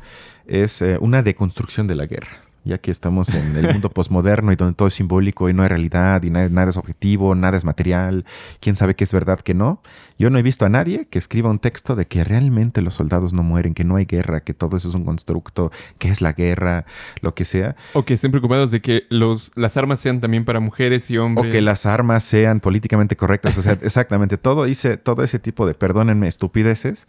es 0.47 0.83
eh, 0.83 0.99
una 1.01 1.23
deconstrucción 1.23 1.87
de 1.87 1.95
la 1.95 2.07
guerra. 2.07 2.52
Ya 2.65 2.79
que 2.79 2.91
estamos 2.91 3.29
en 3.31 3.57
el 3.57 3.73
mundo 3.73 3.91
posmoderno 3.91 4.53
y 4.53 4.57
donde 4.57 4.75
todo 4.75 4.89
es 4.89 4.95
simbólico 4.95 5.49
y 5.49 5.55
no 5.55 5.63
hay 5.63 5.69
realidad 5.69 6.23
y 6.23 6.31
nada, 6.31 6.49
nada, 6.49 6.71
es 6.71 6.77
objetivo, 6.77 7.35
nada 7.35 7.57
es 7.57 7.65
material, 7.65 8.25
quién 8.61 8.77
sabe 8.77 8.95
qué 8.95 9.05
es 9.05 9.13
verdad, 9.13 9.41
que 9.41 9.55
no. 9.55 9.83
Yo 10.19 10.31
no 10.31 10.39
he 10.39 10.43
visto 10.43 10.65
a 10.65 10.69
nadie 10.69 11.07
que 11.07 11.19
escriba 11.19 11.51
un 11.51 11.59
texto 11.59 11.97
de 11.97 12.07
que 12.07 12.23
realmente 12.23 12.81
los 12.81 12.95
soldados 12.95 13.33
no 13.33 13.43
mueren, 13.43 13.75
que 13.75 13.85
no 13.85 13.97
hay 13.97 14.05
guerra, 14.05 14.41
que 14.41 14.55
todo 14.55 14.77
eso 14.77 14.89
es 14.89 14.95
un 14.95 15.05
constructo, 15.05 15.73
que 15.99 16.09
es 16.09 16.21
la 16.21 16.33
guerra, 16.33 16.87
lo 17.21 17.35
que 17.35 17.45
sea. 17.45 17.75
O 17.95 18.05
que 18.05 18.15
estén 18.15 18.31
preocupados 18.31 18.71
de 18.71 18.81
que 18.81 19.05
los, 19.09 19.51
las 19.57 19.77
armas 19.77 20.01
sean 20.01 20.21
también 20.21 20.45
para 20.45 20.61
mujeres 20.61 21.11
y 21.11 21.19
hombres. 21.19 21.49
O 21.49 21.53
que 21.53 21.61
las 21.61 21.87
armas 21.87 22.23
sean 22.23 22.61
políticamente 22.61 23.17
correctas. 23.17 23.59
O 23.59 23.63
sea, 23.63 23.73
exactamente, 23.83 24.39
todo, 24.39 24.69
hice, 24.69 24.97
todo 24.97 25.25
ese 25.25 25.39
tipo 25.39 25.67
de, 25.67 25.75
perdónenme, 25.75 26.29
estupideces, 26.29 27.09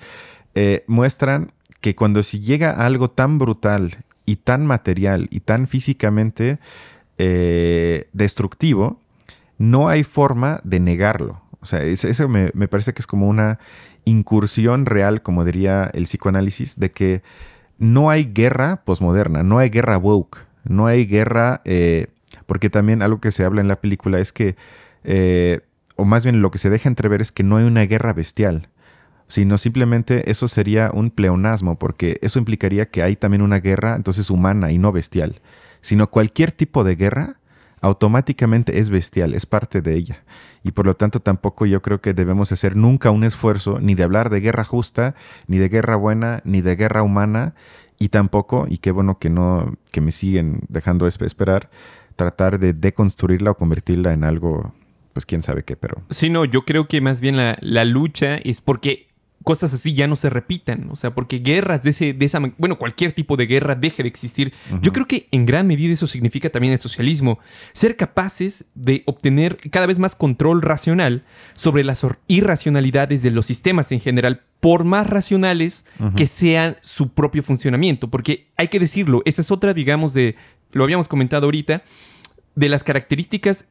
eh, 0.56 0.84
muestran 0.88 1.52
que 1.82 1.96
cuando 1.96 2.24
si 2.24 2.40
llega 2.40 2.72
algo 2.72 3.10
tan 3.10 3.38
brutal 3.38 3.98
y 4.26 4.38
tan 4.38 4.66
material 4.66 5.28
y 5.32 5.42
tan 5.42 5.68
físicamente 5.68 6.60
eh, 7.18 8.08
destructivo, 8.14 9.00
no 9.58 9.90
hay 9.90 10.04
forma 10.04 10.62
de 10.64 10.80
negarlo. 10.80 11.42
O 11.62 11.66
sea, 11.66 11.82
eso 11.82 12.28
me, 12.28 12.52
parece 12.68 12.94
que 12.94 13.02
es 13.02 13.08
como 13.08 13.28
una 13.28 13.60
incursión 14.06 14.86
real, 14.86 15.22
como 15.22 15.46
diría 15.46 15.90
el 15.94 16.04
psicoanálisis, 16.04 16.78
de 16.78 16.92
que 16.92 17.22
no 17.78 18.10
hay 18.10 18.26
guerra 18.34 18.82
posmoderna, 18.84 19.44
no 19.44 19.60
hay 19.60 19.70
guerra 19.70 19.98
woke, 19.98 20.46
no 20.66 20.88
hay 20.88 21.06
guerra, 21.06 21.62
eh, 21.64 22.08
porque 22.46 22.70
también 22.70 23.02
algo 23.02 23.22
que 23.22 23.32
se 23.32 23.46
habla 23.46 23.62
en 23.62 23.70
la 23.70 23.80
película 23.80 24.20
es 24.20 24.34
que, 24.34 24.58
eh, 25.06 25.62
o 25.96 26.04
más 26.04 26.26
bien 26.26 26.42
lo 26.42 26.52
que 26.52 26.58
se 26.58 26.70
deja 26.70 26.90
entrever 26.90 27.22
es 27.22 27.32
que 27.32 27.44
no 27.44 27.58
hay 27.58 27.66
una 27.66 27.86
guerra 27.86 28.12
bestial 28.12 28.68
sino 29.28 29.58
simplemente 29.58 30.30
eso 30.30 30.48
sería 30.48 30.92
un 30.94 31.10
pleonasmo, 31.10 31.78
porque 31.78 32.18
eso 32.22 32.40
implicaría 32.40 32.90
que 32.90 33.04
hay 33.04 33.16
también 33.16 33.42
una 33.42 33.60
guerra, 33.60 33.96
entonces 33.96 34.30
humana 34.30 34.72
y 34.72 34.78
no 34.78 34.92
bestial, 34.92 35.42
sino 35.82 36.10
cualquier 36.10 36.52
tipo 36.52 36.84
de 36.84 36.96
guerra 36.96 37.38
automáticamente 37.82 38.80
es 38.80 38.90
bestial, 38.90 39.34
es 39.34 39.46
parte 39.46 39.82
de 39.82 39.96
ella. 39.96 40.24
Y 40.64 40.72
por 40.72 40.86
lo 40.86 40.96
tanto 40.96 41.20
tampoco 41.20 41.66
yo 41.66 41.82
creo 41.82 42.00
que 42.00 42.14
debemos 42.14 42.52
hacer 42.54 42.78
nunca 42.78 43.12
un 43.12 43.26
esfuerzo 43.26 43.80
ni 43.82 43.94
de 43.94 44.04
hablar 44.04 44.30
de 44.30 44.40
guerra 44.40 44.64
justa, 44.64 45.16
ni 45.48 45.58
de 45.58 45.68
guerra 45.68 45.98
buena, 45.98 46.42
ni 46.46 46.62
de 46.62 46.78
guerra 46.78 47.04
humana, 47.04 47.56
y 48.00 48.10
tampoco, 48.10 48.66
y 48.70 48.78
qué 48.78 48.92
bueno 48.92 49.20
que 49.20 49.30
no, 49.30 49.74
que 49.92 50.02
me 50.02 50.12
siguen 50.12 50.62
dejando 50.70 51.08
esperar, 51.08 51.70
tratar 52.16 52.60
de 52.60 52.74
deconstruirla 52.74 53.52
o 53.52 53.58
convertirla 53.58 54.14
en 54.14 54.24
algo, 54.24 54.74
pues 55.12 55.26
quién 55.26 55.42
sabe 55.42 55.64
qué, 55.64 55.76
pero... 55.76 56.02
Sí, 56.10 56.30
no, 56.30 56.46
yo 56.46 56.64
creo 56.64 56.88
que 56.88 57.02
más 57.02 57.22
bien 57.22 57.38
la, 57.38 57.58
la 57.60 57.86
lucha 57.86 58.36
es 58.36 58.62
porque 58.62 59.08
cosas 59.44 59.74
así 59.74 59.94
ya 59.94 60.08
no 60.08 60.16
se 60.16 60.30
repitan. 60.30 60.90
O 60.90 60.96
sea, 60.96 61.14
porque 61.14 61.40
guerras 61.40 61.84
de, 61.84 61.92
ese, 61.92 62.14
de 62.14 62.26
esa... 62.26 62.40
Bueno, 62.58 62.78
cualquier 62.78 63.12
tipo 63.12 63.38
de 63.38 63.46
guerra 63.46 63.76
deje 63.76 64.04
de 64.04 64.10
existir. 64.10 64.54
Yo 64.82 64.92
creo 64.94 65.08
que 65.08 65.28
en 65.32 65.46
gran 65.46 65.68
medida 65.68 65.94
eso 65.94 66.08
significa 66.08 66.50
también 66.50 66.74
el 66.74 66.80
socialismo. 66.80 67.40
Ser 67.74 67.96
capaces 67.96 68.66
de 68.74 69.04
obtener 69.06 69.58
cada 69.70 69.86
vez 69.86 70.00
más 70.00 70.16
control 70.16 70.62
racional 70.62 71.24
sobre 71.54 71.84
las 71.84 72.06
irracionalidades 72.28 73.22
de 73.22 73.32
los 73.32 73.46
sistemas 73.46 73.92
en 73.92 74.00
general, 74.00 74.42
por 74.60 74.84
más 74.84 75.08
racionales 75.08 75.86
que 76.16 76.28
sean 76.28 76.78
su 76.82 77.10
propio 77.10 77.44
funcionamiento. 77.44 78.10
Porque 78.10 78.48
hay 78.58 78.70
que 78.70 78.80
decirlo, 78.80 79.22
esa 79.26 79.42
es 79.42 79.52
otra, 79.52 79.74
digamos, 79.74 80.14
de... 80.14 80.36
Lo 80.72 80.84
habíamos 80.84 81.08
comentado 81.08 81.46
ahorita, 81.46 81.84
de 82.56 82.70
las 82.70 82.84
características 82.84 83.68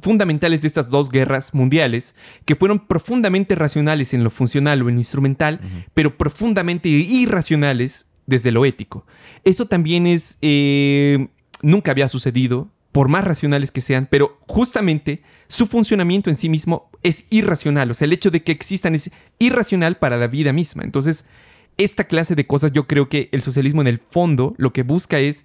fundamentales 0.00 0.60
de 0.60 0.68
estas 0.68 0.90
dos 0.90 1.10
guerras 1.10 1.54
mundiales, 1.54 2.14
que 2.44 2.56
fueron 2.56 2.86
profundamente 2.86 3.54
racionales 3.54 4.14
en 4.14 4.24
lo 4.24 4.30
funcional 4.30 4.82
o 4.82 4.88
en 4.88 4.94
lo 4.94 5.00
instrumental, 5.00 5.60
pero 5.94 6.16
profundamente 6.16 6.88
irracionales 6.88 8.06
desde 8.26 8.52
lo 8.52 8.64
ético. 8.64 9.06
Eso 9.44 9.66
también 9.66 10.06
es... 10.06 10.38
Eh, 10.42 11.28
nunca 11.62 11.90
había 11.90 12.08
sucedido, 12.08 12.70
por 12.92 13.08
más 13.08 13.24
racionales 13.24 13.70
que 13.70 13.80
sean, 13.80 14.06
pero 14.10 14.38
justamente 14.46 15.22
su 15.46 15.66
funcionamiento 15.66 16.30
en 16.30 16.36
sí 16.36 16.48
mismo 16.48 16.90
es 17.02 17.24
irracional. 17.30 17.90
O 17.90 17.94
sea, 17.94 18.06
el 18.06 18.12
hecho 18.12 18.30
de 18.30 18.42
que 18.42 18.52
existan 18.52 18.94
es 18.94 19.10
irracional 19.38 19.98
para 19.98 20.16
la 20.16 20.26
vida 20.26 20.52
misma. 20.52 20.84
Entonces, 20.84 21.26
esta 21.76 22.04
clase 22.04 22.34
de 22.34 22.46
cosas 22.46 22.72
yo 22.72 22.86
creo 22.86 23.08
que 23.08 23.28
el 23.32 23.42
socialismo 23.42 23.82
en 23.82 23.86
el 23.86 23.98
fondo 23.98 24.54
lo 24.58 24.72
que 24.72 24.82
busca 24.82 25.18
es 25.18 25.44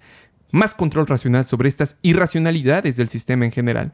más 0.50 0.74
control 0.74 1.06
racional 1.06 1.44
sobre 1.44 1.68
estas 1.68 1.96
irracionalidades 2.02 2.96
del 2.96 3.08
sistema 3.08 3.44
en 3.44 3.52
general. 3.52 3.92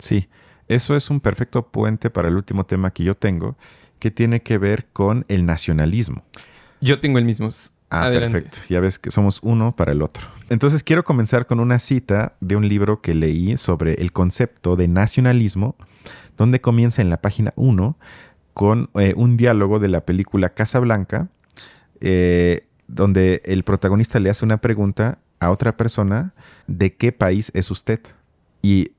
Sí, 0.00 0.28
eso 0.68 0.96
es 0.96 1.10
un 1.10 1.20
perfecto 1.20 1.68
puente 1.68 2.10
para 2.10 2.28
el 2.28 2.36
último 2.36 2.64
tema 2.66 2.90
que 2.90 3.04
yo 3.04 3.16
tengo, 3.16 3.56
que 3.98 4.10
tiene 4.10 4.42
que 4.42 4.58
ver 4.58 4.86
con 4.92 5.24
el 5.28 5.46
nacionalismo. 5.46 6.24
Yo 6.80 7.00
tengo 7.00 7.18
el 7.18 7.24
mismo. 7.24 7.48
Ah, 7.90 8.08
perfecto. 8.08 8.58
Ya 8.68 8.80
ves 8.80 8.98
que 8.98 9.10
somos 9.10 9.40
uno 9.42 9.74
para 9.74 9.92
el 9.92 10.02
otro. 10.02 10.26
Entonces 10.48 10.82
quiero 10.82 11.04
comenzar 11.04 11.46
con 11.46 11.60
una 11.60 11.78
cita 11.78 12.34
de 12.40 12.56
un 12.56 12.68
libro 12.68 13.00
que 13.00 13.14
leí 13.14 13.56
sobre 13.56 13.94
el 13.94 14.12
concepto 14.12 14.76
de 14.76 14.88
nacionalismo, 14.88 15.76
donde 16.36 16.60
comienza 16.60 17.02
en 17.02 17.10
la 17.10 17.20
página 17.20 17.52
1 17.56 17.98
con 18.54 18.90
eh, 18.94 19.14
un 19.16 19.36
diálogo 19.36 19.78
de 19.78 19.88
la 19.88 20.06
película 20.06 20.50
Casablanca, 20.50 21.28
eh, 22.00 22.66
donde 22.86 23.42
el 23.44 23.64
protagonista 23.64 24.20
le 24.20 24.30
hace 24.30 24.44
una 24.44 24.58
pregunta 24.58 25.18
a 25.40 25.50
otra 25.50 25.76
persona, 25.76 26.32
¿de 26.66 26.94
qué 26.94 27.12
país 27.12 27.50
es 27.54 27.70
usted? 27.70 28.00
Y 28.62 28.92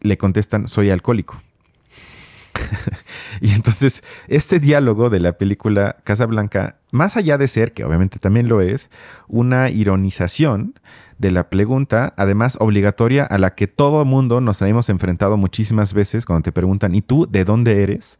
le 0.00 0.18
contestan, 0.18 0.68
soy 0.68 0.90
alcohólico. 0.90 1.40
y 3.40 3.52
entonces, 3.52 4.02
este 4.28 4.58
diálogo 4.60 5.10
de 5.10 5.20
la 5.20 5.36
película 5.36 5.96
Casablanca, 6.04 6.78
más 6.90 7.16
allá 7.16 7.38
de 7.38 7.48
ser, 7.48 7.72
que 7.72 7.84
obviamente 7.84 8.18
también 8.18 8.48
lo 8.48 8.60
es, 8.60 8.90
una 9.28 9.70
ironización 9.70 10.74
de 11.18 11.30
la 11.30 11.48
pregunta, 11.48 12.14
además 12.16 12.56
obligatoria, 12.60 13.24
a 13.24 13.38
la 13.38 13.54
que 13.54 13.66
todo 13.66 14.04
mundo 14.04 14.40
nos 14.40 14.60
hemos 14.62 14.88
enfrentado 14.88 15.36
muchísimas 15.36 15.94
veces 15.94 16.26
cuando 16.26 16.44
te 16.44 16.52
preguntan, 16.52 16.94
¿y 16.94 17.02
tú 17.02 17.26
de 17.30 17.44
dónde 17.44 17.82
eres? 17.82 18.18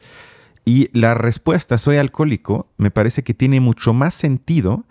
Y 0.64 0.90
la 0.98 1.14
respuesta, 1.14 1.78
soy 1.78 1.96
alcohólico, 1.96 2.68
me 2.76 2.90
parece 2.90 3.22
que 3.22 3.34
tiene 3.34 3.60
mucho 3.60 3.92
más 3.92 4.14
sentido 4.14 4.84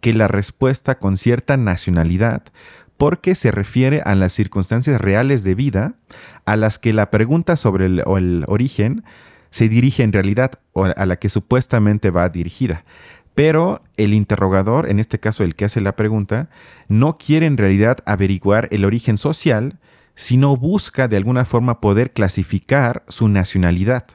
que 0.00 0.12
la 0.12 0.28
respuesta 0.28 0.98
con 0.98 1.16
cierta 1.16 1.56
nacionalidad, 1.56 2.42
porque 3.02 3.34
se 3.34 3.50
refiere 3.50 4.00
a 4.04 4.14
las 4.14 4.32
circunstancias 4.32 5.00
reales 5.00 5.42
de 5.42 5.56
vida 5.56 5.94
a 6.44 6.54
las 6.54 6.78
que 6.78 6.92
la 6.92 7.10
pregunta 7.10 7.56
sobre 7.56 7.86
el, 7.86 8.44
origen 8.46 9.02
se 9.50 9.68
dirige 9.68 10.04
en 10.04 10.12
realidad 10.12 10.60
o 10.72 10.84
a 10.84 11.04
la 11.04 11.16
que 11.16 11.28
supuestamente 11.28 12.10
va 12.10 12.28
dirigida. 12.28 12.84
Pero 13.34 13.82
el 13.96 14.14
interrogador, 14.14 14.88
en 14.88 15.00
este 15.00 15.18
caso 15.18 15.42
el 15.42 15.56
que 15.56 15.64
hace 15.64 15.80
la 15.80 15.96
pregunta, 15.96 16.48
no 16.86 17.18
quiere 17.18 17.46
en 17.46 17.56
realidad 17.56 17.98
averiguar 18.06 18.68
el 18.70 18.84
origen 18.84 19.18
social, 19.18 19.80
sino 20.14 20.56
busca 20.56 21.08
de 21.08 21.16
alguna 21.16 21.44
forma 21.44 21.80
poder 21.80 22.12
clasificar 22.12 23.02
su 23.08 23.28
nacionalidad. 23.28 24.06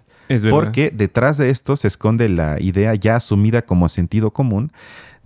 porque 0.50 0.92
detrás 0.92 1.38
de 1.38 1.50
esto 1.50 1.76
se 1.76 1.90
esconde 1.90 2.30
la 2.30 2.62
idea 2.62 2.96
ya 2.96 3.18
asumida 3.18 3.64
como 3.64 3.90
sentido 3.90 4.32
común 4.32 4.72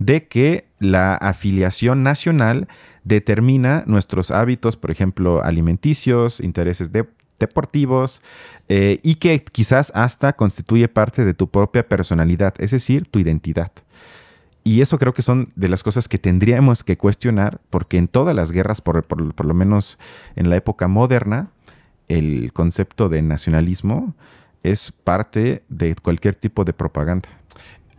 de 0.06 0.26
que 0.26 0.66
la 0.78 1.14
afiliación 1.14 2.02
nacional 2.02 2.68
determina 3.04 3.84
nuestros 3.86 4.30
hábitos, 4.30 4.76
por 4.76 4.90
ejemplo, 4.90 5.42
alimenticios, 5.42 6.40
intereses 6.40 6.90
deportivos, 7.38 8.22
eh, 8.68 8.98
y 9.02 9.16
que 9.16 9.42
quizás 9.44 9.92
hasta 9.94 10.32
constituye 10.34 10.88
parte 10.88 11.24
de 11.24 11.34
tu 11.34 11.48
propia 11.48 11.88
personalidad, 11.88 12.54
es 12.58 12.70
decir, 12.70 13.06
tu 13.06 13.18
identidad. 13.18 13.72
Y 14.64 14.80
eso 14.80 14.98
creo 14.98 15.12
que 15.12 15.22
son 15.22 15.52
de 15.56 15.68
las 15.68 15.82
cosas 15.82 16.08
que 16.08 16.18
tendríamos 16.18 16.84
que 16.84 16.96
cuestionar, 16.96 17.60
porque 17.68 17.98
en 17.98 18.06
todas 18.06 18.34
las 18.34 18.52
guerras, 18.52 18.80
por, 18.80 19.04
lo 19.44 19.54
menos 19.54 19.98
en 20.36 20.50
la 20.50 20.56
época 20.56 20.86
moderna, 20.86 21.50
el 22.08 22.52
concepto 22.52 23.08
de 23.08 23.22
nacionalismo 23.22 24.14
es 24.62 24.92
parte 24.92 25.64
de 25.68 25.96
cualquier 25.96 26.36
tipo 26.36 26.64
de 26.64 26.72
propaganda. 26.72 27.28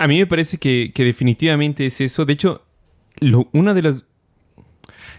A 0.04 0.08
mí 0.08 0.20
me 0.20 0.28
parece 0.28 0.58
que, 0.58 0.92
definitivamente 0.94 1.86
es 1.86 2.02
eso. 2.02 2.26
De 2.26 2.34
hecho, 2.34 2.66
una 3.54 3.74
de 3.74 3.82
las 3.82 4.04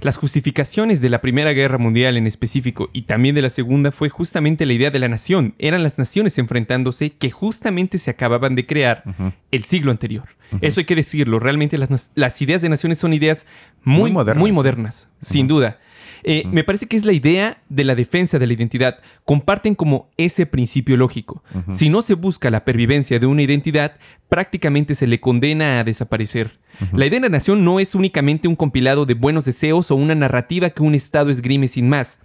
las 0.03 0.19
justificaciones 0.19 1.01
de 1.01 1.09
la 1.09 1.23
Primera 1.23 1.55
Guerra 1.55 1.79
Mundial 1.79 2.19
en 2.19 2.27
específico 2.27 2.91
y 2.93 3.03
también 3.03 3.35
de 3.35 3.41
la 3.41 3.49
Segunda 3.49 3.93
fue 3.93 4.11
justamente 4.11 4.67
la 4.67 4.75
idea 4.75 4.91
de 4.91 4.99
la 4.99 5.09
nación. 5.09 5.55
Eran 5.59 5.83
las 5.83 5.97
naciones 5.97 6.37
enfrentándose 6.37 7.13
que 7.13 7.31
justamente 7.31 7.97
se 7.97 8.11
acababan 8.11 8.57
de 8.57 8.67
crear 8.67 9.05
el 9.51 9.65
siglo 9.65 9.91
anterior. 9.91 10.29
Eso 10.61 10.81
hay 10.81 10.85
que 10.85 10.97
decirlo. 10.97 11.39
Realmente 11.39 11.79
las, 11.79 12.43
ideas 12.43 12.61
de 12.61 12.69
naciones 12.69 12.99
son 12.99 13.15
ideas 13.15 13.47
muy, 13.85 14.13
muy 14.13 14.53
modernas, 14.53 15.09
sin 15.19 15.49
duda. 15.49 15.79
Eh, 16.25 16.45
me 16.51 16.65
parece 16.65 16.87
que 16.87 16.97
es 16.97 17.05
la 17.05 17.13
idea 17.13 17.63
de 17.69 17.85
la 17.85 17.95
defensa 17.95 18.39
de 18.39 18.47
la 18.47 18.55
identidad. 18.55 18.99
Comparten 19.25 19.75
como 19.75 20.09
ese 20.17 20.47
principio 20.47 20.97
lógico. 20.97 21.43
Si 21.71 21.91
no 21.91 22.03
se 22.03 22.15
busca 22.15 22.51
la 22.51 22.65
pervivencia 22.65 23.19
de 23.19 23.27
una 23.27 23.43
identidad, 23.43 23.97
prácticamente 24.29 24.95
se 24.95 25.07
le 25.07 25.21
condena 25.21 25.81
a 25.81 25.85
desaparecer. 25.85 26.59
La 26.93 27.07
idea 27.07 27.21
de 27.21 27.29
la 27.29 27.37
nación 27.37 27.65
no 27.65 27.79
es 27.79 27.95
únicamente 27.95 28.49
un 28.49 28.57
compilado 28.57 29.07
de 29.07 29.15
buenos 29.15 29.45
deseos 29.45 29.91
o 29.91 29.95
una 29.97 30.15
narrativa 30.15 30.71
que 30.71 30.83
un 30.83 30.95
Estado 30.95 31.31
esgrime 31.31 31.69
sin 31.69 31.89
más. 31.89 32.19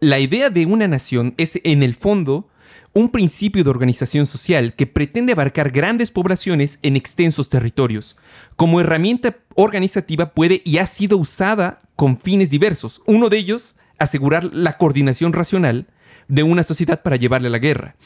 La 0.00 0.18
idea 0.18 0.50
de 0.50 0.66
una 0.66 0.88
nación 0.88 1.34
es, 1.36 1.60
en 1.62 1.82
el 1.82 1.94
fondo, 1.94 2.48
un 2.96 3.10
principio 3.10 3.62
de 3.62 3.68
organización 3.68 4.26
social 4.26 4.72
que 4.72 4.86
pretende 4.86 5.34
abarcar 5.34 5.70
grandes 5.70 6.10
poblaciones 6.10 6.78
en 6.80 6.96
extensos 6.96 7.50
territorios. 7.50 8.16
Como 8.56 8.80
herramienta 8.80 9.36
organizativa 9.54 10.32
puede 10.32 10.62
y 10.64 10.78
ha 10.78 10.86
sido 10.86 11.18
usada 11.18 11.78
con 11.94 12.16
fines 12.16 12.48
diversos. 12.48 13.02
Uno 13.04 13.28
de 13.28 13.36
ellos, 13.36 13.76
asegurar 13.98 14.44
la 14.44 14.78
coordinación 14.78 15.34
racional 15.34 15.88
de 16.28 16.42
una 16.42 16.62
sociedad 16.62 17.02
para 17.02 17.16
llevarle 17.16 17.48
a 17.48 17.50
la 17.50 17.58
guerra. 17.58 17.96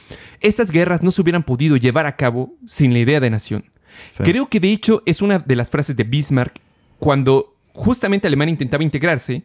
Estas 0.41 0.73
guerras 0.73 1.05
no 1.05 1.13
se 1.13 1.23
hubieran 1.23 1.45
podido 1.45 1.77
llevar 1.77 2.07
a 2.07 2.17
cabo 2.17 2.57
sin 2.67 2.93
la 2.93 2.99
idea 2.99 3.21
de 3.21 3.31
nación. 3.31 3.71
Creo 4.17 4.49
que 4.49 4.59
de 4.59 4.73
hecho 4.73 5.05
es 5.07 5.23
una 5.23 5.39
de 5.39 5.55
las 5.55 5.71
frases 5.71 5.97
de 5.97 6.03
Bismarck 6.03 6.61
cuando 6.99 7.55
justamente 7.75 8.27
Alemania 8.27 8.51
intentaba 8.51 8.83
integrarse, 8.83 9.45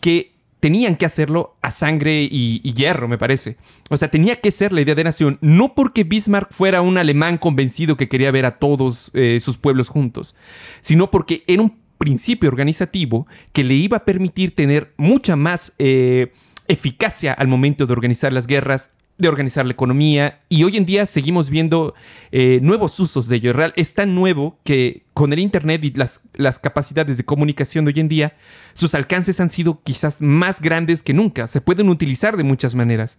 que 0.00 0.33
tenían 0.64 0.96
que 0.96 1.04
hacerlo 1.04 1.58
a 1.60 1.70
sangre 1.70 2.26
y, 2.30 2.72
hierro, 2.72 3.06
me 3.06 3.18
parece. 3.18 3.58
O 3.90 3.98
sea, 3.98 4.10
tenía 4.10 4.40
que 4.40 4.50
ser 4.50 4.72
la 4.72 4.80
idea 4.80 4.94
de 4.94 5.04
nación, 5.04 5.36
no 5.42 5.74
porque 5.74 6.04
Bismarck 6.04 6.50
fuera 6.50 6.80
un 6.80 6.96
alemán 6.96 7.36
convencido 7.36 7.98
que 7.98 8.08
quería 8.08 8.30
ver 8.30 8.46
a 8.46 8.52
todos 8.52 9.10
eh, 9.12 9.40
sus 9.40 9.58
pueblos 9.58 9.90
juntos, 9.90 10.36
sino 10.80 11.10
porque 11.10 11.44
era 11.48 11.60
un 11.60 11.76
principio 11.98 12.48
organizativo 12.48 13.26
que 13.52 13.62
le 13.62 13.74
iba 13.74 13.98
a 13.98 14.04
permitir 14.06 14.54
tener 14.54 14.94
mucha 14.96 15.36
más 15.36 15.74
eh, 15.78 16.32
eficacia 16.66 17.34
al 17.34 17.46
momento 17.46 17.84
de 17.84 17.92
organizar 17.92 18.32
las 18.32 18.46
guerras 18.46 18.90
de 19.16 19.28
organizar 19.28 19.64
la 19.64 19.72
economía 19.72 20.40
y 20.48 20.64
hoy 20.64 20.76
en 20.76 20.86
día 20.86 21.06
seguimos 21.06 21.48
viendo 21.48 21.94
eh, 22.32 22.58
nuevos 22.62 22.98
usos 22.98 23.28
de 23.28 23.36
ello. 23.36 23.52
Real 23.52 23.72
es 23.76 23.94
tan 23.94 24.14
nuevo 24.14 24.58
que 24.64 25.04
con 25.14 25.32
el 25.32 25.38
Internet 25.38 25.84
y 25.84 25.92
las, 25.92 26.20
las, 26.34 26.58
capacidades 26.58 27.16
de 27.16 27.24
comunicación 27.24 27.84
de 27.84 27.92
hoy 27.92 28.00
en 28.00 28.08
día, 28.08 28.36
sus 28.72 28.94
alcances 28.94 29.38
han 29.38 29.50
sido 29.50 29.82
quizás 29.82 30.20
más 30.20 30.60
grandes 30.60 31.02
que 31.02 31.14
nunca. 31.14 31.46
Se 31.46 31.60
pueden 31.60 31.88
utilizar 31.88 32.36
de 32.36 32.44
muchas 32.44 32.74
maneras. 32.74 33.18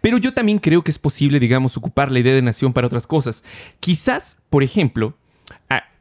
Pero 0.00 0.18
yo 0.18 0.32
también 0.32 0.58
creo 0.58 0.82
que 0.82 0.90
es 0.90 0.98
posible, 0.98 1.40
digamos, 1.40 1.76
ocupar 1.76 2.10
la 2.10 2.18
idea 2.18 2.34
de 2.34 2.42
nación 2.42 2.72
para 2.72 2.86
otras 2.86 3.06
cosas. 3.06 3.44
Quizás, 3.80 4.38
por 4.50 4.62
ejemplo, 4.62 5.16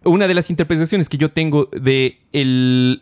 una 0.03 0.27
de 0.27 0.33
las 0.33 0.49
interpretaciones 0.49 1.09
que 1.09 1.17
yo 1.17 1.31
tengo 1.31 1.69
de 1.71 2.19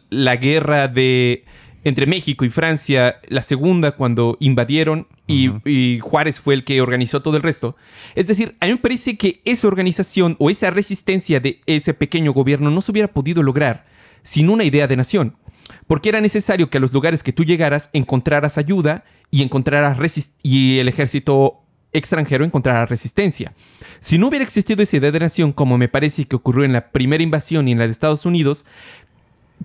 la 0.10 0.36
guerra 0.38 0.88
de 0.88 1.46
entre 1.86 2.08
México 2.08 2.44
y 2.44 2.50
Francia, 2.50 3.20
la 3.28 3.44
segunda 3.44 3.92
cuando 3.92 4.38
invadieron 4.40 5.08
y, 5.28 6.00
Juárez 6.02 6.42
fue 6.42 6.56
el 6.56 6.64
que 6.64 6.82
organizó 6.82 7.22
todo 7.22 7.38
el 7.38 7.44
resto. 7.44 7.76
Es 8.16 8.26
decir, 8.26 8.58
a 8.60 8.66
mí 8.66 8.74
me 8.74 8.80
parece 8.80 9.18
que 9.18 9.42
esa 9.46 9.68
organización 9.68 10.36
o 10.40 10.50
esa 10.50 10.72
resistencia 10.72 11.40
de 11.40 11.62
ese 11.68 11.94
pequeño 11.94 12.34
gobierno 12.34 12.72
no 12.72 12.82
se 12.82 12.92
hubiera 12.92 13.14
podido 13.14 13.44
lograr 13.44 13.86
sin 14.24 14.50
una 14.50 14.64
idea 14.64 14.88
de 14.88 14.98
nación. 14.98 15.38
Porque 15.86 16.10
era 16.10 16.22
necesario 16.22 16.72
que 16.72 16.78
a 16.78 16.82
los 16.82 16.92
lugares 16.92 17.22
que 17.22 17.34
tú 17.34 17.46
llegaras 17.46 17.92
encontraras 17.94 18.58
ayuda 18.58 19.04
y, 19.30 19.44
encontraras 19.44 19.98
y 20.42 20.80
el 20.80 20.88
ejército 20.88 21.66
extranjero 21.98 22.46
encontrara 22.46 22.86
resistencia. 22.86 23.54
Si 24.00 24.18
no 24.18 24.28
hubiera 24.28 24.44
existido 24.44 24.84
esa 24.84 24.98
idea 24.98 25.12
de 25.12 25.20
nación, 25.20 25.54
como 25.54 25.78
me 25.78 25.88
parece 25.88 26.26
que 26.26 26.36
ocurrió 26.36 26.64
en 26.66 26.74
la 26.74 26.92
primera 26.92 27.24
invasión 27.24 27.68
y 27.68 27.72
en 27.72 27.80
la 27.80 27.86
de 27.86 27.92
Estados 27.92 28.26
Unidos, 28.26 28.66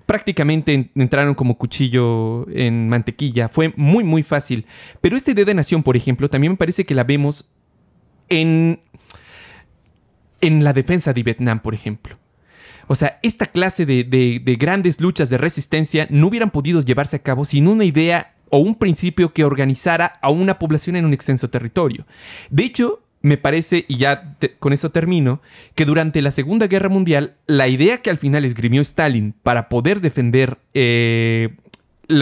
prácticamente 0.05 0.91
entraron 0.95 1.35
como 1.35 1.57
cuchillo 1.57 2.47
en 2.49 2.89
mantequilla. 2.89 3.49
Fue 3.49 3.73
muy, 3.75 4.03
muy 4.03 4.23
fácil. 4.23 4.65
Pero 4.99 5.17
esta 5.17 5.31
idea 5.31 5.45
de 5.45 5.53
nación, 5.53 5.83
por 5.83 5.97
ejemplo, 5.97 6.29
también 6.29 6.53
me 6.53 6.57
parece 6.57 6.85
que 6.85 6.95
la 6.95 7.03
vemos 7.03 7.49
en, 8.29 8.81
en 10.39 10.63
la 10.63 10.73
defensa 10.73 11.13
de 11.13 11.23
Vietnam, 11.23 11.59
por 11.61 11.73
ejemplo. 11.73 12.17
O 12.87 12.95
sea, 12.95 13.19
esta 13.23 13.45
clase 13.45 13.85
de, 13.85 14.03
de, 14.03 14.55
grandes 14.55 14.99
luchas 14.99 15.29
de 15.29 15.37
resistencia 15.37 16.07
no 16.09 16.27
hubieran 16.27 16.49
podido 16.49 16.81
llevarse 16.81 17.15
a 17.15 17.19
cabo 17.19 17.45
sin 17.45 17.67
una 17.67 17.85
idea 17.85 18.35
o 18.49 18.57
un 18.57 18.75
principio 18.75 19.31
que 19.33 19.45
organizara 19.45 20.19
a 20.21 20.29
una 20.29 20.59
población 20.59 20.97
en 20.97 21.05
un 21.05 21.13
extenso 21.13 21.49
territorio. 21.49 22.05
De 22.49 22.63
hecho, 22.63 23.01
me 23.21 23.37
parece, 23.37 23.85
y 23.87 23.97
ya 23.97 24.35
con 24.59 24.73
eso 24.73 24.89
termino, 24.89 25.41
que 25.75 25.85
durante 25.85 26.21
la 26.21 26.31
Segunda 26.31 26.67
Guerra 26.67 26.89
Mundial, 26.89 27.35
la 27.47 27.67
idea 27.67 27.99
que 27.99 28.09
al 28.09 28.17
final 28.17 28.45
esgrimió 28.45 28.81
Stalin 28.81 29.33
para 29.43 29.69
poder 29.69 30.01
defender 30.01 30.57
eh, 30.73 31.55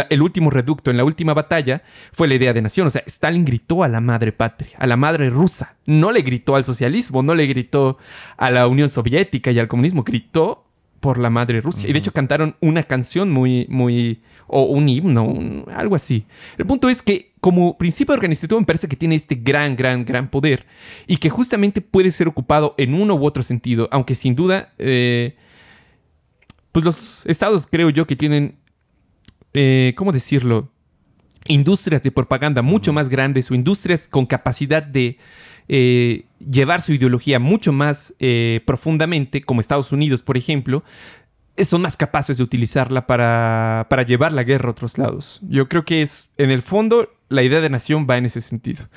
el 0.09 0.21
último 0.21 0.49
reducto 0.49 0.91
en 0.91 0.97
la 0.97 1.03
última 1.03 1.33
batalla 1.33 1.83
fue 2.11 2.27
la 2.27 2.35
idea 2.35 2.53
de 2.53 2.61
nación. 2.61 2.87
O 2.87 2.89
sea, 2.89 3.03
Stalin 3.05 3.45
gritó 3.45 3.83
a 3.83 3.87
la 3.87 4.01
madre 4.01 4.31
patria, 4.31 4.77
a 4.77 4.87
la 4.87 4.97
madre 4.97 5.29
rusa. 5.29 5.75
No 5.85 6.11
le 6.11 6.21
gritó 6.21 6.55
al 6.55 6.65
socialismo, 6.65 7.23
no 7.23 7.35
le 7.35 7.47
gritó 7.47 7.97
a 8.37 8.51
la 8.51 8.67
Unión 8.67 8.89
Soviética 8.89 9.51
y 9.51 9.59
al 9.59 9.67
comunismo, 9.67 10.03
gritó 10.03 10.68
por 10.99 11.17
la 11.17 11.29
madre 11.29 11.61
Rusia. 11.61 11.89
Y 11.89 11.93
de 11.93 11.99
hecho 11.99 12.11
cantaron 12.11 12.55
una 12.59 12.83
canción 12.83 13.31
muy, 13.31 13.65
muy, 13.69 14.21
o 14.47 14.63
un 14.63 14.89
himno, 14.89 15.65
algo 15.73 15.95
así. 15.95 16.25
El 16.57 16.65
punto 16.65 16.89
es 16.89 17.01
que 17.01 17.33
como 17.41 17.77
principio 17.77 18.13
organizativo 18.13 18.59
me 18.59 18.65
parece 18.65 18.87
que 18.87 18.95
tiene 18.95 19.15
este 19.15 19.35
gran, 19.35 19.75
gran, 19.75 20.05
gran 20.05 20.29
poder 20.29 20.65
y 21.07 21.17
que 21.17 21.29
justamente 21.29 21.81
puede 21.81 22.11
ser 22.11 22.27
ocupado 22.27 22.75
en 22.77 22.93
uno 22.93 23.15
u 23.15 23.25
otro 23.25 23.43
sentido, 23.43 23.87
aunque 23.91 24.15
sin 24.15 24.35
duda, 24.35 24.73
eh, 24.77 25.35
pues 26.71 26.83
los 26.83 27.25
estados 27.25 27.67
creo 27.67 27.89
yo 27.89 28.05
que 28.05 28.15
tienen, 28.15 28.59
eh, 29.53 29.93
¿cómo 29.95 30.11
decirlo? 30.11 30.69
Industrias 31.47 32.03
de 32.03 32.11
propaganda 32.11 32.61
mucho 32.61 32.91
más 32.91 33.09
grandes 33.09 33.49
o 33.49 33.55
industrias 33.55 34.07
con 34.07 34.25
capacidad 34.25 34.83
de 34.83 35.17
eh, 35.69 36.25
llevar 36.39 36.81
su 36.81 36.93
ideología 36.93 37.39
mucho 37.39 37.71
más 37.71 38.13
profundamente, 38.65 39.41
como 39.41 39.61
Estados 39.61 39.91
Unidos, 39.91 40.21
por 40.21 40.35
ejemplo, 40.35 40.83
son 41.65 41.81
más 41.81 41.97
capaces 41.97 42.37
de 42.37 42.43
utilizarla 42.43 43.07
para, 43.07 43.87
para 43.89 44.03
llevar 44.03 44.33
la 44.33 44.43
guerra 44.43 44.69
a 44.69 44.71
otros 44.71 44.97
lados. 44.97 45.39
Yo 45.47 45.67
creo 45.67 45.85
que 45.85 46.01
es, 46.01 46.29
en 46.37 46.51
el 46.51 46.61
fondo, 46.61 47.09
la 47.27 47.43
idea 47.43 47.61
de 47.61 47.69
nación 47.69 48.07
va 48.09 48.17
en 48.17 48.25
ese 48.25 48.41
sentido. 48.41 48.89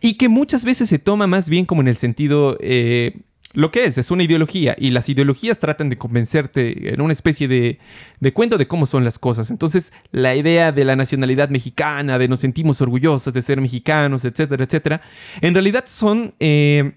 Y 0.00 0.14
que 0.14 0.28
muchas 0.28 0.64
veces 0.64 0.88
se 0.88 0.98
toma 0.98 1.26
más 1.26 1.48
bien 1.48 1.64
como 1.64 1.80
en 1.80 1.88
el 1.88 1.96
sentido... 1.96 2.56
Eh, 2.60 3.20
lo 3.54 3.70
que 3.70 3.84
es, 3.84 3.96
es 3.96 4.10
una 4.10 4.22
ideología 4.22 4.76
y 4.78 4.90
las 4.90 5.08
ideologías 5.08 5.58
tratan 5.58 5.88
de 5.88 5.96
convencerte 5.96 6.92
en 6.92 7.00
una 7.00 7.12
especie 7.12 7.48
de, 7.48 7.78
de, 8.20 8.32
cuento 8.32 8.58
de 8.58 8.68
cómo 8.68 8.84
son 8.84 9.04
las 9.04 9.18
cosas. 9.18 9.50
Entonces, 9.50 9.92
la 10.12 10.36
idea 10.36 10.70
de 10.70 10.84
la 10.84 10.96
nacionalidad 10.96 11.48
mexicana, 11.48 12.18
de 12.18 12.28
nos 12.28 12.40
sentimos 12.40 12.80
orgullosos 12.80 13.32
de 13.32 13.42
ser 13.42 13.60
mexicanos, 13.60 14.24
etcétera, 14.24 14.64
etcétera, 14.64 15.00
en 15.40 15.54
realidad 15.54 15.84
son, 15.86 16.34
eh, 16.40 16.92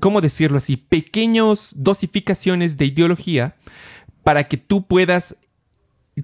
¿cómo 0.00 0.20
decirlo 0.20 0.58
así?, 0.58 0.76
pequeños 0.76 1.72
dosificaciones 1.76 2.76
de 2.76 2.86
ideología 2.86 3.56
para 4.22 4.48
que 4.48 4.58
tú 4.58 4.86
puedas 4.86 5.36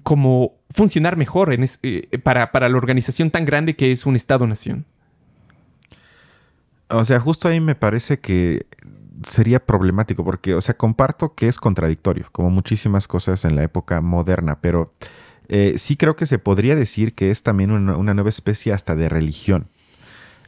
como 0.01 0.55
funcionar 0.71 1.17
mejor 1.17 1.53
en 1.53 1.65
eh, 1.83 2.17
para, 2.19 2.49
la 2.51 2.77
organización 2.77 3.29
tan 3.29 3.45
grande 3.45 3.75
que 3.75 3.91
es 3.91 4.05
un 4.05 4.15
Estado-nación. 4.15 4.85
O 6.89 7.05
sea, 7.05 7.19
justo 7.19 7.47
ahí 7.47 7.59
me 7.59 7.75
parece 7.75 8.19
que 8.19 8.65
sería 9.23 9.63
problemático 9.63 10.23
porque, 10.23 10.55
o 10.55 10.61
sea, 10.61 10.75
comparto 10.75 11.35
que 11.35 11.47
es 11.47 11.57
contradictorio, 11.57 12.27
como 12.31 12.49
muchísimas 12.49 13.07
cosas 13.07 13.45
en 13.45 13.55
la 13.55 13.63
época 13.63 14.01
moderna, 14.01 14.59
pero 14.59 14.93
eh, 15.47 15.75
sí 15.77 15.95
creo 15.97 16.15
que 16.15 16.25
se 16.25 16.39
podría 16.39 16.75
decir 16.75 17.13
que 17.13 17.31
es 17.31 17.43
también 17.43 17.71
una, 17.71 17.97
una, 17.97 18.13
nueva 18.13 18.29
especie 18.29 18.73
hasta 18.73 18.95
de 18.95 19.09
religión, 19.09 19.67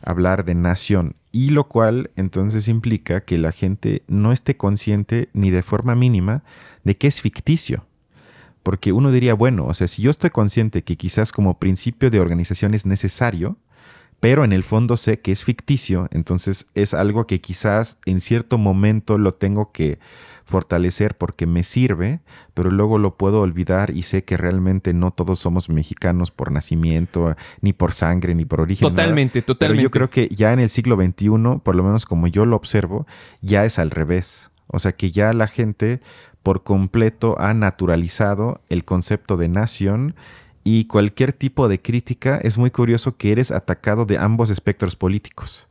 hablar 0.01 0.45
de 0.45 0.55
nación, 0.55 1.15
y 1.31 1.49
lo 1.49 1.67
cual 1.67 2.11
entonces 2.15 2.67
implica 2.67 3.21
que 3.21 3.37
la 3.37 3.51
gente 3.51 4.03
no 4.07 4.31
esté 4.31 4.57
consciente 4.57 5.29
ni 5.33 5.51
de 5.51 5.63
forma 5.63 5.95
mínima 5.95 6.43
de 6.83 6.97
que 6.97 7.07
es 7.07 7.21
ficticio. 7.21 7.85
Porque 8.63 8.93
uno 8.93 9.11
diría, 9.11 9.35
bueno, 9.35 9.65
o 9.65 9.73
sea, 9.75 9.87
si 9.87 10.01
yo 10.01 10.09
estoy 10.09 10.31
consciente 10.31 10.83
que 10.83 10.95
quizás 10.95 11.31
como 11.31 11.59
principio 11.59 12.09
de 12.09 12.19
organización 12.19 12.73
es 12.73 12.85
necesario, 12.87 13.57
pero 14.19 14.43
en 14.43 14.53
el 14.53 14.63
fondo 14.63 14.97
sé 14.97 15.19
que 15.19 15.31
es 15.31 15.43
ficticio, 15.43 16.07
entonces 16.11 16.67
es 16.73 16.93
algo 16.93 17.27
que 17.27 17.41
quizás 17.41 17.97
en 18.05 18.21
cierto 18.21 18.57
momento 18.57 19.17
lo 19.17 19.33
tengo 19.33 19.71
que 19.71 19.99
fortalecer 20.45 21.17
porque 21.17 21.47
me 21.47 21.63
sirve, 21.63 22.19
pero 22.53 22.69
luego 22.69 22.99
lo 22.99 23.17
puedo 23.17 23.41
olvidar 23.41 23.89
y 23.89 24.03
sé 24.03 24.23
que 24.23 24.37
realmente 24.37 24.93
no 24.93 25.11
todos 25.11 25.39
somos 25.39 25.69
mexicanos 25.69 26.31
por 26.31 26.51
nacimiento, 26.51 27.35
ni 27.61 27.73
por 27.73 27.93
sangre, 27.93 28.35
ni 28.35 28.45
por 28.45 28.61
origen. 28.61 28.87
Totalmente, 28.87 29.41
totalmente. 29.41 29.75
Pero 29.75 29.83
yo 29.83 29.91
creo 29.91 30.09
que 30.09 30.33
ya 30.33 30.53
en 30.53 30.59
el 30.59 30.69
siglo 30.69 30.95
XXI, 30.95 31.59
por 31.63 31.75
lo 31.75 31.83
menos 31.83 32.05
como 32.05 32.27
yo 32.27 32.45
lo 32.45 32.55
observo, 32.55 33.07
ya 33.41 33.65
es 33.65 33.79
al 33.79 33.89
revés. 33.89 34.51
O 34.67 34.79
sea 34.79 34.91
que 34.91 35.11
ya 35.11 35.33
la 35.33 35.47
gente 35.47 35.99
por 36.43 36.63
completo 36.63 37.35
ha 37.39 37.55
naturalizado 37.55 38.61
el 38.69 38.85
concepto 38.85 39.35
de 39.35 39.49
nación 39.49 40.15
y 40.67 40.85
cualquier 40.85 41.31
tipo 41.31 41.67
de 41.69 41.79
crítica 41.79 42.37
es 42.37 42.57
muy 42.57 42.71
curioso 42.71 43.15
que 43.15 43.31
eres 43.31 43.51
atacado 43.51 44.05
de 44.05 44.17
ambos 44.17 44.49
espectros 44.49 44.95
políticos. 44.95 45.67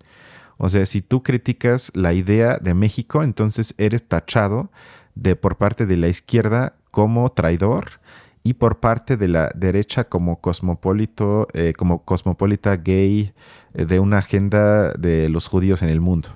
O 0.56 0.68
sea, 0.68 0.86
si 0.86 1.02
tú 1.02 1.24
criticas 1.24 1.90
la 1.94 2.12
idea 2.12 2.58
de 2.58 2.74
México, 2.74 3.24
entonces 3.24 3.74
eres 3.76 4.06
tachado 4.06 4.70
de 5.16 5.34
por 5.34 5.56
parte 5.56 5.84
de 5.84 5.96
la 5.96 6.06
izquierda 6.06 6.76
como 6.92 7.28
traidor 7.32 8.00
y 8.44 8.54
por 8.54 8.78
parte 8.78 9.16
de 9.16 9.26
la 9.26 9.50
derecha 9.56 10.04
como 10.04 10.40
cosmopolito, 10.40 11.48
eh, 11.54 11.72
como 11.76 12.04
cosmopolita 12.04 12.76
gay 12.76 13.32
eh, 13.74 13.86
de 13.86 13.98
una 13.98 14.18
agenda 14.18 14.92
de 14.92 15.28
los 15.28 15.48
judíos 15.48 15.82
en 15.82 15.88
el 15.88 16.00
mundo. 16.00 16.28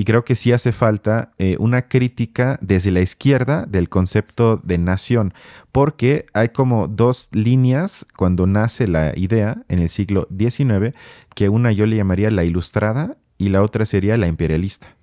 Y 0.00 0.04
creo 0.04 0.24
que 0.24 0.34
sí 0.34 0.50
hace 0.50 0.72
falta 0.72 1.32
eh, 1.36 1.56
una 1.58 1.82
crítica 1.82 2.58
desde 2.62 2.90
la 2.90 3.02
izquierda 3.02 3.66
del 3.66 3.90
concepto 3.90 4.56
de 4.56 4.78
nación, 4.78 5.34
porque 5.72 6.24
hay 6.32 6.48
como 6.48 6.88
dos 6.88 7.28
líneas 7.32 8.06
cuando 8.16 8.46
nace 8.46 8.88
la 8.88 9.12
idea 9.14 9.62
en 9.68 9.78
el 9.78 9.90
siglo 9.90 10.26
XIX, 10.34 10.96
que 11.34 11.50
una 11.50 11.70
yo 11.70 11.84
le 11.84 11.96
llamaría 11.96 12.30
la 12.30 12.44
ilustrada 12.44 13.18
y 13.36 13.50
la 13.50 13.62
otra 13.62 13.84
sería 13.84 14.16
la 14.16 14.26
imperialista. 14.26 14.96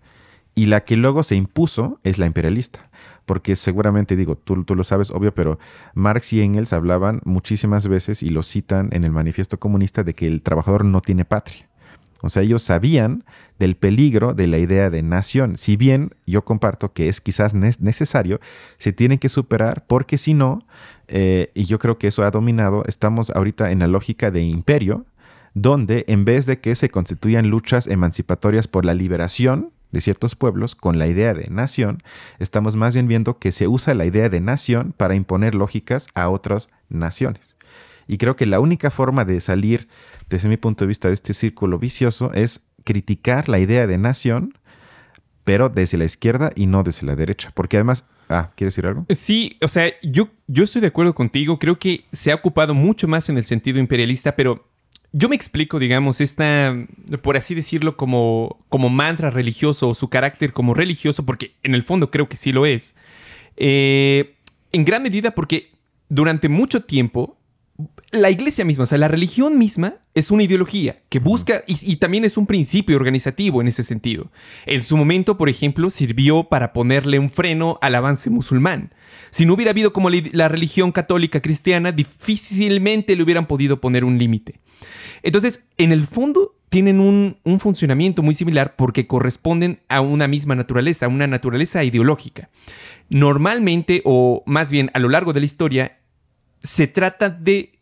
Y 0.56 0.66
la 0.66 0.84
que 0.84 0.98
luego 0.98 1.22
se 1.22 1.36
impuso 1.36 2.00
es 2.04 2.18
la 2.18 2.26
imperialista 2.26 2.90
porque 3.28 3.56
seguramente 3.56 4.16
digo, 4.16 4.36
tú, 4.36 4.64
tú, 4.64 4.74
lo 4.74 4.84
sabes, 4.84 5.12
obvio, 5.12 5.36
pero 5.36 5.60
Marx 5.94 6.34
y 6.34 6.42
Engels 6.42 6.74
hablaban 6.74 7.22
muchísimas 7.24 7.88
veces 7.88 8.24
y 8.24 8.30
lo 8.30 8.42
citan 8.42 8.90
en 8.94 9.04
el 9.04 9.12
manifiesto 9.12 9.60
comunista 9.60 10.04
de 10.04 10.16
que 10.16 10.26
el 10.28 10.42
trabajador 10.42 10.86
no 10.86 11.02
tiene 11.02 11.26
patria. 11.26 11.67
O 12.22 12.30
sea, 12.30 12.44
ellos 12.44 12.64
sabían 12.64 13.24
del 13.60 13.76
peligro 13.76 14.34
de 14.34 14.48
la 14.48 14.58
idea 14.58 14.90
de 14.90 15.04
nación. 15.04 15.58
Si 15.58 15.78
bien 15.78 16.12
yo 16.26 16.44
comparto 16.44 16.94
que 16.94 17.10
es 17.10 17.22
quizás 17.22 17.54
necesario, 17.54 18.40
se 18.78 18.94
tiene 18.94 19.18
que 19.18 19.30
superar 19.30 19.86
porque 19.88 20.18
si 20.18 20.34
no, 20.34 20.66
eh, 21.08 21.52
y 21.54 21.66
yo 21.66 21.80
creo 21.80 21.98
que 21.98 22.08
eso 22.08 22.24
ha 22.24 22.32
dominado, 22.32 22.84
estamos 22.86 23.30
ahorita 23.32 23.72
en 23.72 23.80
la 23.80 23.88
lógica 23.88 24.32
de 24.32 24.42
imperio, 24.42 25.06
donde 25.54 26.06
en 26.08 26.26
vez 26.26 26.46
de 26.46 26.60
que 26.60 26.76
se 26.76 26.90
constituyan 26.90 27.50
luchas 27.50 27.88
emancipatorias 27.88 28.68
por 28.68 28.86
la 28.86 28.94
liberación 28.94 29.72
de 29.92 30.02
ciertos 30.02 30.36
pueblos 30.36 30.76
con 30.76 31.00
la 31.00 31.08
idea 31.08 31.34
de 31.34 31.48
nación, 31.50 32.04
estamos 32.40 32.76
más 32.76 32.94
bien 32.94 33.08
viendo 33.08 33.40
que 33.40 33.52
se 33.52 33.68
usa 33.68 33.94
la 33.94 34.06
idea 34.06 34.30
de 34.30 34.42
nación 34.42 34.94
para 34.96 35.16
imponer 35.16 35.56
lógicas 35.56 36.08
a 36.14 36.30
otras 36.30 36.68
naciones. 36.90 37.57
Y 38.08 38.18
creo 38.18 38.36
que 38.36 38.46
la 38.46 38.60
única 38.60 38.90
forma 38.90 39.26
de 39.26 39.42
salir 39.42 39.88
desde 40.30 40.50
mi 40.50 40.58
punto 40.58 40.84
de 40.84 40.88
vista 40.88 41.08
de 41.08 41.14
este 41.14 41.34
círculo 41.34 41.80
vicioso 41.80 42.32
es 42.34 42.66
criticar 42.84 43.50
la 43.50 43.60
idea 43.60 43.86
de 43.88 43.98
nación, 43.98 44.58
pero 45.44 45.70
desde 45.70 45.98
la 45.98 46.06
izquierda 46.06 46.52
y 46.56 46.68
no 46.68 46.84
desde 46.84 47.06
la 47.06 47.16
derecha. 47.16 47.52
Porque 47.54 47.78
además, 47.78 48.06
ah, 48.30 48.52
¿quieres 48.56 48.76
decir 48.76 48.88
algo? 48.88 49.06
Sí, 49.10 49.58
o 49.62 49.68
sea, 49.68 49.92
yo, 50.02 50.30
yo 50.48 50.64
estoy 50.64 50.82
de 50.82 50.88
acuerdo 50.88 51.14
contigo. 51.14 51.60
Creo 51.60 51.80
que 51.80 52.06
se 52.14 52.32
ha 52.32 52.36
ocupado 52.36 52.74
mucho 52.74 53.08
más 53.08 53.30
en 53.30 53.38
el 53.38 53.44
sentido 53.44 53.80
imperialista, 53.80 54.36
pero 54.36 54.66
yo 55.14 55.30
me 55.30 55.36
explico, 55.36 55.80
digamos, 55.80 56.22
esta, 56.22 56.76
por 57.22 57.38
así 57.38 57.56
decirlo, 57.56 57.98
como, 57.98 58.60
como 58.70 58.90
mantra 58.90 59.30
religioso 59.30 59.90
o 59.90 59.94
su 59.94 60.10
carácter 60.10 60.54
como 60.54 60.74
religioso, 60.74 61.26
porque 61.26 61.54
en 61.64 61.76
el 61.76 61.84
fondo 61.84 62.12
creo 62.12 62.28
que 62.28 62.38
sí 62.38 62.52
lo 62.52 62.66
es. 62.66 62.96
Eh, 63.56 64.36
en 64.72 64.86
gran 64.86 65.02
medida 65.02 65.32
porque 65.32 65.72
durante 66.10 66.50
mucho 66.50 66.84
tiempo 66.84 67.37
la 68.12 68.30
iglesia 68.30 68.64
misma, 68.64 68.86
o 68.86 68.88
sea, 68.88 68.98
la 68.98 69.10
religión 69.10 69.58
misma 69.58 69.96
es 70.14 70.32
una 70.32 70.44
ideología 70.44 71.02
que 71.10 71.20
busca 71.20 71.64
y, 71.68 71.98
también 71.98 72.24
es 72.24 72.38
un 72.38 72.48
principio 72.48 72.96
organizativo 72.96 73.60
en 73.60 73.68
ese 73.68 73.84
sentido. 73.84 74.32
En 74.66 74.84
su 74.84 74.96
momento, 74.96 75.38
por 75.38 75.50
ejemplo, 75.50 75.90
sirvió 75.90 76.46
para 76.46 76.72
ponerle 76.72 77.20
un 77.20 77.30
freno 77.30 77.78
al 77.82 77.96
avance 77.96 78.30
musulmán. 78.30 78.94
Si 79.30 79.46
no 79.46 79.54
hubiera 79.54 79.72
habido 79.72 79.92
como 79.92 80.10
la 80.10 80.48
religión 80.48 80.92
católica 80.92 81.42
cristiana, 81.42 81.92
difícilmente 81.92 83.16
le 83.16 83.24
hubieran 83.24 83.46
podido 83.46 83.82
poner 83.82 84.06
un 84.06 84.18
límite. 84.18 84.62
Entonces, 85.22 85.66
en 85.78 85.92
el 85.92 86.06
fondo, 86.06 86.56
tienen 86.70 87.00
un, 87.00 87.38
un, 87.44 87.60
funcionamiento 87.60 88.24
muy 88.24 88.34
similar 88.34 88.76
porque 88.76 89.08
corresponden 89.08 89.82
a 89.90 90.02
una 90.02 90.28
misma 90.28 90.56
naturaleza, 90.56 91.06
a 91.06 91.10
una 91.10 91.28
naturaleza 91.28 91.84
ideológica. 91.84 92.50
Normalmente, 93.10 94.02
o 94.06 94.44
más 94.46 94.72
bien 94.72 94.92
a 94.94 95.00
lo 95.00 95.10
largo 95.10 95.34
de 95.34 95.40
la 95.40 95.46
historia, 95.46 96.00
se 96.62 96.88
trata 96.88 97.30
de 97.30 97.77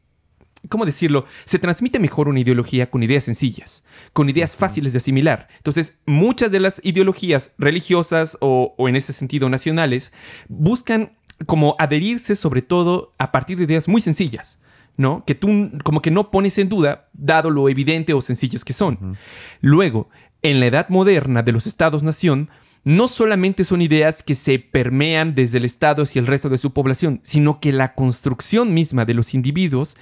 ¿cómo 0.70 0.86
decirlo? 0.86 1.26
Se 1.46 1.60
transmite 1.60 2.00
mejor 2.00 2.28
una 2.28 2.40
ideología 2.40 2.90
con 2.90 3.04
ideas 3.04 3.24
sencillas, 3.24 3.86
con 4.14 4.30
ideas 4.30 4.56
fáciles 4.56 4.94
de 4.94 4.98
asimilar. 4.98 5.48
Entonces, 5.58 5.98
muchas 6.06 6.52
de 6.52 6.60
las 6.60 6.82
ideologías 6.84 7.54
religiosas 7.58 8.38
o, 8.42 8.76
en 8.78 8.96
ese 8.96 9.14
sentido 9.14 9.50
nacionales 9.50 10.12
buscan 10.48 11.14
como 11.46 11.76
adherirse 11.80 12.36
sobre 12.36 12.62
todo 12.62 13.14
a 13.18 13.32
partir 13.32 13.58
de 13.58 13.66
ideas 13.66 13.88
muy 13.88 14.02
sencillas. 14.02 14.60
¿no? 14.98 15.26
Que 15.26 15.36
tú 15.36 15.72
como 15.84 16.02
que 16.02 16.10
no 16.10 16.32
pones 16.32 16.58
en 16.58 16.70
duda, 16.70 17.10
dado 17.12 17.50
lo 17.50 17.68
evidente 17.68 18.14
o 18.14 18.22
sencillos 18.22 18.64
que 18.64 18.72
son. 18.72 19.18
Luego, 19.60 20.10
en 20.42 20.62
la 20.62 20.68
edad 20.68 20.88
moderna 20.88 21.44
de 21.44 21.52
los 21.52 21.68
estados-nación, 21.68 22.50
no 22.86 23.08
solamente 23.08 23.66
son 23.66 23.82
ideas 23.82 24.22
que 24.22 24.36
se 24.36 24.60
permean 24.60 25.34
desde 25.34 25.58
el 25.58 25.66
Estado 25.66 26.04
hacia 26.04 26.20
el 26.20 26.28
resto 26.28 26.50
de 26.50 26.60
su 26.60 26.72
población, 26.72 27.20
sino 27.24 27.60
que 27.60 27.74
la 27.74 27.96
construcción 27.96 28.76
misma 28.76 29.06
de 29.06 29.16
los 29.16 29.34
individuos, 29.34 29.98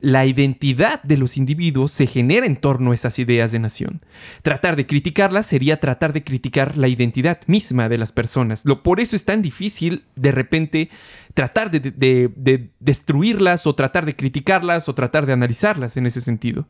la 0.00 0.26
identidad 0.26 1.02
de 1.02 1.16
los 1.16 1.36
individuos 1.36 1.92
se 1.92 2.06
genera 2.06 2.46
en 2.46 2.56
torno 2.56 2.92
a 2.92 2.94
esas 2.94 3.18
ideas 3.18 3.52
de 3.52 3.58
nación. 3.58 4.02
Tratar 4.42 4.76
de 4.76 4.86
criticarlas 4.86 5.46
sería 5.46 5.80
tratar 5.80 6.12
de 6.12 6.24
criticar 6.24 6.76
la 6.76 6.88
identidad 6.88 7.40
misma 7.46 7.88
de 7.88 7.98
las 7.98 8.12
personas. 8.12 8.64
Lo, 8.64 8.82
por 8.82 9.00
eso 9.00 9.16
es 9.16 9.24
tan 9.24 9.42
difícil 9.42 10.04
de 10.16 10.32
repente 10.32 10.90
tratar 11.34 11.70
de, 11.70 11.80
de 11.80 12.70
destruirlas 12.80 13.66
o 13.66 13.74
tratar 13.74 14.06
de 14.06 14.16
criticarlas 14.16 14.88
o 14.88 14.94
tratar 14.94 15.26
de 15.26 15.32
analizarlas 15.32 15.96
en 15.96 16.06
ese 16.06 16.20
sentido. 16.20 16.66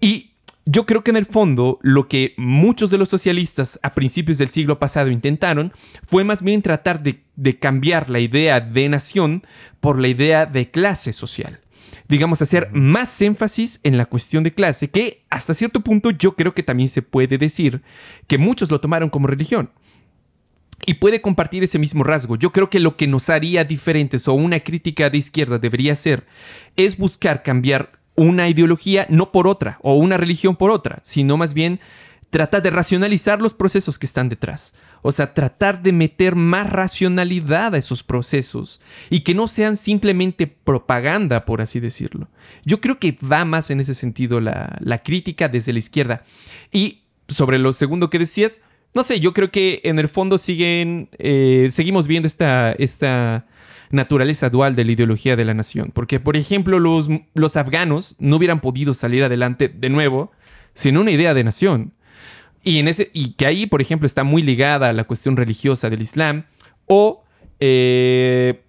Y 0.00 0.30
yo 0.66 0.86
creo 0.86 1.02
que 1.02 1.10
en 1.10 1.16
el 1.16 1.26
fondo 1.26 1.78
lo 1.82 2.06
que 2.06 2.34
muchos 2.36 2.90
de 2.90 2.98
los 2.98 3.08
socialistas 3.08 3.80
a 3.82 3.94
principios 3.94 4.38
del 4.38 4.50
siglo 4.50 4.78
pasado 4.78 5.10
intentaron 5.10 5.72
fue 6.08 6.22
más 6.22 6.42
bien 6.42 6.62
tratar 6.62 7.02
de, 7.02 7.24
cambiar 7.58 8.10
la 8.10 8.20
idea 8.20 8.60
de 8.60 8.88
nación 8.88 9.42
por 9.80 9.98
la 9.98 10.08
idea 10.08 10.46
de 10.46 10.70
clase 10.70 11.12
social. 11.12 11.60
Digamos, 12.08 12.42
hacer 12.42 12.70
más 12.72 13.20
énfasis 13.22 13.80
en 13.82 13.96
la 13.96 14.06
cuestión 14.06 14.42
de 14.44 14.54
clase, 14.54 14.90
que 14.90 15.24
hasta 15.30 15.54
cierto 15.54 15.80
punto 15.80 16.10
yo 16.10 16.36
creo 16.36 16.54
que 16.54 16.62
también 16.62 16.88
se 16.88 17.02
puede 17.02 17.38
decir 17.38 17.82
que 18.26 18.38
muchos 18.38 18.70
lo 18.70 18.80
tomaron 18.80 19.10
como 19.10 19.26
religión. 19.26 19.70
Y 20.86 20.94
puede 20.94 21.20
compartir 21.20 21.62
ese 21.62 21.78
mismo 21.78 22.04
rasgo. 22.04 22.36
Yo 22.36 22.52
creo 22.52 22.70
que 22.70 22.80
lo 22.80 22.96
que 22.96 23.06
nos 23.06 23.28
haría 23.28 23.64
diferentes 23.64 24.26
o 24.28 24.32
una 24.32 24.60
crítica 24.60 25.10
de 25.10 25.18
izquierda 25.18 25.58
debería 25.58 25.94
ser 25.94 26.26
es 26.76 26.96
buscar 26.96 27.42
cambiar 27.42 28.00
una 28.16 28.48
ideología 28.48 29.06
no 29.08 29.30
por 29.30 29.46
otra 29.46 29.78
o 29.82 29.94
una 29.94 30.16
religión 30.16 30.56
por 30.56 30.70
otra, 30.70 31.00
sino 31.02 31.36
más 31.36 31.54
bien 31.54 31.80
tratar 32.30 32.62
de 32.62 32.70
racionalizar 32.70 33.42
los 33.42 33.54
procesos 33.54 33.98
que 33.98 34.06
están 34.06 34.28
detrás. 34.28 34.74
O 35.02 35.12
sea, 35.12 35.34
tratar 35.34 35.82
de 35.82 35.92
meter 35.92 36.34
más 36.34 36.68
racionalidad 36.68 37.74
a 37.74 37.78
esos 37.78 38.02
procesos 38.02 38.80
y 39.08 39.20
que 39.20 39.34
no 39.34 39.48
sean 39.48 39.76
simplemente 39.76 40.46
propaganda, 40.46 41.44
por 41.44 41.60
así 41.60 41.80
decirlo. 41.80 42.28
Yo 42.64 42.80
creo 42.80 42.98
que 42.98 43.16
va 43.22 43.44
más 43.44 43.70
en 43.70 43.80
ese 43.80 43.94
sentido 43.94 44.40
la, 44.40 45.02
crítica 45.04 45.48
desde 45.48 45.72
la 45.72 45.78
izquierda. 45.78 46.24
Y 46.70 47.02
sobre 47.28 47.58
lo 47.58 47.72
segundo 47.72 48.10
que 48.10 48.18
decías, 48.18 48.60
no 48.94 49.02
sé, 49.02 49.20
yo 49.20 49.32
creo 49.32 49.50
que 49.50 49.80
en 49.84 49.98
el 49.98 50.08
fondo 50.08 50.36
siguen, 50.36 51.08
eh, 51.18 51.68
seguimos 51.70 52.06
viendo 52.06 52.26
esta, 52.26 52.72
esta 52.72 53.46
naturaleza 53.90 54.50
dual 54.50 54.74
de 54.74 54.84
la 54.84 54.92
ideología 54.92 55.36
de 55.36 55.44
la 55.44 55.54
nación. 55.54 55.90
Porque, 55.94 56.20
por 56.20 56.36
ejemplo, 56.36 56.78
los, 56.78 57.08
los 57.34 57.56
afganos 57.56 58.16
no 58.18 58.36
hubieran 58.36 58.60
podido 58.60 58.94
salir 58.94 59.24
adelante 59.24 59.68
de 59.68 59.88
nuevo 59.90 60.32
sin 60.74 60.96
una 60.96 61.10
idea 61.10 61.34
de 61.34 61.44
nación. 61.44 61.92
Y, 62.62 62.78
en 62.78 62.88
ese, 62.88 63.10
y 63.12 63.32
que 63.32 63.46
ahí, 63.46 63.66
por 63.66 63.80
ejemplo, 63.80 64.06
está 64.06 64.24
muy 64.24 64.42
ligada 64.42 64.88
a 64.88 64.92
la 64.92 65.04
cuestión 65.04 65.36
religiosa 65.36 65.88
del 65.90 66.02
Islam. 66.02 66.44
O 66.86 67.24
eh, 67.60 68.62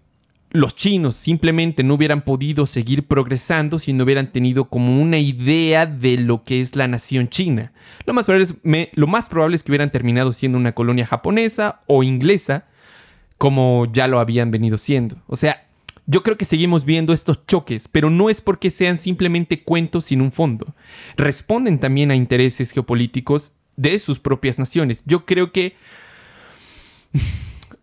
los 0.52 0.76
chinos 0.76 1.16
simplemente 1.16 1.84
no 1.84 1.94
hubieran 1.94 2.22
podido 2.22 2.66
seguir 2.66 3.08
progresando 3.08 3.80
si 3.80 3.94
no 3.94 4.04
hubieran 4.04 4.32
tenido 4.32 4.66
como 4.66 5.02
una 5.02 5.18
idea 5.18 5.86
de 5.86 6.18
lo 6.18 6.44
que 6.44 6.62
es 6.62 6.76
la 6.76 6.88
nación 6.88 7.30
china. 7.30 7.72
Lo 8.06 8.14
más 8.14 8.26
probable 8.26 8.44
es, 8.44 8.90
lo 8.94 9.08
más 9.08 9.30
probable 9.30 9.56
es 9.56 9.64
que 9.64 9.72
hubieran 9.72 9.92
terminado 9.92 10.34
siendo 10.34 10.58
una 10.58 10.74
colonia 10.74 11.06
japonesa 11.06 11.82
o 11.88 12.04
inglesa 12.04 12.66
como 13.38 13.88
ya 13.92 14.08
lo 14.08 14.20
habían 14.20 14.52
venido 14.52 14.78
siendo. 14.78 15.16
O 15.28 15.36
sea, 15.36 15.66
yo 16.06 16.22
creo 16.22 16.38
que 16.38 16.46
seguimos 16.46 16.84
viendo 16.86 17.14
estos 17.14 17.46
choques, 17.48 17.88
pero 17.88 18.10
no 18.10 18.30
es 18.30 18.42
porque 18.42 18.70
sean 18.70 18.98
simplemente 18.98 19.64
cuentos 19.64 20.06
sin 20.06 20.22
un 20.22 20.32
fondo. 20.32 20.76
Responden 21.16 21.80
también 21.80 22.12
a 22.12 22.16
intereses 22.16 22.72
geopolíticos 22.72 23.54
de 23.76 23.98
sus 24.00 24.20
propias 24.20 24.60
naciones. 24.60 25.04
Yo 25.06 25.26
creo 25.26 25.52
que... 25.52 25.76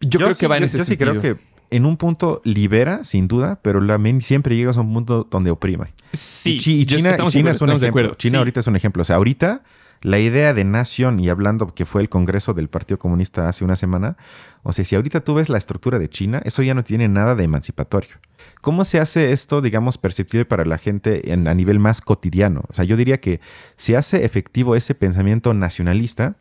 Yo, 0.00 0.20
creo 0.20 0.36
que 0.36 0.46
va 0.46 0.56
en 0.56 0.64
ese 0.64 0.78
yo 0.78 0.84
sí 0.84 0.96
creo 0.96 1.20
que 1.20 1.36
en 1.70 1.84
un 1.84 1.96
punto 1.96 2.40
libera, 2.44 3.04
sin 3.04 3.28
duda, 3.28 3.60
pero 3.62 3.80
siempre 4.20 4.56
llegas 4.56 4.76
a 4.76 4.80
un 4.80 4.92
punto 4.94 5.26
donde 5.30 5.50
oprime. 5.50 5.92
Sí. 6.12 6.58
Y, 6.64 6.86
China, 6.86 7.16
China 7.28 7.50
es 7.50 7.60
un 7.60 7.70
ejemplo. 7.70 8.14
China 8.14 8.38
ahorita 8.38 8.60
es 8.60 8.66
un 8.66 8.76
ejemplo. 8.76 9.02
O 9.02 9.04
sea, 9.04 9.16
ahorita 9.16 9.62
la 10.00 10.18
idea 10.18 10.54
de 10.54 10.64
nación, 10.64 11.20
y 11.20 11.28
hablando 11.28 11.74
que 11.74 11.84
fue 11.84 12.00
el 12.00 12.08
Congreso 12.08 12.54
del 12.54 12.68
Partido 12.68 12.98
Comunista 12.98 13.48
hace 13.48 13.64
una 13.64 13.76
semana, 13.76 14.16
o 14.62 14.72
sea, 14.72 14.84
si 14.84 14.94
ahorita 14.94 15.20
tú 15.20 15.34
ves 15.34 15.48
la 15.48 15.58
estructura 15.58 15.98
de 15.98 16.08
China, 16.08 16.40
eso 16.44 16.62
ya 16.62 16.74
no 16.74 16.84
tiene 16.84 17.08
nada 17.08 17.34
de 17.34 17.44
emancipatorio. 17.44 18.16
¿Cómo 18.60 18.84
se 18.84 18.98
hace 18.98 19.32
esto, 19.32 19.60
digamos, 19.60 19.98
perceptible 19.98 20.44
para 20.44 20.64
la 20.64 20.78
gente 20.78 21.22
a 21.32 21.54
nivel 21.54 21.78
más 21.78 22.00
cotidiano? 22.00 22.64
O 22.68 22.74
sea, 22.74 22.84
yo 22.84 22.96
diría 22.96 23.20
que 23.20 23.40
se 23.76 23.96
hace 23.96 24.24
efectivo 24.24 24.74
ese 24.74 24.94
pensamiento 24.94 25.54
nacionalista 25.54 26.36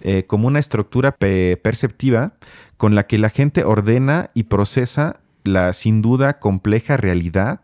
eh, 0.00 0.24
como 0.26 0.48
una 0.48 0.58
estructura 0.58 1.12
perceptiva 1.12 2.32
con 2.76 2.94
la 2.94 3.06
que 3.06 3.18
la 3.18 3.30
gente 3.30 3.64
ordena 3.64 4.30
y 4.34 4.44
procesa 4.44 5.20
la 5.44 5.72
sin 5.72 6.02
duda 6.02 6.38
compleja 6.38 6.96
realidad 6.96 7.60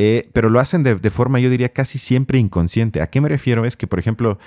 Eh, 0.00 0.28
pero 0.32 0.48
lo 0.48 0.60
hacen 0.60 0.84
de, 0.84 0.94
de, 0.94 1.10
forma, 1.10 1.40
yo 1.40 1.50
diría, 1.50 1.70
casi 1.70 1.98
siempre 1.98 2.38
inconsciente. 2.38 3.02
¿A 3.02 3.08
qué 3.08 3.20
me 3.20 3.28
refiero? 3.28 3.64
Es 3.64 3.76
que, 3.76 3.88
por 3.88 3.98
ejemplo, 3.98 4.38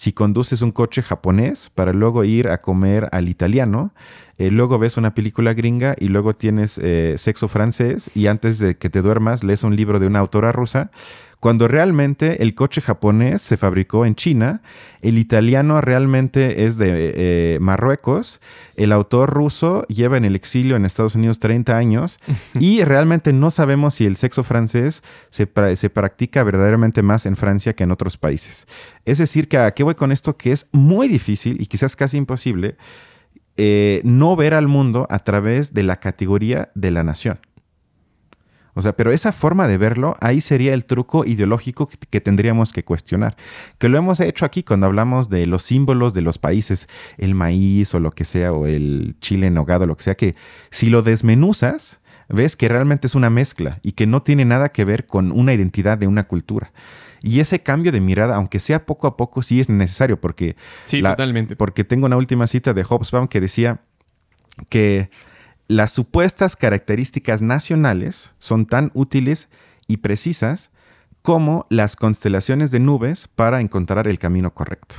si 0.00 0.14
conduces 0.14 0.62
un 0.62 0.72
coche 0.72 1.02
japonés 1.02 1.68
para 1.74 1.92
luego 1.92 2.24
ir 2.24 2.48
a 2.48 2.62
comer 2.62 3.10
al 3.12 3.28
italiano, 3.28 3.92
eh, 4.38 4.50
luego 4.50 4.78
ves 4.78 4.96
una 4.96 5.12
película 5.12 5.52
gringa 5.52 5.94
y 5.98 6.08
luego 6.08 6.34
tienes 6.34 6.78
eh, 6.78 7.16
sexo 7.18 7.48
francés 7.48 8.10
y 8.14 8.26
antes 8.26 8.58
de 8.58 8.78
que 8.78 8.88
te 8.88 9.02
duermas 9.02 9.44
lees 9.44 9.62
un 9.62 9.76
libro 9.76 10.00
de 10.00 10.06
una 10.06 10.20
autora 10.20 10.52
rusa, 10.52 10.90
cuando 11.40 11.68
realmente 11.68 12.42
el 12.42 12.54
coche 12.54 12.82
japonés 12.82 13.40
se 13.40 13.56
fabricó 13.56 14.04
en 14.04 14.14
China, 14.14 14.60
el 15.00 15.16
italiano 15.16 15.80
realmente 15.80 16.66
es 16.66 16.76
de 16.76 17.14
eh, 17.16 17.58
Marruecos, 17.60 18.42
el 18.76 18.92
autor 18.92 19.30
ruso 19.30 19.86
lleva 19.88 20.18
en 20.18 20.26
el 20.26 20.36
exilio 20.36 20.76
en 20.76 20.84
Estados 20.84 21.14
Unidos 21.14 21.38
30 21.40 21.74
años 21.74 22.18
y 22.60 22.84
realmente 22.84 23.32
no 23.32 23.50
sabemos 23.50 23.94
si 23.94 24.04
el 24.04 24.16
sexo 24.16 24.44
francés 24.44 25.02
se, 25.30 25.48
se, 25.76 25.90
practica 25.90 26.44
verdaderamente 26.44 27.02
más 27.02 27.24
en 27.24 27.36
Francia 27.36 27.72
que 27.72 27.84
en 27.84 27.90
otros 27.90 28.18
países. 28.18 28.66
Es 29.06 29.16
decir, 29.16 29.48
que 29.48 29.56
a 29.56 29.70
qué 29.72 29.82
voy 29.82 29.94
con 29.94 30.12
esto, 30.12 30.36
que 30.36 30.52
es 30.52 30.68
muy 30.72 31.08
difícil 31.08 31.58
y 31.58 31.66
quizás 31.66 31.96
casi 31.96 32.18
imposible 32.18 32.76
eh, 33.56 34.00
no 34.04 34.36
ver 34.36 34.54
al 34.54 34.68
mundo 34.68 35.06
a 35.10 35.18
través 35.20 35.74
de 35.74 35.82
la 35.82 35.96
categoría 36.00 36.70
de 36.74 36.90
la 36.90 37.02
nación. 37.02 37.40
O 38.74 38.82
sea, 38.82 38.96
pero 38.96 39.12
esa 39.12 39.32
forma 39.32 39.68
de 39.68 39.78
verlo, 39.78 40.16
ahí 40.20 40.40
sería 40.40 40.74
el 40.74 40.84
truco 40.84 41.24
ideológico 41.24 41.88
que, 41.88 42.20
tendríamos 42.20 42.72
que 42.72 42.84
cuestionar. 42.84 43.36
Que 43.78 43.88
lo 43.88 43.98
hemos 43.98 44.20
hecho 44.20 44.44
aquí 44.44 44.62
cuando 44.62 44.86
hablamos 44.86 45.28
de 45.28 45.46
los 45.46 45.62
símbolos 45.62 46.14
de 46.14 46.22
los 46.22 46.38
países, 46.38 46.88
el 47.18 47.34
maíz 47.34 47.94
o 47.94 48.00
lo 48.00 48.10
que 48.10 48.24
sea, 48.24 48.52
o 48.52 48.66
el 48.66 49.16
chile 49.20 49.48
en 49.48 49.58
o 49.58 49.64
lo 49.86 49.96
que 49.96 50.02
sea, 50.02 50.14
que 50.14 50.34
si 50.70 50.90
lo 50.90 51.02
desmenuzas, 51.02 52.00
ves 52.28 52.56
que 52.56 52.68
realmente 52.68 53.06
es 53.06 53.14
una 53.14 53.30
mezcla 53.30 53.78
y 53.82 53.92
que 53.92 54.06
no 54.06 54.22
tiene 54.22 54.44
nada 54.44 54.70
que 54.70 54.84
ver 54.84 55.06
con 55.06 55.32
una 55.32 55.52
identidad 55.52 55.98
de 55.98 56.06
una 56.06 56.24
cultura. 56.24 56.72
Y 57.22 57.40
ese 57.40 57.60
cambio 57.60 57.92
de 57.92 58.00
mirada, 58.00 58.36
aunque 58.36 58.60
sea 58.60 58.86
poco 58.86 59.06
a 59.06 59.16
poco, 59.16 59.42
sí 59.42 59.60
es 59.60 59.68
necesario 59.68 60.20
porque... 60.20 60.56
Sí, 60.86 61.02
totalmente. 61.02 61.54
Porque 61.54 61.84
tengo 61.84 62.06
una 62.06 62.16
última 62.16 62.46
cita 62.46 62.72
de 62.72 62.82
Hobsbawm 62.82 63.28
que 63.28 63.40
decía 63.40 63.80
que 64.68 65.10
las 65.70 65.92
supuestas 65.92 66.56
características 66.56 67.42
nacionales 67.42 68.34
son 68.40 68.66
tan 68.66 68.90
útiles 68.92 69.48
y 69.86 69.98
precisas 69.98 70.72
como 71.22 71.64
las 71.70 71.94
constelaciones 71.94 72.72
de 72.72 72.80
nubes 72.80 73.28
para 73.28 73.60
encontrar 73.60 74.08
el 74.08 74.18
camino 74.18 74.52
correcto. 74.52 74.96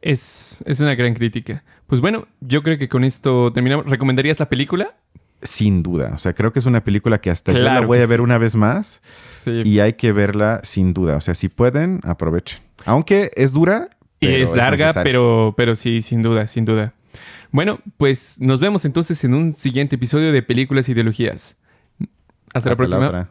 Es, 0.00 0.64
es 0.64 0.80
una 0.80 0.94
gran 0.94 1.12
crítica. 1.12 1.62
Pues 1.86 2.00
bueno, 2.00 2.26
yo 2.40 2.62
creo 2.62 2.78
que 2.78 2.88
con 2.88 3.04
esto 3.04 3.52
terminamos. 3.52 3.84
¿Recomendarías 3.84 4.40
la 4.40 4.48
película? 4.48 4.94
Sin 5.42 5.82
duda. 5.82 6.12
O 6.14 6.18
sea, 6.18 6.32
creo 6.32 6.54
que 6.54 6.60
es 6.60 6.64
una 6.64 6.82
película 6.82 7.20
que 7.20 7.28
hasta 7.28 7.52
yo 7.52 7.58
la 7.58 7.82
voy 7.82 7.98
a 7.98 8.06
ver 8.06 8.22
una 8.22 8.38
vez 8.38 8.56
más. 8.56 9.02
Y 9.44 9.80
hay 9.80 9.92
que 9.92 10.12
verla 10.12 10.62
sin 10.62 10.94
duda. 10.94 11.16
O 11.16 11.20
sea, 11.20 11.34
si 11.34 11.50
pueden, 11.50 12.00
aprovechen. 12.02 12.60
Aunque 12.86 13.30
es 13.34 13.52
dura. 13.52 13.90
Y 14.20 14.28
es 14.28 14.54
larga, 14.54 14.94
pero, 15.04 15.52
pero 15.54 15.74
sí, 15.74 16.00
sin 16.00 16.22
duda, 16.22 16.46
sin 16.46 16.64
duda. 16.64 16.94
Bueno, 17.50 17.80
pues 17.96 18.40
nos 18.40 18.60
vemos 18.60 18.84
entonces 18.84 19.22
en 19.24 19.34
un 19.34 19.52
siguiente 19.54 19.96
episodio 19.96 20.32
de 20.32 20.42
Películas 20.42 20.88
e 20.88 20.92
Ideologías. 20.92 21.56
Hasta, 22.52 22.70
la 22.70 22.76
próxima. 22.76 23.30